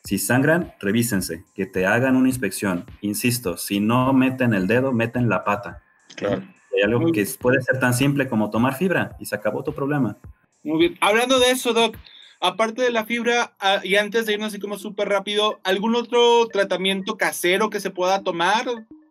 Si 0.03 0.17
sangran, 0.17 0.73
revísense, 0.79 1.45
que 1.53 1.65
te 1.65 1.85
hagan 1.85 2.15
una 2.15 2.29
inspección. 2.29 2.85
Insisto, 3.01 3.57
si 3.57 3.79
no 3.79 4.13
meten 4.13 4.53
el 4.53 4.67
dedo, 4.67 4.91
meten 4.91 5.29
la 5.29 5.43
pata. 5.43 5.83
Claro. 6.15 6.43
Hay 6.75 6.83
algo 6.83 7.11
que 7.11 7.25
puede 7.39 7.61
ser 7.61 7.79
tan 7.79 7.93
simple 7.93 8.27
como 8.27 8.49
tomar 8.49 8.75
fibra 8.75 9.15
y 9.19 9.25
se 9.25 9.35
acabó 9.35 9.63
tu 9.63 9.73
problema. 9.73 10.17
Muy 10.63 10.79
bien. 10.79 10.97
Hablando 11.01 11.39
de 11.39 11.51
eso, 11.51 11.73
Doc, 11.73 11.97
aparte 12.39 12.81
de 12.81 12.91
la 12.91 13.05
fibra, 13.05 13.53
ah, 13.59 13.81
y 13.83 13.95
antes 13.95 14.25
de 14.25 14.33
irnos 14.33 14.49
así 14.49 14.59
como 14.59 14.77
súper 14.77 15.09
rápido, 15.09 15.59
¿algún 15.63 15.95
otro 15.95 16.47
tratamiento 16.47 17.17
casero 17.17 17.69
que 17.69 17.79
se 17.79 17.91
pueda 17.91 18.23
tomar? 18.23 18.65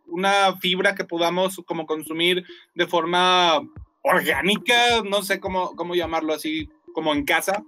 ¿Una 0.06 0.56
fibra 0.56 0.94
que 0.94 1.04
podamos 1.04 1.60
como 1.66 1.86
consumir 1.86 2.44
de 2.74 2.86
forma 2.86 3.60
orgánica? 4.02 5.02
No 5.04 5.22
sé 5.22 5.40
cómo, 5.40 5.74
cómo 5.76 5.94
llamarlo 5.94 6.32
así, 6.32 6.70
como 6.94 7.12
en 7.12 7.24
casa. 7.24 7.62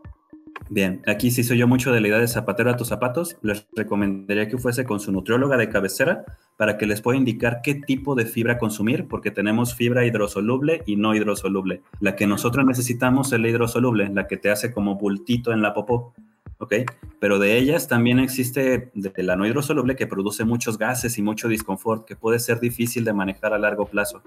Bien, 0.68 1.02
aquí 1.06 1.30
sí 1.30 1.42
soy 1.42 1.58
yo 1.58 1.66
mucho 1.66 1.92
de 1.92 2.00
la 2.00 2.08
idea 2.08 2.18
de 2.18 2.28
zapatero 2.28 2.70
a 2.70 2.76
tus 2.76 2.88
zapatos. 2.88 3.36
Les 3.42 3.66
recomendaría 3.74 4.48
que 4.48 4.58
fuese 4.58 4.84
con 4.84 5.00
su 5.00 5.10
nutrióloga 5.10 5.56
de 5.56 5.68
cabecera 5.68 6.24
para 6.56 6.78
que 6.78 6.86
les 6.86 7.00
pueda 7.00 7.18
indicar 7.18 7.60
qué 7.62 7.74
tipo 7.74 8.14
de 8.14 8.26
fibra 8.26 8.58
consumir, 8.58 9.08
porque 9.08 9.30
tenemos 9.30 9.74
fibra 9.74 10.04
hidrosoluble 10.04 10.82
y 10.86 10.96
no 10.96 11.14
hidrosoluble. 11.14 11.82
La 12.00 12.14
que 12.14 12.26
nosotros 12.26 12.64
necesitamos 12.64 13.32
es 13.32 13.40
la 13.40 13.48
hidrosoluble, 13.48 14.10
la 14.10 14.26
que 14.26 14.36
te 14.36 14.50
hace 14.50 14.70
como 14.72 14.96
bultito 14.96 15.52
en 15.52 15.62
la 15.62 15.74
popó. 15.74 16.14
¿ok? 16.60 16.74
Pero 17.18 17.38
de 17.38 17.56
ellas 17.56 17.88
también 17.88 18.18
existe 18.18 18.90
de 18.94 19.22
la 19.22 19.34
no 19.34 19.46
hidrosoluble 19.46 19.96
que 19.96 20.06
produce 20.06 20.44
muchos 20.44 20.78
gases 20.78 21.18
y 21.18 21.22
mucho 21.22 21.48
disconfort 21.48 22.06
que 22.06 22.16
puede 22.16 22.38
ser 22.38 22.60
difícil 22.60 23.04
de 23.04 23.12
manejar 23.12 23.52
a 23.52 23.58
largo 23.58 23.86
plazo. 23.86 24.22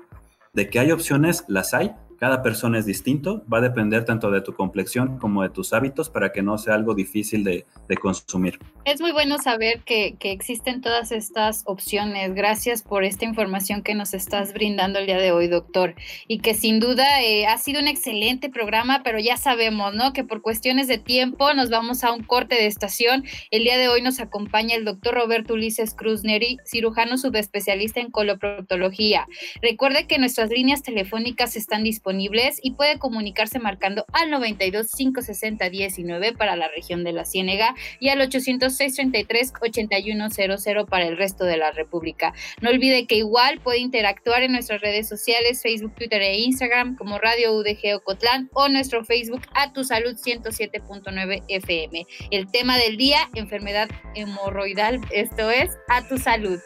De 0.52 0.70
que 0.70 0.80
hay 0.80 0.92
opciones, 0.92 1.46
las 1.48 1.74
hay, 1.74 1.92
cada 2.24 2.42
persona 2.42 2.80
es 2.80 2.86
distinto, 2.86 3.44
va 3.54 3.58
a 3.58 3.62
depender 3.62 4.06
tanto 4.06 4.32
de 4.32 4.40
tu 4.40 4.54
complexión 4.54 5.18
como 5.20 5.44
de 5.44 5.50
tus 5.50 5.74
hábitos 5.74 6.10
para 6.10 6.32
que 6.32 6.42
no 6.42 6.58
sea 6.58 6.74
algo 6.76 6.96
difícil 6.96 7.44
de, 7.44 7.66
consumir. 8.00 8.60
Es 8.86 9.02
muy 9.02 9.12
bueno 9.12 9.38
saber 9.40 9.82
que, 9.82 10.16
existen 10.22 10.80
todas 10.82 11.12
estas 11.12 11.64
opciones. 11.66 12.34
Gracias 12.34 12.82
por 12.82 13.04
esta 13.04 13.26
información 13.26 13.84
que 13.84 13.94
nos 13.94 14.14
estás 14.14 14.54
brindando 14.54 15.00
el 15.00 15.06
día 15.06 15.18
de 15.18 15.34
hoy, 15.34 15.48
doctor. 15.48 15.96
Y 16.28 16.40
que 16.40 16.54
sin 16.54 16.80
duda 16.80 17.22
eh, 17.22 17.46
ha 17.46 17.58
sido 17.58 17.82
un 17.82 17.88
excelente 17.88 18.50
programa, 18.50 19.02
pero 19.04 19.20
ya 19.20 19.36
sabemos, 19.36 19.94
¿no? 19.94 20.14
Que 20.14 20.24
por 20.24 20.42
cuestiones 20.42 20.88
de 20.88 20.98
tiempo 20.98 21.54
nos 21.54 21.70
vamos 21.70 22.06
a 22.06 22.14
un 22.14 22.24
corte 22.24 22.56
de 22.56 22.68
estación. 22.68 23.26
El 23.52 23.64
día 23.64 23.78
de 23.78 23.90
hoy 23.90 24.02
nos 24.02 24.22
acompaña 24.22 24.76
el 24.76 24.86
doctor 24.86 25.14
Roberto 25.14 25.56
Ulises 25.56 25.94
Cruz 25.94 26.24
Neri, 26.24 26.58
cirujano 26.66 27.18
subespecialista 27.18 28.00
en 28.00 28.10
coloproctología. 28.10 29.28
Recuerde 29.62 30.08
que 30.08 30.18
nuestras 30.18 30.50
líneas 30.50 30.82
telefónicas 30.82 31.58
están 31.58 31.84
disponibles 31.84 32.13
y 32.62 32.72
puede 32.72 33.00
comunicarse 33.00 33.60
marcando 33.60 34.06
al 34.14 34.30
92 34.30 34.92
560 34.92 35.70
19 35.70 36.34
para 36.34 36.56
la 36.56 36.68
región 36.68 37.04
de 37.04 37.14
la 37.14 37.26
Ciénega 37.26 37.76
y 38.00 38.10
al 38.10 38.22
806 38.22 38.96
33 38.96 39.54
8100 39.62 40.86
para 40.86 41.08
el 41.08 41.18
resto 41.18 41.46
de 41.46 41.58
la 41.58 41.72
República. 41.72 42.34
No 42.62 42.70
olvide 42.70 43.06
que 43.06 43.16
igual 43.16 43.60
puede 43.60 43.80
interactuar 43.80 44.44
en 44.44 44.52
nuestras 44.52 44.82
redes 44.82 45.08
sociales, 45.08 45.62
Facebook, 45.62 45.96
Twitter 45.96 46.22
e 46.22 46.40
Instagram 46.40 46.96
como 46.96 47.20
Radio 47.20 47.54
UDG 47.54 47.96
Ocotlán 47.96 48.50
o 48.54 48.70
nuestro 48.70 49.04
Facebook 49.04 49.42
a 49.54 49.74
tu 49.74 49.84
salud 49.84 50.16
107.9 50.16 51.44
FM. 51.48 52.06
El 52.32 52.50
tema 52.52 52.78
del 52.78 52.98
día, 52.98 53.30
enfermedad 53.36 53.90
hemorroidal, 54.16 55.02
esto 55.12 55.50
es 55.50 55.72
a 55.88 56.08
tu 56.08 56.18
salud. 56.18 56.60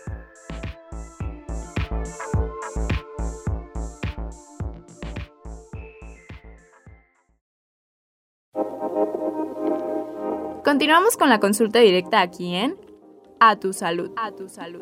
Continuamos 10.67 11.15
con 11.15 11.29
la 11.29 11.39
consulta 11.39 11.79
directa 11.79 12.19
aquí 12.19 12.53
en 12.53 12.75
A 13.39 13.55
tu 13.55 13.71
salud. 13.71 14.11
A 14.17 14.31
tu 14.31 14.49
salud. 14.49 14.81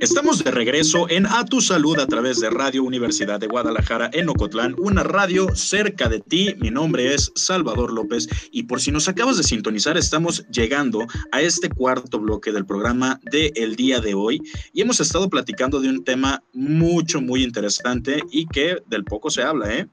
Estamos 0.00 0.44
de 0.44 0.52
regreso 0.52 1.10
en 1.10 1.26
A 1.26 1.44
Tu 1.44 1.60
Salud 1.60 1.98
a 1.98 2.06
través 2.06 2.38
de 2.38 2.50
Radio 2.50 2.84
Universidad 2.84 3.40
de 3.40 3.48
Guadalajara 3.48 4.08
en 4.12 4.28
Ocotlán, 4.28 4.76
una 4.78 5.02
radio 5.02 5.56
cerca 5.56 6.08
de 6.08 6.20
ti. 6.20 6.54
Mi 6.60 6.70
nombre 6.70 7.14
es 7.14 7.32
Salvador 7.34 7.92
López 7.92 8.28
y 8.52 8.62
por 8.62 8.80
si 8.80 8.92
nos 8.92 9.08
acabas 9.08 9.38
de 9.38 9.42
sintonizar, 9.42 9.98
estamos 9.98 10.46
llegando 10.50 11.04
a 11.32 11.40
este 11.40 11.68
cuarto 11.68 12.20
bloque 12.20 12.52
del 12.52 12.64
programa 12.64 13.18
de 13.32 13.52
el 13.56 13.74
día 13.74 14.00
de 14.00 14.14
hoy 14.14 14.40
y 14.72 14.82
hemos 14.82 15.00
estado 15.00 15.28
platicando 15.28 15.80
de 15.80 15.88
un 15.88 16.04
tema 16.04 16.44
mucho, 16.52 17.20
muy 17.20 17.42
interesante 17.42 18.22
y 18.30 18.46
que 18.46 18.76
del 18.86 19.02
poco 19.02 19.30
se 19.30 19.42
habla, 19.42 19.74
¿eh? 19.74 19.88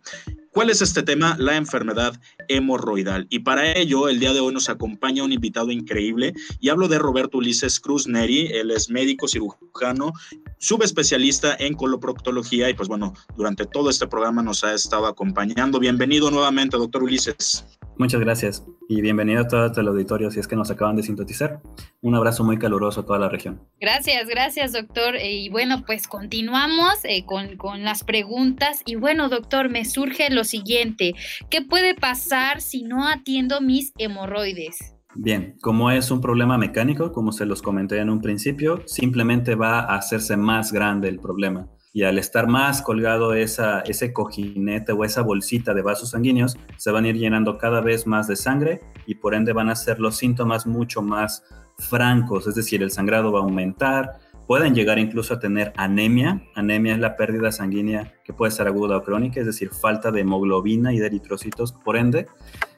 ¿Cuál 0.55 0.69
es 0.69 0.81
este 0.81 1.03
tema? 1.03 1.35
La 1.37 1.57
enfermedad 1.57 2.17
hemorroidal. 2.47 3.27
Y 3.29 3.39
para 3.39 3.77
ello, 3.77 4.07
el 4.07 4.21
día 4.21 4.31
de 4.31 4.39
hoy 4.39 4.53
nos 4.53 4.69
acompaña 4.69 5.21
un 5.21 5.33
invitado 5.33 5.69
increíble 5.69 6.33
y 6.61 6.69
hablo 6.69 6.87
de 6.87 6.97
Roberto 6.97 7.39
Ulises 7.39 7.77
Cruz 7.77 8.07
Neri. 8.07 8.47
Él 8.53 8.71
es 8.71 8.89
médico 8.89 9.27
cirujano, 9.27 10.13
subespecialista 10.57 11.57
en 11.59 11.73
coloproctología 11.73 12.69
y 12.69 12.73
pues 12.73 12.87
bueno, 12.87 13.13
durante 13.35 13.65
todo 13.65 13.89
este 13.89 14.07
programa 14.07 14.43
nos 14.43 14.63
ha 14.63 14.73
estado 14.73 15.07
acompañando. 15.07 15.77
Bienvenido 15.77 16.31
nuevamente, 16.31 16.77
doctor 16.77 17.03
Ulises. 17.03 17.65
Muchas 17.97 18.19
gracias 18.19 18.65
y 18.89 18.99
bienvenido 18.99 19.41
a 19.41 19.47
todo 19.47 19.79
el 19.79 19.87
auditorio 19.87 20.29
si 20.29 20.41
es 20.41 20.47
que 20.47 20.57
nos 20.57 20.69
acaban 20.69 20.97
de 20.97 21.03
sintetizar. 21.03 21.61
Un 22.01 22.13
abrazo 22.15 22.43
muy 22.43 22.57
caluroso 22.59 23.01
a 23.01 23.05
toda 23.05 23.19
la 23.19 23.29
región. 23.29 23.61
Gracias, 23.79 24.27
gracias 24.27 24.73
doctor. 24.73 25.15
Y 25.15 25.47
bueno, 25.47 25.83
pues 25.85 26.07
continuamos 26.07 26.93
eh, 27.05 27.25
con, 27.25 27.55
con 27.55 27.83
las 27.83 28.03
preguntas. 28.03 28.81
Y 28.85 28.95
bueno, 28.95 29.29
doctor, 29.29 29.69
me 29.69 29.85
surge 29.85 30.29
lo 30.29 30.43
siguiente. 30.43 31.13
¿Qué 31.49 31.61
puede 31.61 31.95
pasar 31.95 32.59
si 32.59 32.83
no 32.83 33.07
atiendo 33.07 33.61
mis 33.61 33.93
hemorroides? 33.97 34.95
Bien, 35.15 35.55
como 35.61 35.89
es 35.89 36.11
un 36.11 36.19
problema 36.19 36.57
mecánico, 36.57 37.13
como 37.13 37.31
se 37.31 37.45
los 37.45 37.61
comenté 37.61 37.99
en 37.99 38.09
un 38.09 38.19
principio, 38.19 38.83
simplemente 38.85 39.55
va 39.55 39.79
a 39.79 39.95
hacerse 39.95 40.35
más 40.35 40.73
grande 40.73 41.07
el 41.07 41.19
problema 41.19 41.69
y 41.95 42.03
al 42.03 42.17
estar 42.19 42.45
más 42.45 42.81
colgado 42.81 43.33
esa, 43.33 43.79
ese 43.79 44.11
cojinete 44.11 44.91
o 44.91 45.05
esa 45.05 45.21
bolsita 45.21 45.73
de 45.73 45.81
vasos 45.81 46.09
sanguíneos, 46.09 46.57
se 46.75 46.91
van 46.91 47.05
a 47.05 47.07
ir 47.07 47.15
llenando 47.15 47.57
cada 47.57 47.79
vez 47.79 48.05
más 48.05 48.27
de 48.27 48.35
sangre 48.35 48.81
y 49.05 49.15
por 49.15 49.33
ende 49.33 49.53
van 49.53 49.69
a 49.69 49.77
ser 49.77 50.01
los 50.01 50.17
síntomas 50.17 50.67
mucho 50.67 51.01
más 51.01 51.45
francos, 51.77 52.47
es 52.47 52.55
decir, 52.55 52.83
el 52.83 52.91
sangrado 52.91 53.31
va 53.31 53.39
a 53.39 53.43
aumentar, 53.43 54.19
pueden 54.47 54.75
llegar 54.75 54.99
incluso 54.99 55.33
a 55.33 55.39
tener 55.39 55.73
anemia. 55.75 56.41
Anemia 56.55 56.93
es 56.93 56.99
la 56.99 57.15
pérdida 57.15 57.51
sanguínea 57.51 58.13
que 58.23 58.33
puede 58.33 58.51
ser 58.51 58.67
aguda 58.67 58.97
o 58.97 59.03
crónica, 59.03 59.39
es 59.39 59.45
decir, 59.45 59.69
falta 59.69 60.11
de 60.11 60.21
hemoglobina 60.21 60.93
y 60.93 60.99
de 60.99 61.07
eritrocitos, 61.07 61.71
por 61.71 61.97
ende, 61.97 62.27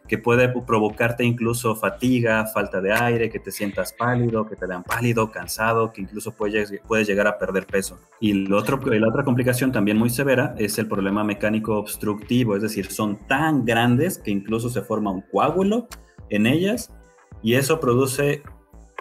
que 0.07 0.17
puede 0.17 0.49
provocarte 0.49 1.23
incluso 1.25 1.75
fatiga, 1.75 2.45
falta 2.45 2.81
de 2.81 2.93
aire, 2.93 3.29
que 3.29 3.39
te 3.39 3.51
sientas 3.51 3.93
pálido, 3.93 4.47
que 4.47 4.55
te 4.55 4.65
vean 4.65 4.83
pálido, 4.83 5.31
cansado, 5.31 5.91
que 5.91 6.01
incluso 6.01 6.31
puedes, 6.31 6.73
puedes 6.87 7.07
llegar 7.07 7.27
a 7.27 7.37
perder 7.37 7.65
peso. 7.65 7.99
Y 8.19 8.33
lo 8.33 8.57
otro, 8.57 8.79
la 8.85 9.07
otra 9.09 9.23
complicación 9.23 9.71
también 9.71 9.97
muy 9.97 10.09
severa 10.09 10.55
es 10.57 10.77
el 10.79 10.87
problema 10.87 11.23
mecánico 11.23 11.77
obstructivo, 11.77 12.55
es 12.55 12.61
decir, 12.61 12.91
son 12.91 13.27
tan 13.27 13.65
grandes 13.65 14.17
que 14.17 14.31
incluso 14.31 14.69
se 14.69 14.81
forma 14.81 15.11
un 15.11 15.21
coágulo 15.21 15.87
en 16.29 16.45
ellas 16.45 16.93
y 17.43 17.55
eso 17.55 17.79
produce 17.79 18.41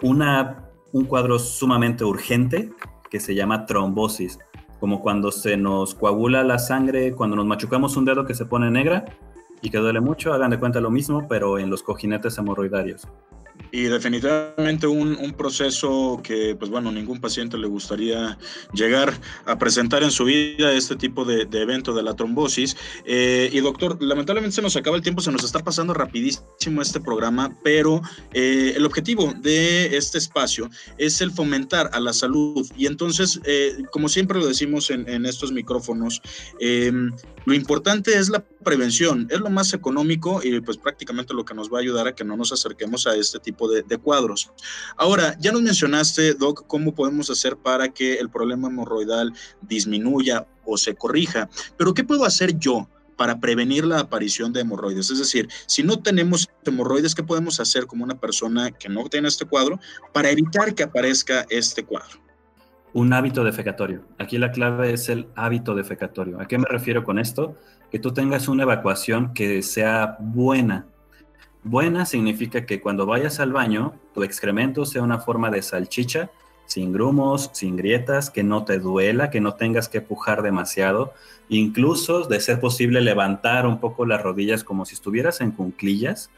una, 0.01 0.66
un 0.91 1.05
cuadro 1.05 1.39
sumamente 1.39 2.03
urgente 2.03 2.71
que 3.09 3.19
se 3.19 3.35
llama 3.35 3.65
trombosis, 3.65 4.39
como 4.79 5.01
cuando 5.01 5.31
se 5.31 5.57
nos 5.57 5.95
coagula 5.95 6.43
la 6.43 6.59
sangre, 6.59 7.13
cuando 7.13 7.35
nos 7.35 7.45
machucamos 7.45 7.97
un 7.97 8.05
dedo 8.05 8.25
que 8.25 8.35
se 8.35 8.45
pone 8.45 8.69
negra, 8.69 9.05
y 9.61 9.69
que 9.69 9.77
duele 9.77 10.01
mucho, 10.01 10.33
hagan 10.33 10.51
de 10.51 10.59
cuenta 10.59 10.81
lo 10.81 10.91
mismo, 10.91 11.27
pero 11.27 11.57
en 11.57 11.69
los 11.69 11.83
cojinetes 11.83 12.37
hemorroidarios. 12.37 13.07
Y 13.71 13.83
definitivamente 13.83 14.87
un, 14.87 15.15
un, 15.17 15.33
proceso 15.33 16.19
que, 16.23 16.55
pues 16.55 16.71
bueno, 16.71 16.91
ningún 16.91 17.19
paciente 17.19 17.57
le 17.57 17.67
gustaría 17.67 18.37
llegar 18.73 19.13
a 19.45 19.57
presentar 19.57 20.03
en 20.03 20.11
su 20.11 20.25
vida 20.25 20.71
este 20.71 20.95
tipo 20.95 21.25
de, 21.25 21.47
evento 21.51 21.93
de 21.93 22.03
la 22.03 22.15
trombosis. 22.15 22.77
Eh, 23.05 23.49
y 23.51 23.59
doctor, 23.59 24.01
lamentablemente 24.01 24.55
se 24.55 24.61
nos 24.61 24.75
acaba 24.75 24.95
el 24.95 25.03
tiempo, 25.03 25.21
se 25.21 25.31
nos 25.31 25.43
está 25.43 25.59
pasando 25.59 25.93
rapidísimo 25.93 26.81
este 26.81 26.99
programa, 26.99 27.57
pero 27.63 28.01
eh, 28.33 28.73
el 28.75 28.85
objetivo 28.85 29.33
de 29.41 29.97
este 29.97 30.17
espacio 30.17 30.69
es 30.97 31.21
el 31.21 31.31
fomentar 31.31 31.89
a 31.93 31.99
la 31.99 32.13
salud. 32.13 32.67
Y 32.77 32.85
entonces, 32.85 33.39
eh, 33.45 33.83
como 33.91 34.09
siempre 34.09 34.39
lo 34.39 34.47
decimos 34.47 34.89
en, 34.89 35.07
en 35.09 35.25
estos 35.25 35.51
micrófonos, 35.51 36.21
lo 37.47 37.53
importante 37.53 38.17
es 38.17 38.27
la 38.27 38.43
prevención, 38.43 39.25
es 39.31 39.39
lo 39.39 39.49
más 39.49 39.73
económico 39.73 40.41
y 40.43 40.59
pues 40.59 40.75
prácticamente 40.75 41.33
lo 41.33 41.45
que 41.45 41.53
nos 41.53 41.71
va 41.71 41.77
a 41.77 41.81
ayudar 41.81 42.05
a 42.05 42.13
que 42.13 42.25
no 42.25 42.35
nos 42.35 42.51
acerquemos 42.51 43.07
a 43.07 43.15
este 43.15 43.39
tipo 43.39 43.69
de, 43.69 43.83
de 43.83 43.97
cuadros. 43.97 44.51
Ahora, 44.97 45.33
ya 45.39 45.53
nos 45.53 45.61
mencionaste, 45.61 46.33
Doc, 46.33 46.67
cómo 46.67 46.93
podemos 46.93 47.29
hacer 47.29 47.55
para 47.55 47.87
que 47.87 48.15
el 48.15 48.29
problema 48.29 48.67
hemorroidal 48.67 49.31
disminuya 49.61 50.45
o 50.65 50.77
se 50.77 50.95
corrija, 50.95 51.49
pero 51.77 51.93
¿qué 51.93 52.03
puedo 52.03 52.25
hacer 52.25 52.59
yo? 52.59 52.89
para 53.15 53.39
prevenir 53.39 53.83
la 53.83 54.01
aparición 54.01 54.53
de 54.53 54.61
hemorroides. 54.61 55.09
Es 55.09 55.17
decir, 55.17 55.47
si 55.65 55.81
no 55.81 55.97
tenemos 55.97 56.47
hemorroides, 56.65 57.15
¿qué 57.15 57.23
podemos 57.23 57.59
hacer 57.59 57.87
como 57.87 58.03
una 58.03 58.19
persona 58.19 58.69
que 58.69 58.89
no 58.89 59.09
tiene 59.09 59.27
este 59.27 59.45
cuadro 59.45 59.79
para 60.13 60.29
evitar 60.29 60.75
que 60.75 60.83
aparezca 60.83 61.47
este 61.49 61.83
cuadro? 61.83 62.26
Un 62.93 63.13
hábito 63.13 63.43
defecatorio. 63.43 64.01
Aquí 64.17 64.37
la 64.37 64.51
clave 64.51 64.93
es 64.93 65.09
el 65.09 65.27
hábito 65.35 65.75
defecatorio. 65.75 66.39
¿A 66.39 66.47
qué 66.47 66.57
me 66.57 66.67
refiero 66.67 67.03
con 67.03 67.19
esto? 67.19 67.55
Que 67.91 67.99
tú 67.99 68.13
tengas 68.13 68.47
una 68.47 68.63
evacuación 68.63 69.33
que 69.33 69.61
sea 69.61 70.17
buena. 70.19 70.87
Buena 71.63 72.05
significa 72.05 72.65
que 72.65 72.79
cuando 72.79 73.05
vayas 73.05 73.39
al 73.39 73.51
baño, 73.51 73.93
tu 74.13 74.23
excremento 74.23 74.85
sea 74.85 75.03
una 75.03 75.19
forma 75.19 75.51
de 75.51 75.61
salchicha, 75.61 76.31
sin 76.65 76.91
grumos, 76.91 77.49
sin 77.53 77.75
grietas, 77.75 78.29
que 78.29 78.43
no 78.43 78.63
te 78.65 78.79
duela, 78.79 79.29
que 79.29 79.41
no 79.41 79.55
tengas 79.55 79.89
que 79.89 80.01
pujar 80.01 80.41
demasiado, 80.41 81.13
incluso 81.49 82.27
de 82.27 82.39
ser 82.39 82.59
posible 82.59 83.01
levantar 83.01 83.65
un 83.65 83.79
poco 83.79 84.05
las 84.05 84.21
rodillas 84.21 84.63
como 84.63 84.85
si 84.85 84.95
estuvieras 84.95 85.41
en 85.41 85.51
cunclillas 85.51 86.29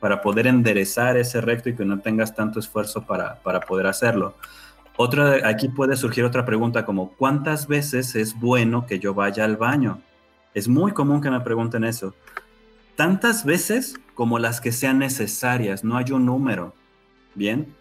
para 0.00 0.22
poder 0.22 0.46
enderezar 0.46 1.16
ese 1.16 1.40
recto 1.40 1.68
y 1.68 1.76
que 1.76 1.84
no 1.84 2.00
tengas 2.00 2.34
tanto 2.34 2.58
esfuerzo 2.58 3.02
para, 3.02 3.36
para 3.42 3.60
poder 3.60 3.86
hacerlo. 3.86 4.34
Otra, 5.02 5.48
aquí 5.48 5.68
puede 5.68 5.96
surgir 5.96 6.24
otra 6.24 6.44
pregunta 6.44 6.84
como, 6.84 7.12
¿cuántas 7.12 7.66
veces 7.66 8.14
es 8.14 8.38
bueno 8.38 8.84
que 8.84 8.98
yo 8.98 9.14
vaya 9.14 9.46
al 9.46 9.56
baño? 9.56 10.02
Es 10.52 10.68
muy 10.68 10.92
común 10.92 11.22
que 11.22 11.30
me 11.30 11.40
pregunten 11.40 11.84
eso. 11.84 12.14
Tantas 12.96 13.46
veces 13.46 13.98
como 14.12 14.38
las 14.38 14.60
que 14.60 14.72
sean 14.72 14.98
necesarias, 14.98 15.84
no 15.84 15.96
hay 15.96 16.12
un 16.12 16.26
número. 16.26 16.74
Bien, 17.34 17.74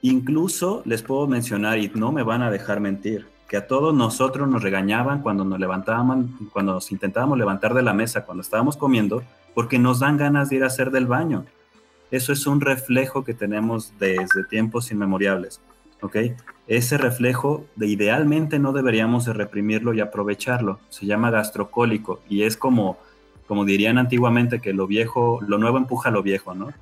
incluso 0.00 0.82
les 0.84 1.02
puedo 1.02 1.26
mencionar, 1.26 1.76
y 1.80 1.90
no 1.92 2.12
me 2.12 2.22
van 2.22 2.40
a 2.40 2.52
dejar 2.52 2.78
mentir, 2.78 3.26
que 3.48 3.56
a 3.56 3.66
todos 3.66 3.92
nosotros 3.92 4.48
nos 4.48 4.62
regañaban 4.62 5.22
cuando 5.22 5.44
nos 5.44 5.58
levantábamos, 5.58 6.26
cuando 6.52 6.74
nos 6.74 6.92
intentábamos 6.92 7.36
levantar 7.36 7.74
de 7.74 7.82
la 7.82 7.94
mesa, 7.94 8.24
cuando 8.24 8.42
estábamos 8.42 8.76
comiendo, 8.76 9.24
porque 9.56 9.80
nos 9.80 9.98
dan 9.98 10.18
ganas 10.18 10.50
de 10.50 10.56
ir 10.58 10.62
a 10.62 10.68
hacer 10.68 10.92
del 10.92 11.08
baño. 11.08 11.46
Eso 12.12 12.32
es 12.32 12.46
un 12.46 12.60
reflejo 12.60 13.24
que 13.24 13.34
tenemos 13.34 13.92
desde 13.98 14.44
tiempos 14.44 14.92
inmemoriales. 14.92 15.60
¿ok? 16.02 16.16
Ese 16.70 16.98
reflejo 16.98 17.66
de 17.74 17.88
idealmente 17.88 18.60
no 18.60 18.72
deberíamos 18.72 19.24
de 19.24 19.32
reprimirlo 19.32 19.92
y 19.92 19.98
aprovecharlo. 19.98 20.78
Se 20.88 21.04
llama 21.04 21.32
gastrocólico 21.32 22.20
y 22.28 22.44
es 22.44 22.56
como, 22.56 22.96
como 23.48 23.64
dirían 23.64 23.98
antiguamente 23.98 24.60
que 24.60 24.72
lo 24.72 24.86
viejo, 24.86 25.40
lo 25.44 25.58
nuevo 25.58 25.78
empuja 25.78 26.10
a 26.10 26.12
lo 26.12 26.22
viejo, 26.22 26.54
¿no? 26.54 26.72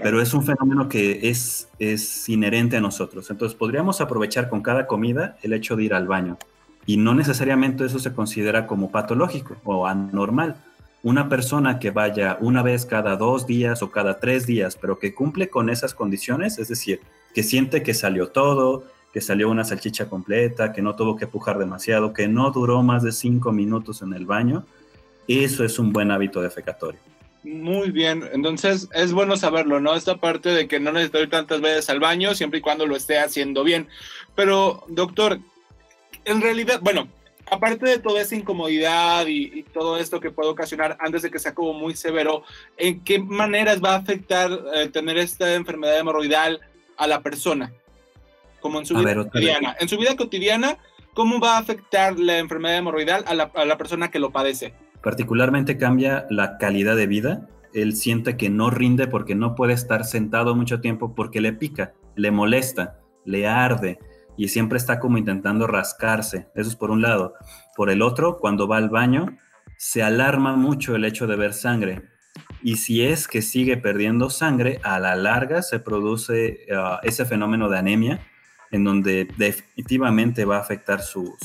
Pero 0.00 0.22
es 0.22 0.32
un 0.32 0.44
fenómeno 0.44 0.88
que 0.88 1.28
es, 1.28 1.68
es 1.80 2.28
inherente 2.28 2.76
a 2.76 2.80
nosotros. 2.80 3.32
Entonces 3.32 3.58
podríamos 3.58 4.00
aprovechar 4.00 4.48
con 4.48 4.62
cada 4.62 4.86
comida 4.86 5.36
el 5.42 5.54
hecho 5.54 5.74
de 5.74 5.82
ir 5.82 5.94
al 5.94 6.06
baño. 6.06 6.38
Y 6.86 6.98
no 6.98 7.12
necesariamente 7.12 7.84
eso 7.84 7.98
se 7.98 8.12
considera 8.12 8.68
como 8.68 8.92
patológico 8.92 9.56
o 9.64 9.88
anormal. 9.88 10.54
Una 11.02 11.28
persona 11.28 11.80
que 11.80 11.90
vaya 11.90 12.38
una 12.40 12.62
vez 12.62 12.86
cada 12.86 13.16
dos 13.16 13.48
días 13.48 13.82
o 13.82 13.90
cada 13.90 14.20
tres 14.20 14.46
días, 14.46 14.78
pero 14.80 15.00
que 15.00 15.14
cumple 15.14 15.50
con 15.50 15.68
esas 15.68 15.94
condiciones, 15.94 16.60
es 16.60 16.68
decir, 16.68 17.00
que 17.34 17.42
siente 17.42 17.82
que 17.82 17.92
salió 17.92 18.28
todo, 18.28 18.84
que 19.12 19.20
salió 19.20 19.50
una 19.50 19.64
salchicha 19.64 20.08
completa, 20.08 20.72
que 20.72 20.82
no 20.82 20.96
tuvo 20.96 21.16
que 21.16 21.26
pujar 21.26 21.58
demasiado, 21.58 22.12
que 22.12 22.28
no 22.28 22.50
duró 22.50 22.82
más 22.82 23.02
de 23.02 23.12
cinco 23.12 23.52
minutos 23.52 24.02
en 24.02 24.14
el 24.14 24.26
baño, 24.26 24.64
eso 25.28 25.64
es 25.64 25.78
un 25.78 25.92
buen 25.92 26.10
hábito 26.10 26.40
defecatorio. 26.40 27.00
Muy 27.44 27.90
bien, 27.90 28.28
entonces 28.32 28.88
es 28.94 29.12
bueno 29.12 29.36
saberlo, 29.36 29.80
¿no? 29.80 29.94
Esta 29.94 30.16
parte 30.16 30.50
de 30.50 30.68
que 30.68 30.78
no 30.78 30.92
necesito 30.92 31.20
ir 31.20 31.28
tantas 31.28 31.60
veces 31.60 31.90
al 31.90 31.98
baño 31.98 32.34
siempre 32.34 32.60
y 32.60 32.62
cuando 32.62 32.86
lo 32.86 32.94
esté 32.94 33.18
haciendo 33.18 33.64
bien. 33.64 33.88
Pero, 34.36 34.84
doctor, 34.88 35.40
en 36.24 36.40
realidad, 36.40 36.80
bueno, 36.82 37.08
aparte 37.50 37.88
de 37.88 37.98
toda 37.98 38.22
esa 38.22 38.36
incomodidad 38.36 39.26
y, 39.26 39.64
todo 39.74 39.96
esto 39.96 40.20
que 40.20 40.30
puede 40.30 40.50
ocasionar 40.50 40.96
antes 41.00 41.22
de 41.22 41.30
que 41.30 41.38
sea 41.38 41.54
como 41.54 41.72
muy 41.72 41.96
severo, 41.96 42.44
¿en 42.76 43.00
qué 43.00 43.18
maneras 43.18 43.82
va 43.82 43.94
a 43.94 43.98
afectar 43.98 44.50
eh, 44.74 44.88
tener 44.88 45.18
esta 45.18 45.54
enfermedad 45.54 45.98
hemorroidal 45.98 46.60
a 46.96 47.06
la 47.06 47.22
persona? 47.22 47.72
Como 48.62 48.78
en 48.78 48.86
su 48.86 48.96
vida 48.96 49.14
cotidiana. 49.14 49.76
En 49.78 49.88
su 49.88 49.98
vida 49.98 50.16
cotidiana, 50.16 50.78
¿cómo 51.12 51.40
va 51.40 51.56
a 51.56 51.58
afectar 51.58 52.18
la 52.18 52.38
enfermedad 52.38 52.78
hemorroidal 52.78 53.24
a 53.26 53.34
la, 53.34 53.50
a 53.54 53.64
la 53.64 53.76
persona 53.76 54.10
que 54.10 54.18
lo 54.18 54.32
padece? 54.32 54.72
Particularmente 55.02 55.76
cambia 55.76 56.26
la 56.30 56.56
calidad 56.56 56.96
de 56.96 57.06
vida. 57.06 57.48
Él 57.74 57.94
siente 57.96 58.36
que 58.36 58.48
no 58.48 58.70
rinde 58.70 59.08
porque 59.08 59.34
no 59.34 59.54
puede 59.54 59.74
estar 59.74 60.04
sentado 60.04 60.54
mucho 60.54 60.80
tiempo 60.80 61.14
porque 61.14 61.40
le 61.40 61.52
pica, 61.52 61.92
le 62.16 62.30
molesta, 62.30 62.98
le 63.24 63.46
arde 63.46 63.98
y 64.36 64.48
siempre 64.48 64.78
está 64.78 64.98
como 64.98 65.18
intentando 65.18 65.66
rascarse. 65.66 66.48
Eso 66.54 66.70
es 66.70 66.76
por 66.76 66.90
un 66.90 67.02
lado. 67.02 67.34
Por 67.76 67.90
el 67.90 68.02
otro, 68.02 68.38
cuando 68.38 68.68
va 68.68 68.78
al 68.78 68.88
baño, 68.88 69.26
se 69.76 70.02
alarma 70.02 70.56
mucho 70.56 70.94
el 70.94 71.04
hecho 71.04 71.26
de 71.26 71.36
ver 71.36 71.52
sangre. 71.52 72.02
Y 72.62 72.76
si 72.76 73.02
es 73.04 73.28
que 73.28 73.42
sigue 73.42 73.76
perdiendo 73.76 74.30
sangre, 74.30 74.80
a 74.84 75.00
la 75.00 75.16
larga 75.16 75.62
se 75.62 75.80
produce 75.80 76.66
ah, 76.74 77.00
ese 77.02 77.24
fenómeno 77.24 77.68
de 77.68 77.78
anemia, 77.78 78.26
en 78.72 78.84
donde 78.84 79.28
definitivamente 79.36 80.44
va 80.44 80.56
a 80.56 80.60
afectar 80.60 81.02
su, 81.02 81.36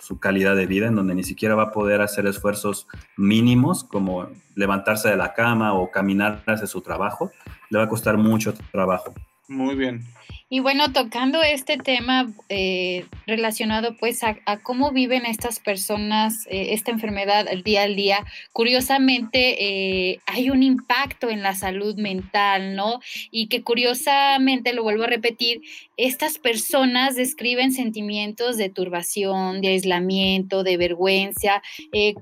su, 0.00 0.18
calidad 0.18 0.56
de 0.56 0.66
vida, 0.66 0.86
en 0.86 0.96
donde 0.96 1.14
ni 1.14 1.22
siquiera 1.22 1.54
va 1.54 1.64
a 1.64 1.72
poder 1.72 2.00
hacer 2.00 2.26
esfuerzos 2.26 2.88
mínimos 3.16 3.84
como 3.84 4.28
levantarse 4.54 5.08
de 5.08 5.16
la 5.16 5.34
cama 5.34 5.74
o 5.74 5.90
caminar 5.90 6.42
hacia 6.46 6.66
su 6.66 6.80
trabajo. 6.80 7.30
Le 7.68 7.78
va 7.78 7.84
a 7.84 7.88
costar 7.88 8.16
mucho 8.16 8.54
trabajo. 8.72 9.14
Muy 9.46 9.74
bien. 9.74 10.04
Y 10.52 10.58
bueno, 10.58 10.92
tocando 10.92 11.44
este 11.44 11.76
tema 11.76 12.28
eh, 12.48 13.06
relacionado 13.24 13.96
pues 13.96 14.24
a, 14.24 14.34
cómo 14.64 14.90
viven 14.90 15.24
estas 15.24 15.60
personas 15.60 16.44
eh, 16.50 16.74
esta 16.74 16.90
enfermedad 16.90 17.46
al 17.46 17.62
día 17.62 17.84
al 17.84 17.94
día, 17.94 18.26
curiosamente 18.52 20.08
eh, 20.10 20.18
hay 20.26 20.50
un 20.50 20.64
impacto 20.64 21.30
en 21.30 21.44
la 21.44 21.54
salud 21.54 21.94
mental, 21.94 22.74
¿no? 22.74 22.98
Y 23.30 23.46
que 23.46 23.62
curiosamente, 23.62 24.72
lo 24.72 24.82
vuelvo 24.82 25.04
a 25.04 25.06
repetir, 25.06 25.60
estas 25.96 26.38
personas 26.38 27.14
describen 27.14 27.70
sentimientos 27.70 28.56
de 28.56 28.70
turbación, 28.70 29.60
de 29.60 29.68
aislamiento, 29.68 30.64
de 30.64 30.76
vergüenza, 30.78 31.62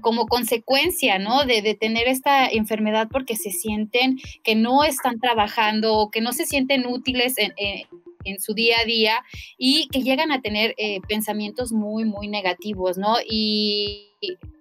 como 0.03 0.27
consecuencia, 0.27 1.19
¿no? 1.19 1.45
De, 1.45 1.63
tener 1.81 2.09
esta 2.09 2.47
enfermedad 2.47 3.09
porque 3.11 3.37
se 3.37 3.53
sienten 3.53 4.19
que 4.43 4.55
no 4.55 4.85
están 4.85 5.19
trabajando 5.19 5.95
o 5.95 6.11
que 6.11 6.21
no 6.21 6.33
se 6.33 6.45
sienten 6.45 6.87
útiles 6.87 7.37
en 7.39 7.53
su 8.39 8.55
día 8.55 8.81
a 8.81 8.85
día 8.85 9.25
y 9.57 9.89
que 9.89 10.03
llegan 10.03 10.33
a 10.33 10.41
tener 10.41 10.75
eh, 10.77 11.01
pensamientos 11.09 11.73
muy, 11.73 12.05
muy 12.05 12.29
negativos, 12.29 12.99
¿no? 12.99 13.17
Y 13.29 14.13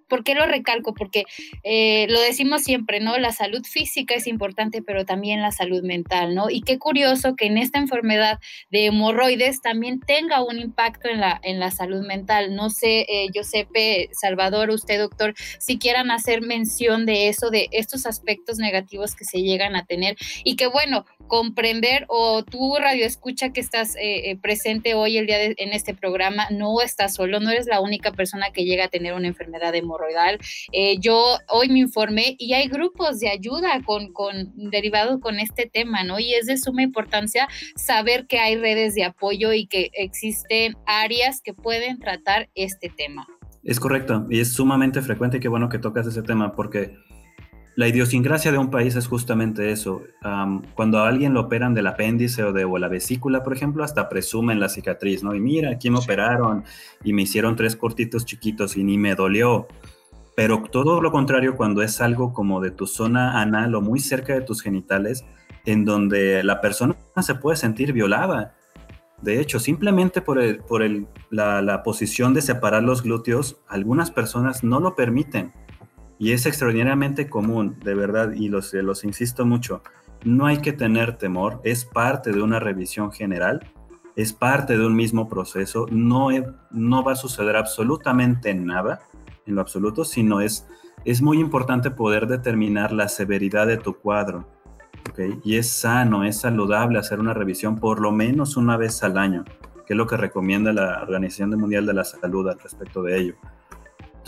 ¿Por 0.08 0.24
qué 0.24 0.34
lo 0.34 0.46
recalco? 0.46 0.94
Porque 0.94 1.24
eh, 1.62 2.06
lo 2.08 2.20
decimos 2.20 2.62
siempre, 2.62 3.00
¿no? 3.00 3.18
La 3.18 3.32
salud 3.32 3.64
física 3.64 4.14
es 4.14 4.26
importante, 4.26 4.82
pero 4.82 5.04
también 5.04 5.42
la 5.42 5.52
salud 5.52 5.82
mental, 5.82 6.34
¿no? 6.34 6.50
Y 6.50 6.62
qué 6.62 6.78
curioso 6.78 7.36
que 7.36 7.46
en 7.46 7.58
esta 7.58 7.78
enfermedad 7.78 8.38
de 8.70 8.86
hemorroides 8.86 9.60
también 9.60 10.00
tenga 10.00 10.42
un 10.42 10.58
impacto 10.58 11.08
en 11.08 11.20
la, 11.20 11.40
en 11.42 11.60
la 11.60 11.70
salud 11.70 12.06
mental. 12.06 12.54
No 12.54 12.70
sé, 12.70 13.06
eh, 13.08 13.28
Giuseppe, 13.32 14.08
Salvador, 14.12 14.70
usted, 14.70 14.98
doctor, 14.98 15.34
si 15.58 15.78
quieran 15.78 16.10
hacer 16.10 16.42
mención 16.42 17.06
de 17.06 17.28
eso, 17.28 17.50
de 17.50 17.68
estos 17.72 18.06
aspectos 18.06 18.58
negativos 18.58 19.14
que 19.14 19.24
se 19.24 19.42
llegan 19.42 19.76
a 19.76 19.84
tener 19.84 20.16
y 20.44 20.56
que, 20.56 20.66
bueno, 20.66 21.04
comprender 21.26 22.06
o 22.08 22.42
tú, 22.42 22.76
Radio 22.78 23.04
Escucha, 23.04 23.50
que 23.52 23.60
estás 23.60 23.96
eh, 23.96 24.30
eh, 24.30 24.36
presente 24.36 24.94
hoy 24.94 25.18
el 25.18 25.26
día 25.26 25.42
en 25.42 25.72
este 25.72 25.94
programa, 25.94 26.48
no 26.50 26.80
estás 26.80 27.14
solo, 27.14 27.38
no 27.40 27.50
eres 27.50 27.66
la 27.66 27.80
única 27.80 28.12
persona 28.12 28.50
que 28.50 28.64
llega 28.64 28.84
a 28.84 28.88
tener 28.88 29.14
una 29.14 29.28
enfermedad 29.28 29.74
hemorroide 29.98 30.38
eh, 30.72 30.98
yo 30.98 31.38
hoy 31.48 31.68
me 31.68 31.80
informé 31.80 32.36
y 32.38 32.54
hay 32.54 32.68
grupos 32.68 33.20
de 33.20 33.28
ayuda 33.28 33.82
con, 33.84 34.12
con 34.12 34.52
derivados 34.70 35.20
con 35.20 35.38
este 35.38 35.70
tema, 35.72 36.04
¿no? 36.04 36.18
Y 36.18 36.34
es 36.34 36.46
de 36.46 36.56
suma 36.56 36.82
importancia 36.82 37.48
saber 37.76 38.26
que 38.26 38.38
hay 38.38 38.56
redes 38.56 38.94
de 38.94 39.04
apoyo 39.04 39.52
y 39.52 39.66
que 39.66 39.90
existen 39.94 40.76
áreas 40.86 41.40
que 41.42 41.54
pueden 41.54 41.98
tratar 41.98 42.48
este 42.54 42.90
tema. 42.94 43.26
Es 43.64 43.80
correcto 43.80 44.26
y 44.30 44.40
es 44.40 44.52
sumamente 44.52 45.02
frecuente 45.02 45.38
y 45.38 45.40
qué 45.40 45.48
bueno 45.48 45.68
que 45.68 45.78
tocas 45.78 46.06
ese 46.06 46.22
tema 46.22 46.54
porque 46.54 46.96
la 47.78 47.86
idiosincrasia 47.86 48.50
de 48.50 48.58
un 48.58 48.72
país 48.72 48.96
es 48.96 49.06
justamente 49.06 49.70
eso. 49.70 50.02
cuando 50.74 50.98
a 50.98 51.06
alguien 51.06 51.32
lo 51.32 51.42
operan 51.42 51.74
del 51.74 51.86
apéndice 51.86 52.42
o 52.42 52.52
de 52.52 52.66
la 52.76 52.88
vesícula, 52.88 53.44
por 53.44 53.52
ejemplo, 53.54 53.84
hasta 53.84 54.08
presumen 54.08 54.58
la 54.58 54.68
cicatriz, 54.68 55.22
¿no? 55.22 55.32
Y 55.32 55.38
mira, 55.38 55.70
aquí 55.70 55.88
me 55.88 56.00
operaron 56.00 56.64
y 57.04 57.12
me 57.12 57.22
hicieron 57.22 57.54
tres 57.54 57.76
cortitos 57.76 58.24
chiquitos 58.24 58.76
y 58.76 58.82
ni 58.82 58.98
me 58.98 59.14
dolió. 59.14 59.68
Pero 60.34 60.64
todo 60.64 61.00
lo 61.00 61.12
contrario 61.12 61.54
cuando 61.54 61.80
es 61.82 62.00
algo 62.00 62.32
como 62.32 62.60
de 62.60 62.72
tu 62.72 62.88
zona 62.88 63.40
anal 63.40 63.72
o 63.76 63.80
muy 63.80 64.00
cerca 64.00 64.34
de 64.34 64.40
tus 64.40 64.60
genitales, 64.60 65.24
en 65.64 65.84
donde 65.84 66.42
la 66.42 66.60
persona 66.60 66.96
se 67.20 67.36
puede 67.36 67.56
sentir 67.56 67.92
violada. 67.92 68.56
De 69.22 69.38
hecho, 69.40 69.60
simplemente 69.60 70.20
por, 70.20 70.40
por 70.64 70.82
la, 71.30 71.62
la 71.62 71.84
posición 71.84 72.34
de 72.34 72.42
separar 72.42 72.82
los 72.82 73.04
glúteos, 73.04 73.60
algunas 73.68 74.10
personas 74.10 74.64
no 74.64 74.80
lo 74.80 74.96
permiten 74.96 75.52
y 76.18 76.32
es 76.32 76.46
extraordinariamente 76.46 77.28
común, 77.28 77.76
de 77.84 77.94
verdad, 77.94 78.32
y 78.32 78.48
los, 78.48 78.74
los 78.74 79.04
insisto 79.04 79.46
mucho, 79.46 79.82
no 80.24 80.46
hay 80.46 80.58
que 80.58 80.72
tener 80.72 81.16
temor, 81.16 81.60
es 81.64 81.84
parte 81.84 82.32
de 82.32 82.42
una 82.42 82.58
revisión 82.58 83.12
general, 83.12 83.60
es 84.16 84.32
parte 84.32 84.76
de 84.76 84.84
un 84.84 84.96
mismo 84.96 85.28
proceso, 85.28 85.86
no, 85.90 86.30
no 86.70 87.04
va 87.04 87.12
a 87.12 87.16
suceder 87.16 87.54
absolutamente 87.54 88.52
nada 88.52 89.00
en 89.46 89.54
lo 89.54 89.60
absoluto, 89.60 90.04
sino 90.04 90.40
es, 90.40 90.66
es 91.04 91.22
muy 91.22 91.38
importante 91.38 91.92
poder 91.92 92.26
determinar 92.26 92.92
la 92.92 93.08
severidad 93.08 93.68
de 93.68 93.76
tu 93.76 93.94
cuadro. 93.94 94.48
¿okay? 95.08 95.38
Y 95.44 95.56
es 95.56 95.70
sano, 95.70 96.24
es 96.24 96.40
saludable 96.40 96.98
hacer 96.98 97.20
una 97.20 97.32
revisión 97.32 97.78
por 97.78 98.00
lo 98.00 98.10
menos 98.10 98.56
una 98.56 98.76
vez 98.76 99.04
al 99.04 99.18
año, 99.18 99.44
que 99.86 99.94
es 99.94 99.96
lo 99.96 100.08
que 100.08 100.16
recomienda 100.16 100.72
la 100.72 101.00
Organización 101.00 101.50
Mundial 101.50 101.86
de 101.86 101.94
la 101.94 102.04
Salud 102.04 102.48
al 102.48 102.58
respecto 102.58 103.02
de 103.02 103.18
ello. 103.18 103.34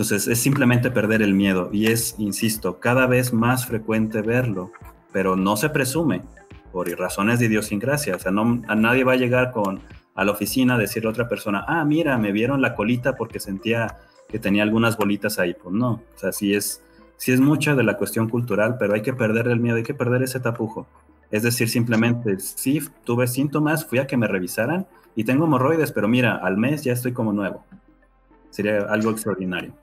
Entonces 0.00 0.28
es 0.28 0.38
simplemente 0.38 0.90
perder 0.90 1.20
el 1.20 1.34
miedo 1.34 1.68
y 1.74 1.88
es, 1.88 2.14
insisto, 2.16 2.80
cada 2.80 3.06
vez 3.06 3.34
más 3.34 3.66
frecuente 3.66 4.22
verlo, 4.22 4.72
pero 5.12 5.36
no 5.36 5.58
se 5.58 5.68
presume 5.68 6.22
por 6.72 6.88
razones 6.98 7.38
de 7.38 7.44
idiosincrasia. 7.44 8.16
O 8.16 8.18
sea, 8.18 8.32
a 8.32 8.74
nadie 8.76 9.04
va 9.04 9.12
a 9.12 9.16
llegar 9.16 9.52
con, 9.52 9.82
a 10.14 10.24
la 10.24 10.32
oficina 10.32 10.76
a 10.76 10.78
decirle 10.78 11.08
a 11.08 11.10
otra 11.10 11.28
persona, 11.28 11.66
ah, 11.68 11.84
mira, 11.84 12.16
me 12.16 12.32
vieron 12.32 12.62
la 12.62 12.74
colita 12.74 13.14
porque 13.14 13.40
sentía 13.40 13.98
que 14.26 14.38
tenía 14.38 14.62
algunas 14.62 14.96
bolitas 14.96 15.38
ahí. 15.38 15.52
Pues 15.52 15.74
no, 15.74 15.90
o 15.90 16.18
sea, 16.18 16.32
sí 16.32 16.54
es, 16.54 16.82
sí 17.18 17.32
es 17.32 17.40
mucha 17.40 17.74
de 17.74 17.82
la 17.82 17.98
cuestión 17.98 18.30
cultural, 18.30 18.76
pero 18.78 18.94
hay 18.94 19.02
que 19.02 19.12
perder 19.12 19.48
el 19.48 19.60
miedo, 19.60 19.76
hay 19.76 19.82
que 19.82 19.92
perder 19.92 20.22
ese 20.22 20.40
tapujo. 20.40 20.86
Es 21.30 21.42
decir, 21.42 21.68
simplemente, 21.68 22.40
sí, 22.40 22.80
tuve 23.04 23.26
síntomas, 23.26 23.84
fui 23.84 23.98
a 23.98 24.06
que 24.06 24.16
me 24.16 24.28
revisaran 24.28 24.86
y 25.14 25.24
tengo 25.24 25.44
hemorroides, 25.44 25.92
pero 25.92 26.08
mira, 26.08 26.36
al 26.36 26.56
mes 26.56 26.84
ya 26.84 26.94
estoy 26.94 27.12
como 27.12 27.34
nuevo. 27.34 27.66
Sería 28.50 28.80
algo 28.88 29.10
extraordinario. 29.10 29.74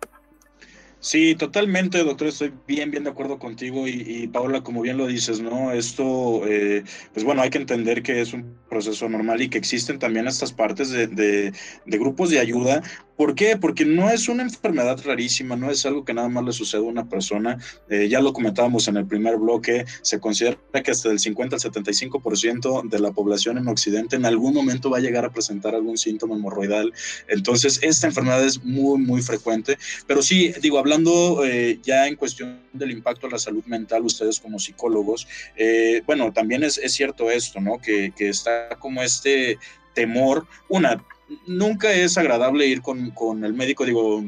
Sí, 0.99 1.35
totalmente, 1.35 2.03
doctor, 2.03 2.27
estoy 2.27 2.51
bien, 2.67 2.89
bien 2.89 3.03
de 3.03 3.11
acuerdo 3.11 3.37
contigo 3.37 3.87
y, 3.87 4.27
Paola, 4.27 4.61
como 4.61 4.81
bien 4.81 4.97
lo 4.97 5.05
dices, 5.05 5.39
¿no? 5.39 5.71
Esto, 5.71 6.41
eh, 6.47 6.83
pues 7.13 7.23
bueno, 7.23 7.43
hay 7.43 7.51
que 7.51 7.59
entender 7.59 8.01
que 8.01 8.19
es 8.19 8.33
un 8.33 8.57
proceso 8.67 9.07
normal 9.07 9.41
y 9.41 9.49
que 9.49 9.59
existen 9.59 9.99
también 9.99 10.27
estas 10.27 10.51
partes 10.51 10.89
de, 10.89 11.07
de, 11.07 11.53
grupos 11.85 12.31
de 12.31 12.39
ayuda. 12.39 12.81
¿Por 13.17 13.33
qué? 13.33 13.57
Porque 13.57 13.83
no 13.83 14.11
es 14.11 14.29
una 14.29 14.43
enfermedad 14.43 15.01
rarísima, 15.03 15.55
no 15.55 15.71
es 15.71 15.85
algo 15.87 16.05
que 16.05 16.13
nada 16.13 16.29
más 16.29 16.45
le 16.45 16.51
sucede 16.51 16.81
a 16.81 16.85
una 16.85 17.09
persona. 17.09 17.57
Eh, 17.89 18.07
ya 18.07 18.21
lo 18.21 18.31
comentábamos 18.31 18.87
en 18.87 18.97
el 18.97 19.07
primer 19.07 19.37
bloque, 19.37 19.85
se 20.03 20.19
considera 20.19 20.57
que 20.83 20.91
hasta 20.91 21.09
el 21.09 21.19
50 21.19 21.55
al 21.55 21.61
75% 21.61 22.87
de 22.87 22.99
la 22.99 23.11
población 23.11 23.57
en 23.57 23.67
Occidente 23.67 24.15
en 24.15 24.25
algún 24.25 24.53
momento 24.53 24.91
va 24.91 24.97
a 24.97 25.01
llegar 25.01 25.25
a 25.25 25.31
presentar 25.31 25.73
algún 25.73 25.97
síntoma 25.97 26.35
hemorroidal. 26.35 26.93
Entonces, 27.27 27.79
esta 27.81 28.05
enfermedad 28.05 28.45
es 28.45 28.63
muy, 28.63 28.99
muy 28.99 29.23
frecuente. 29.23 29.79
Pero 30.05 30.21
sí, 30.21 30.53
digo, 30.61 30.77
hablando 30.77 31.43
eh, 31.43 31.79
ya 31.81 32.07
en 32.07 32.15
cuestión 32.15 32.59
del 32.73 32.91
impacto 32.91 33.25
a 33.25 33.31
la 33.31 33.39
salud 33.39 33.63
mental, 33.65 34.03
ustedes 34.05 34.39
como 34.39 34.59
psicólogos, 34.59 35.27
eh, 35.55 36.03
bueno, 36.05 36.31
también 36.31 36.63
es, 36.63 36.77
es, 36.77 36.93
cierto 36.93 37.31
esto, 37.31 37.59
¿no? 37.59 37.79
Que, 37.79 38.13
que 38.15 38.29
está 38.29 38.69
como 38.79 39.01
este 39.01 39.57
temor, 39.93 40.45
una, 40.69 41.03
nunca 41.45 41.91
es 41.93 42.17
agradable 42.17 42.67
ir 42.67 42.81
con, 42.81 43.11
con, 43.11 43.43
el 43.43 43.53
médico, 43.53 43.85
digo, 43.85 44.23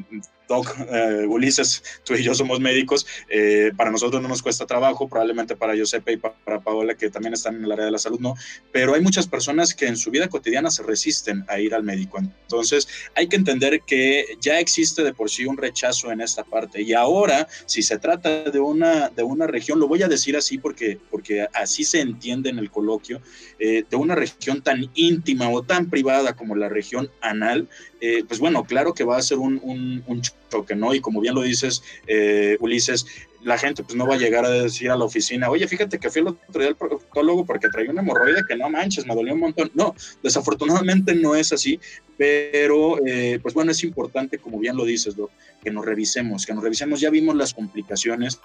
Doc, 0.50 0.76
eh, 0.92 1.26
Ulises, 1.28 1.84
tú 2.04 2.16
y 2.16 2.24
yo 2.24 2.34
somos 2.34 2.60
médicos, 2.60 3.06
eh, 3.30 3.72
para 3.78 3.92
nosotros 3.92 4.20
no 4.20 4.28
nos 4.28 4.42
cuesta 4.42 4.66
trabajo, 4.66 5.08
probablemente 5.08 5.56
para 5.56 5.76
Giuseppe 5.76 6.14
y 6.14 6.18
para 6.18 6.60
Paola, 6.60 6.96
que 6.96 7.12
también 7.12 7.36
están 7.36 7.56
en 7.58 7.66
el 7.66 7.72
área 7.72 7.86
de 7.86 7.92
la 7.92 8.00
salud, 8.00 8.20
no, 8.20 8.34
pero 8.72 8.96
hay 8.96 9.02
muchas 9.02 9.28
personas 9.28 9.76
que 9.76 9.86
en 9.86 9.96
su 9.96 10.10
vida 10.10 10.28
cotidiana 10.28 10.72
se 10.72 10.82
resisten 10.82 11.46
a 11.48 11.60
ir 11.60 11.76
al 11.76 11.84
médico. 11.84 12.18
Entonces, 12.18 12.88
hay 13.14 13.28
que 13.28 13.36
entender 13.36 13.82
que 13.86 14.26
ya 14.42 14.60
existe 14.60 15.04
de 15.04 15.14
por 15.14 15.30
sí 15.30 15.46
un 15.46 15.56
rechazo 15.56 16.12
en 16.12 16.20
esta 16.20 16.44
parte. 16.44 16.82
Y 16.82 16.94
ahora, 16.94 17.48
si 17.68 17.84
se 17.84 18.00
trata 18.00 18.46
de 18.46 18.60
una, 18.60 19.10
de 19.10 19.22
una 19.22 19.46
región, 19.46 19.80
lo 19.80 19.88
voy 19.88 20.02
a 20.02 20.08
decir 20.08 20.36
así 20.36 20.58
porque, 20.58 21.00
porque 21.12 21.48
así 21.54 21.84
se 21.84 22.02
entiende 22.02 22.50
en 22.50 22.58
el 22.58 22.72
coloquio, 22.72 23.22
eh, 23.60 23.84
de 23.88 23.96
una 23.96 24.16
región 24.16 24.64
tan 24.64 24.90
íntima 24.96 25.50
o 25.50 25.62
tan 25.62 25.92
privada 25.92 26.36
como 26.36 26.56
la 26.56 26.70
región 26.70 27.12
anal, 27.22 27.68
eh, 28.02 28.24
pues 28.28 28.40
bueno, 28.40 28.64
claro 28.64 28.94
que 28.94 29.04
va 29.04 29.18
a 29.18 29.22
ser 29.22 29.38
un, 29.38 29.62
un, 29.64 30.22
choque, 30.50 30.76
¿no? 30.76 30.94
Y 30.94 31.02
como 31.02 31.22
bien 31.22 31.36
lo 31.36 31.42
dices, 31.42 31.84
eh, 32.08 32.58
Ulises, 32.60 33.06
la 33.42 33.58
gente 33.58 33.84
pues 33.84 33.96
no 33.96 34.06
va 34.06 34.16
a 34.16 34.18
llegar 34.18 34.46
a 34.46 34.50
decir 34.50 34.90
a 34.90 34.98
la 34.98 35.06
oficina, 35.06 35.50
oye, 35.50 35.68
fíjate 35.68 35.98
que 35.98 36.10
fui 36.10 36.22
el 36.22 36.28
otro 36.28 36.60
día 36.60 36.68
al 36.68 36.76
proctólogo 36.76 37.46
porque 37.46 37.70
traía 37.70 37.92
una 37.92 38.02
hemorroide 38.02 38.44
que 38.48 38.56
no 38.56 38.70
manches, 38.70 39.06
me 39.06 39.16
dolió 39.16 39.34
un 39.34 39.40
montón. 39.40 39.72
No, 39.74 39.96
desafortunadamente 40.22 41.16
no 41.16 41.36
es 41.36 41.54
así, 41.54 41.80
pero 42.18 42.98
eh, 43.06 43.40
pues 43.42 43.54
bueno, 43.54 43.72
es 43.72 43.82
importante, 43.84 44.40
como 44.40 44.60
bien 44.60 44.76
lo 44.76 44.84
dices, 44.84 45.16
que 45.64 45.72
nos 45.72 45.86
revisemos, 45.86 46.46
que 46.46 46.54
nos 46.54 46.64
revisemos, 46.64 47.00
ya 47.00 47.10
vimos 47.10 47.34
las 47.36 47.54
complicaciones 47.54 48.40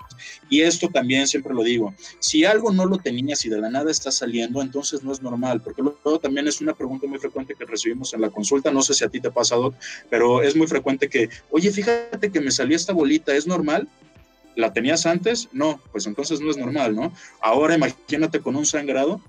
y 0.49 0.61
esto 0.61 0.89
también 0.89 1.27
siempre 1.27 1.53
lo 1.53 1.65
digo, 1.65 1.93
si 2.21 2.45
algo 2.45 2.73
no 2.73 2.87
lo 2.87 2.99
tenías 2.99 3.45
y 3.45 3.49
de 3.49 3.59
la 3.59 3.71
nada 3.71 3.91
está 3.91 4.13
saliendo, 4.13 4.63
entonces 4.63 5.03
no 5.03 5.13
es 5.13 5.23
normal, 5.23 5.61
porque 5.61 5.83
luego 5.83 6.21
también 6.21 6.47
es 6.47 6.61
una 6.61 6.75
pregunta 6.75 7.09
muy 7.09 7.19
frecuente 7.19 7.55
que 7.59 7.65
recibimos 7.65 8.15
en 8.15 8.21
la 8.21 8.31
consulta, 8.31 8.71
no 8.71 8.81
sé 8.81 8.95
si 8.95 9.05
a 9.05 9.09
ti 9.09 9.21
te 9.21 9.33
pasa, 9.33 9.57
Doc, 9.57 9.75
pero 10.09 10.43
es 10.43 10.55
muy 10.55 10.69
frecuente 10.69 11.09
que, 11.09 11.29
oye, 11.51 11.73
fíjate 11.73 12.31
que 12.31 12.41
me 12.41 12.53
salió 12.53 12.77
esta 12.77 12.93
bolita, 12.93 13.35
¿es 13.35 13.47
normal? 13.47 13.89
¿La 14.57 14.73
tenías 14.73 15.07
antes? 15.07 15.49
No, 15.53 15.81
pues 15.93 16.07
entonces 16.07 16.41
no 16.41 16.51
es 16.51 16.57
normal, 16.57 16.95
¿no? 16.95 17.13
Ahora 17.41 17.75
imagínate 17.75 18.41
con 18.41 18.57
un 18.57 18.67
sangrado, 18.67 19.21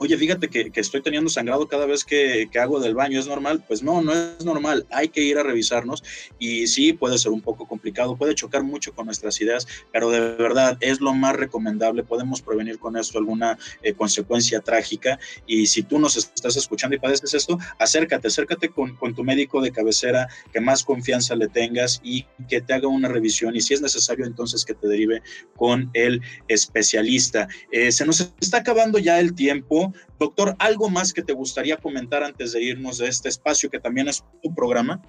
oye, 0.00 0.16
fíjate 0.16 0.48
que, 0.48 0.72
estoy 0.74 1.02
teniendo 1.02 1.28
sangrado 1.28 1.68
cada 1.68 1.84
vez 1.84 2.06
que, 2.06 2.48
hago 2.58 2.80
del 2.80 2.94
baño, 2.94 3.20
¿es 3.20 3.26
normal? 3.26 3.62
Pues 3.68 3.82
no, 3.82 4.00
no 4.00 4.14
es 4.14 4.42
normal, 4.46 4.86
hay 4.90 5.08
que 5.08 5.22
ir 5.22 5.36
a 5.36 5.42
revisarnos 5.42 6.02
y 6.38 6.66
sí, 6.68 6.94
puede 6.94 7.18
ser 7.18 7.32
un 7.32 7.42
poco 7.42 7.68
complicado, 7.68 8.16
puede 8.16 8.34
chocar 8.34 8.62
mucho 8.62 8.94
con 8.94 9.04
nuestras 9.04 9.38
ideas, 9.42 9.66
pero 9.92 10.10
de 10.10 10.20
verdad 10.20 10.78
es 10.80 11.00
lo 11.02 11.12
más 11.12 11.36
recomendable, 11.36 12.02
podemos 12.02 12.40
prevenir 12.40 12.78
con 12.78 12.96
esto 12.96 13.18
alguna 13.18 13.58
eh, 13.82 13.92
consecuencia 13.92 14.60
trágica 14.60 15.18
y 15.46 15.66
si 15.66 15.82
tú 15.82 15.98
nos 15.98 16.16
estás 16.16 16.56
escuchando 16.56 16.96
y 16.96 16.98
padeces 16.98 17.34
esto, 17.34 17.58
acércate, 17.78 18.28
acércate 18.28 18.70
con, 18.70 18.96
tu 19.14 19.22
médico 19.22 19.60
de 19.60 19.70
cabecera, 19.70 20.28
que 20.50 20.60
más 20.60 20.82
confianza 20.82 21.34
le 21.34 21.48
tengas 21.48 22.00
y 22.02 22.24
que 22.48 22.62
te 22.62 22.72
haga 22.72 22.88
una 22.88 23.08
revisión 23.08 23.54
y 23.54 23.60
si 23.60 23.74
es 23.74 23.82
necesario 23.82 24.24
entonces 24.24 24.64
que 24.64 24.72
te 24.72 24.88
derive 24.88 25.22
con 25.56 25.90
el 25.92 26.22
especialista. 26.48 27.48
Eh, 27.70 27.92
se 27.92 28.06
nos 28.06 28.32
está 28.40 28.58
acabando 28.58 28.98
ya 28.98 29.20
el 29.20 29.34
tiempo. 29.34 29.89
Doctor, 30.18 30.56
¿algo 30.58 30.90
más 30.90 31.12
que 31.12 31.22
te 31.22 31.32
gustaría 31.32 31.76
comentar 31.76 32.22
antes 32.22 32.52
de 32.52 32.62
irnos 32.62 32.98
de 32.98 33.08
este 33.08 33.28
espacio 33.28 33.70
que 33.70 33.80
también 33.80 34.08
es 34.08 34.24
tu 34.42 34.54
programa? 34.54 35.00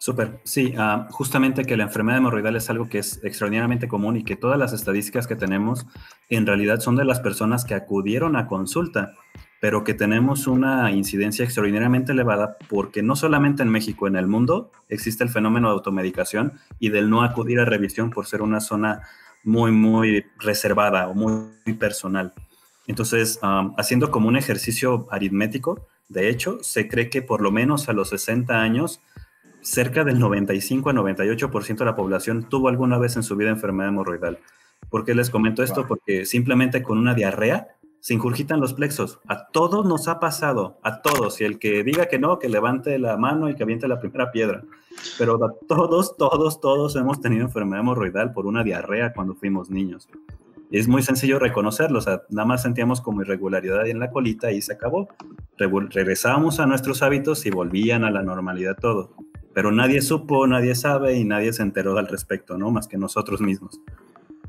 Súper, 0.00 0.40
sí, 0.44 0.74
ah, 0.78 1.08
justamente 1.10 1.64
que 1.64 1.76
la 1.76 1.82
enfermedad 1.82 2.18
hemorroidal 2.18 2.54
es 2.54 2.70
algo 2.70 2.88
que 2.88 2.98
es 2.98 3.18
extraordinariamente 3.24 3.88
común 3.88 4.16
y 4.16 4.22
que 4.22 4.36
todas 4.36 4.56
las 4.56 4.72
estadísticas 4.72 5.26
que 5.26 5.34
tenemos 5.34 5.86
en 6.28 6.46
realidad 6.46 6.78
son 6.78 6.94
de 6.94 7.04
las 7.04 7.18
personas 7.18 7.64
que 7.64 7.74
acudieron 7.74 8.36
a 8.36 8.46
consulta, 8.46 9.14
pero 9.60 9.82
que 9.82 9.94
tenemos 9.94 10.46
una 10.46 10.92
incidencia 10.92 11.44
extraordinariamente 11.44 12.12
elevada 12.12 12.58
porque 12.68 13.02
no 13.02 13.16
solamente 13.16 13.64
en 13.64 13.70
México, 13.70 14.06
en 14.06 14.14
el 14.14 14.28
mundo 14.28 14.70
existe 14.88 15.24
el 15.24 15.30
fenómeno 15.30 15.66
de 15.66 15.74
automedicación 15.74 16.52
y 16.78 16.90
del 16.90 17.10
no 17.10 17.24
acudir 17.24 17.58
a 17.58 17.64
revisión 17.64 18.10
por 18.10 18.26
ser 18.26 18.40
una 18.40 18.60
zona 18.60 19.02
muy, 19.42 19.72
muy 19.72 20.24
reservada 20.38 21.08
o 21.08 21.14
muy 21.14 21.74
personal. 21.76 22.34
Entonces, 22.88 23.38
haciendo 23.76 24.10
como 24.10 24.28
un 24.28 24.36
ejercicio 24.36 25.06
aritmético, 25.10 25.86
de 26.08 26.30
hecho, 26.30 26.58
se 26.62 26.88
cree 26.88 27.10
que 27.10 27.20
por 27.20 27.42
lo 27.42 27.52
menos 27.52 27.88
a 27.90 27.92
los 27.92 28.08
60 28.08 28.60
años, 28.60 29.02
cerca 29.60 30.04
del 30.04 30.18
95 30.18 30.88
a 30.88 30.94
98% 30.94 31.76
de 31.76 31.84
la 31.84 31.94
población 31.94 32.48
tuvo 32.48 32.68
alguna 32.68 32.96
vez 32.96 33.16
en 33.16 33.22
su 33.22 33.36
vida 33.36 33.50
enfermedad 33.50 33.90
hemorroidal. 33.90 34.38
¿Por 34.88 35.04
qué 35.04 35.14
les 35.14 35.28
comento 35.28 35.62
esto? 35.62 35.86
Porque 35.86 36.24
simplemente 36.24 36.82
con 36.82 36.96
una 36.96 37.14
diarrea 37.14 37.68
se 38.00 38.14
incurgitan 38.14 38.58
los 38.58 38.72
plexos. 38.72 39.18
A 39.28 39.48
todos 39.48 39.84
nos 39.84 40.08
ha 40.08 40.18
pasado, 40.18 40.78
a 40.82 41.02
todos. 41.02 41.42
Y 41.42 41.44
el 41.44 41.58
que 41.58 41.84
diga 41.84 42.06
que 42.06 42.18
no, 42.18 42.38
que 42.38 42.48
levante 42.48 42.98
la 42.98 43.18
mano 43.18 43.50
y 43.50 43.54
que 43.54 43.64
aviente 43.64 43.86
la 43.86 44.00
primera 44.00 44.30
piedra. 44.30 44.62
Pero 45.18 45.44
a 45.44 45.52
todos, 45.68 46.16
todos, 46.16 46.58
todos 46.60 46.96
hemos 46.96 47.20
tenido 47.20 47.44
enfermedad 47.44 47.80
hemorroidal 47.80 48.32
por 48.32 48.46
una 48.46 48.64
diarrea 48.64 49.12
cuando 49.12 49.34
fuimos 49.34 49.68
niños 49.68 50.08
es 50.70 50.88
muy 50.88 51.02
sencillo 51.02 51.38
reconocerlo, 51.38 51.98
o 51.98 52.02
sea, 52.02 52.22
nada 52.28 52.46
más 52.46 52.62
sentíamos 52.62 53.00
como 53.00 53.22
irregularidad 53.22 53.86
en 53.86 54.00
la 54.00 54.10
colita 54.10 54.52
y 54.52 54.60
se 54.60 54.74
acabó. 54.74 55.08
regresábamos 55.56 56.60
a 56.60 56.66
nuestros 56.66 57.02
hábitos 57.02 57.46
y 57.46 57.50
volvían 57.50 58.04
a 58.04 58.10
la 58.10 58.22
normalidad 58.22 58.76
todo. 58.76 59.14
Pero 59.54 59.72
nadie 59.72 60.02
supo, 60.02 60.46
nadie 60.46 60.74
sabe 60.74 61.16
y 61.16 61.24
nadie 61.24 61.52
se 61.52 61.62
enteró 61.62 61.96
al 61.98 62.06
respecto, 62.06 62.58
¿no? 62.58 62.70
Más 62.70 62.86
que 62.86 62.98
nosotros 62.98 63.40
mismos. 63.40 63.80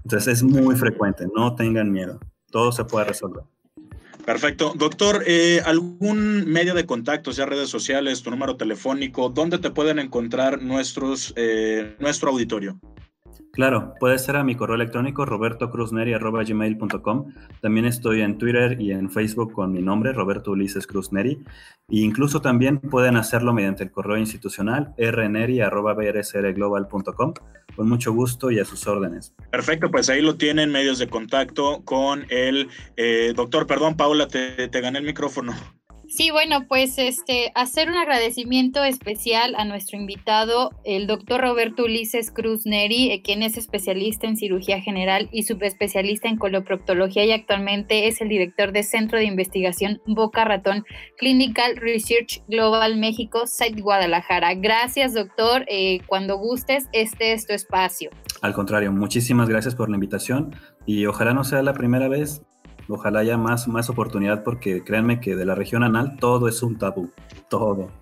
Entonces 0.03 0.27
es 0.27 0.43
muy 0.43 0.75
frecuente, 0.75 1.25
no 1.35 1.55
tengan 1.55 1.91
miedo, 1.91 2.19
todo 2.51 2.71
se 2.71 2.83
puede 2.83 3.05
resolver. 3.05 3.43
Perfecto. 4.25 4.73
Doctor, 4.75 5.23
eh, 5.25 5.61
¿algún 5.65 6.45
medio 6.45 6.75
de 6.75 6.85
contacto, 6.85 7.31
sea 7.31 7.47
redes 7.47 7.69
sociales, 7.69 8.21
tu 8.21 8.29
número 8.29 8.57
telefónico, 8.57 9.29
dónde 9.29 9.57
te 9.57 9.71
pueden 9.71 9.97
encontrar 9.97 10.61
nuestros, 10.61 11.33
eh, 11.35 11.95
nuestro 11.99 12.29
auditorio? 12.29 12.79
Claro, 13.59 13.93
puede 13.99 14.17
ser 14.19 14.37
a 14.37 14.45
mi 14.45 14.55
correo 14.55 14.75
electrónico 14.75 15.25
robertocruzneri.gmail.com. 15.25 17.33
También 17.59 17.85
estoy 17.85 18.21
en 18.21 18.37
Twitter 18.37 18.79
y 18.79 18.93
en 18.93 19.11
Facebook 19.11 19.51
con 19.51 19.73
mi 19.73 19.81
nombre, 19.81 20.13
Roberto 20.13 20.51
Ulises 20.51 20.87
Cruzneri. 20.87 21.43
E 21.89 21.99
incluso 21.99 22.39
también 22.39 22.79
pueden 22.79 23.17
hacerlo 23.17 23.51
mediante 23.51 23.83
el 23.83 23.91
correo 23.91 24.15
institucional 24.15 24.93
rneri.brsrglobal.com. 24.97 27.33
Con 27.75 27.89
mucho 27.89 28.13
gusto 28.13 28.49
y 28.49 28.59
a 28.59 28.65
sus 28.65 28.87
órdenes. 28.87 29.35
Perfecto, 29.51 29.91
pues 29.91 30.09
ahí 30.09 30.21
lo 30.21 30.37
tienen, 30.37 30.71
medios 30.71 30.97
de 30.97 31.09
contacto 31.09 31.81
con 31.83 32.27
el 32.29 32.69
eh, 32.95 33.33
doctor. 33.35 33.67
Perdón, 33.67 33.97
Paula, 33.97 34.29
te, 34.29 34.69
te 34.69 34.79
gané 34.79 34.99
el 34.99 35.05
micrófono. 35.05 35.53
Sí, 36.09 36.31
bueno, 36.31 36.65
pues 36.67 36.97
este, 36.97 37.51
hacer 37.53 37.87
un 37.87 37.95
agradecimiento 37.95 38.83
especial 38.83 39.53
a 39.55 39.63
nuestro 39.63 39.95
invitado, 39.95 40.71
el 40.83 41.05
doctor 41.05 41.39
Roberto 41.39 41.83
Ulises 41.83 42.31
Cruz 42.31 42.65
Neri, 42.65 43.11
eh, 43.11 43.21
quien 43.21 43.43
es 43.43 43.57
especialista 43.57 44.25
en 44.25 44.35
cirugía 44.35 44.81
general 44.81 45.29
y 45.31 45.43
subespecialista 45.43 46.27
en 46.27 46.37
coloproctología 46.37 47.25
y 47.25 47.31
actualmente 47.31 48.07
es 48.07 48.21
el 48.21 48.29
director 48.29 48.71
de 48.71 48.81
Centro 48.81 49.19
de 49.19 49.25
Investigación 49.25 50.01
Boca 50.07 50.45
Ratón 50.45 50.83
Clinical 51.15 51.75
Research 51.75 52.41
Global 52.47 52.97
México, 52.97 53.45
Site 53.45 53.79
Guadalajara. 53.79 54.55
Gracias, 54.55 55.13
doctor. 55.13 55.65
Eh, 55.67 55.99
cuando 56.07 56.39
gustes, 56.39 56.87
este 56.91 57.33
es 57.33 57.45
tu 57.45 57.53
espacio. 57.53 58.09
Al 58.41 58.53
contrario, 58.53 58.91
muchísimas 58.91 59.47
gracias 59.47 59.75
por 59.75 59.89
la 59.89 59.95
invitación 59.95 60.55
y 60.87 61.05
ojalá 61.05 61.35
no 61.35 61.43
sea 61.43 61.61
la 61.61 61.73
primera 61.73 62.07
vez 62.07 62.41
Ojalá 62.91 63.19
haya 63.19 63.37
más, 63.37 63.67
más 63.67 63.87
oportunidad 63.91 64.43
porque 64.43 64.83
créanme 64.83 65.19
que 65.19 65.35
de 65.35 65.45
la 65.45 65.53
región 65.53 65.83
anal 65.83 66.17
todo 66.19 66.47
es 66.47 66.63
un 66.63 66.79
tabú, 66.79 67.11
todo. 67.47 67.98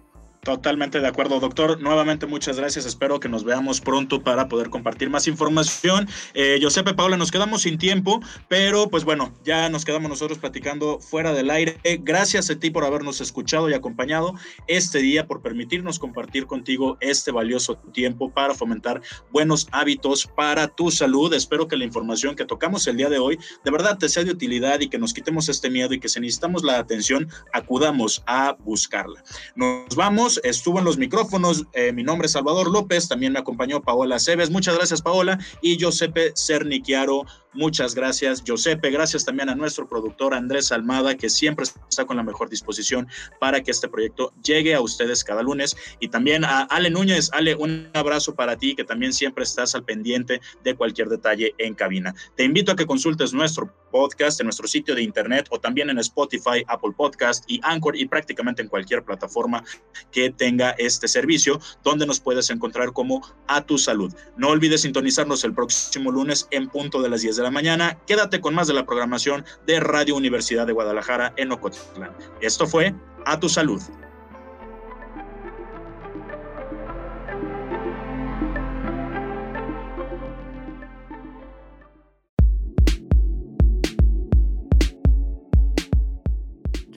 Totalmente 0.47 1.01
de 1.01 1.07
acuerdo, 1.09 1.41
doctor. 1.41 1.81
Nuevamente 1.81 2.25
muchas 2.25 2.55
gracias. 2.55 2.85
Espero 2.85 3.19
que 3.19 3.27
nos 3.27 3.43
veamos 3.43 3.81
pronto 3.81 4.23
para 4.23 4.47
poder 4.47 4.69
compartir 4.69 5.09
más 5.09 5.27
información. 5.27 6.07
Eh, 6.33 6.57
Josepe 6.61 6.93
Paula, 6.93 7.17
nos 7.17 7.31
quedamos 7.31 7.63
sin 7.63 7.77
tiempo, 7.77 8.21
pero 8.47 8.89
pues 8.89 9.03
bueno, 9.03 9.33
ya 9.43 9.67
nos 9.67 9.83
quedamos 9.83 10.09
nosotros 10.09 10.39
platicando 10.39 11.01
fuera 11.01 11.33
del 11.33 11.49
aire. 11.49 11.81
Gracias 11.99 12.49
a 12.49 12.55
ti 12.57 12.69
por 12.69 12.85
habernos 12.85 13.19
escuchado 13.19 13.69
y 13.69 13.73
acompañado 13.73 14.35
este 14.67 14.99
día, 14.99 15.27
por 15.27 15.41
permitirnos 15.41 15.99
compartir 15.99 16.45
contigo 16.45 16.95
este 17.01 17.33
valioso 17.33 17.75
tiempo 17.91 18.31
para 18.31 18.53
fomentar 18.53 19.01
buenos 19.33 19.67
hábitos 19.73 20.27
para 20.33 20.69
tu 20.69 20.91
salud. 20.91 21.33
Espero 21.33 21.67
que 21.67 21.75
la 21.75 21.83
información 21.83 22.37
que 22.37 22.45
tocamos 22.45 22.87
el 22.87 22.95
día 22.95 23.09
de 23.09 23.19
hoy 23.19 23.37
de 23.65 23.71
verdad 23.71 23.97
te 23.97 24.07
sea 24.07 24.23
de 24.23 24.31
utilidad 24.31 24.79
y 24.79 24.87
que 24.87 24.97
nos 24.97 25.13
quitemos 25.13 25.49
este 25.49 25.69
miedo 25.69 25.93
y 25.93 25.99
que 25.99 26.07
si 26.07 26.21
necesitamos 26.21 26.63
la 26.63 26.79
atención, 26.79 27.27
acudamos 27.51 28.23
a 28.27 28.55
buscarla. 28.63 29.21
Nos 29.53 29.93
vamos 29.93 30.36
estuvo 30.43 30.79
en 30.79 30.85
los 30.85 30.97
micrófonos. 30.97 31.65
Eh, 31.73 31.91
mi 31.91 32.03
nombre 32.03 32.27
es 32.27 32.33
Salvador 32.33 32.71
López, 32.71 33.07
también 33.07 33.33
me 33.33 33.39
acompañó 33.39 33.81
Paola 33.81 34.19
Cebes. 34.19 34.49
Muchas 34.49 34.75
gracias, 34.75 35.01
Paola. 35.01 35.39
Y 35.61 35.77
Giuseppe 35.77 36.33
Cerniquiaro. 36.35 37.25
Muchas 37.57 37.95
gracias. 37.95 38.43
Josepe, 38.47 38.91
gracias 38.91 39.25
también 39.25 39.49
a 39.49 39.55
nuestro 39.55 39.87
productor 39.87 40.33
Andrés 40.33 40.71
Almada, 40.71 41.15
que 41.15 41.29
siempre 41.29 41.65
está 41.89 42.05
con 42.05 42.15
la 42.15 42.23
mejor 42.23 42.49
disposición 42.49 43.07
para 43.39 43.61
que 43.61 43.71
este 43.71 43.89
proyecto 43.89 44.31
llegue 44.43 44.75
a 44.75 44.81
ustedes 44.81 45.23
cada 45.23 45.41
lunes. 45.41 45.75
Y 45.99 46.07
también 46.07 46.45
a 46.45 46.61
Ale 46.61 46.89
Núñez. 46.89 47.29
Ale, 47.33 47.55
un 47.55 47.89
abrazo 47.93 48.35
para 48.35 48.55
ti, 48.55 48.75
que 48.75 48.83
también 48.83 49.11
siempre 49.11 49.43
estás 49.43 49.75
al 49.75 49.83
pendiente 49.83 50.39
de 50.63 50.75
cualquier 50.75 51.09
detalle 51.09 51.53
en 51.57 51.73
cabina. 51.73 52.13
Te 52.35 52.43
invito 52.43 52.71
a 52.71 52.75
que 52.75 52.85
consultes 52.85 53.33
nuestro 53.33 53.73
podcast 53.91 54.39
en 54.39 54.45
nuestro 54.45 54.67
sitio 54.67 54.93
de 54.95 55.01
internet 55.01 55.47
o 55.49 55.59
también 55.59 55.89
en 55.89 55.97
Spotify, 55.99 56.63
Apple 56.67 56.91
Podcast 56.95 57.43
y 57.47 57.59
Anchor 57.63 57.95
y 57.95 58.05
prácticamente 58.05 58.61
en 58.61 58.67
cualquier 58.67 59.03
plataforma 59.03 59.63
que 60.11 60.29
tenga 60.29 60.71
este 60.71 61.07
servicio, 61.07 61.59
donde 61.83 62.05
nos 62.05 62.19
puedes 62.19 62.49
encontrar 62.49 62.93
como 62.93 63.21
A 63.47 63.61
Tu 63.61 63.77
Salud. 63.77 64.13
No 64.35 64.49
olvides 64.49 64.81
sintonizarnos 64.81 65.43
el 65.43 65.53
próximo 65.53 66.11
lunes 66.11 66.47
en 66.51 66.69
punto 66.69 67.01
de 67.01 67.09
las 67.09 67.21
10 67.21 67.37
de 67.37 67.43
mañana. 67.51 67.97
Quédate 68.05 68.41
con 68.41 68.55
más 68.55 68.67
de 68.67 68.73
la 68.73 68.85
programación 68.85 69.45
de 69.65 69.79
Radio 69.79 70.15
Universidad 70.15 70.67
de 70.67 70.73
Guadalajara 70.73 71.33
en 71.37 71.51
Ocotlán. 71.51 72.15
Esto 72.41 72.67
fue 72.67 72.93
A 73.25 73.39
Tu 73.39 73.49
Salud. 73.49 73.81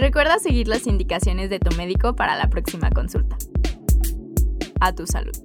Recuerda 0.00 0.38
seguir 0.38 0.66
las 0.66 0.86
indicaciones 0.86 1.50
de 1.50 1.60
tu 1.60 1.76
médico 1.76 2.16
para 2.16 2.34
la 2.34 2.48
próxima 2.48 2.90
consulta. 2.90 3.36
A 4.80 4.94
tu 4.94 5.06
salud. 5.06 5.36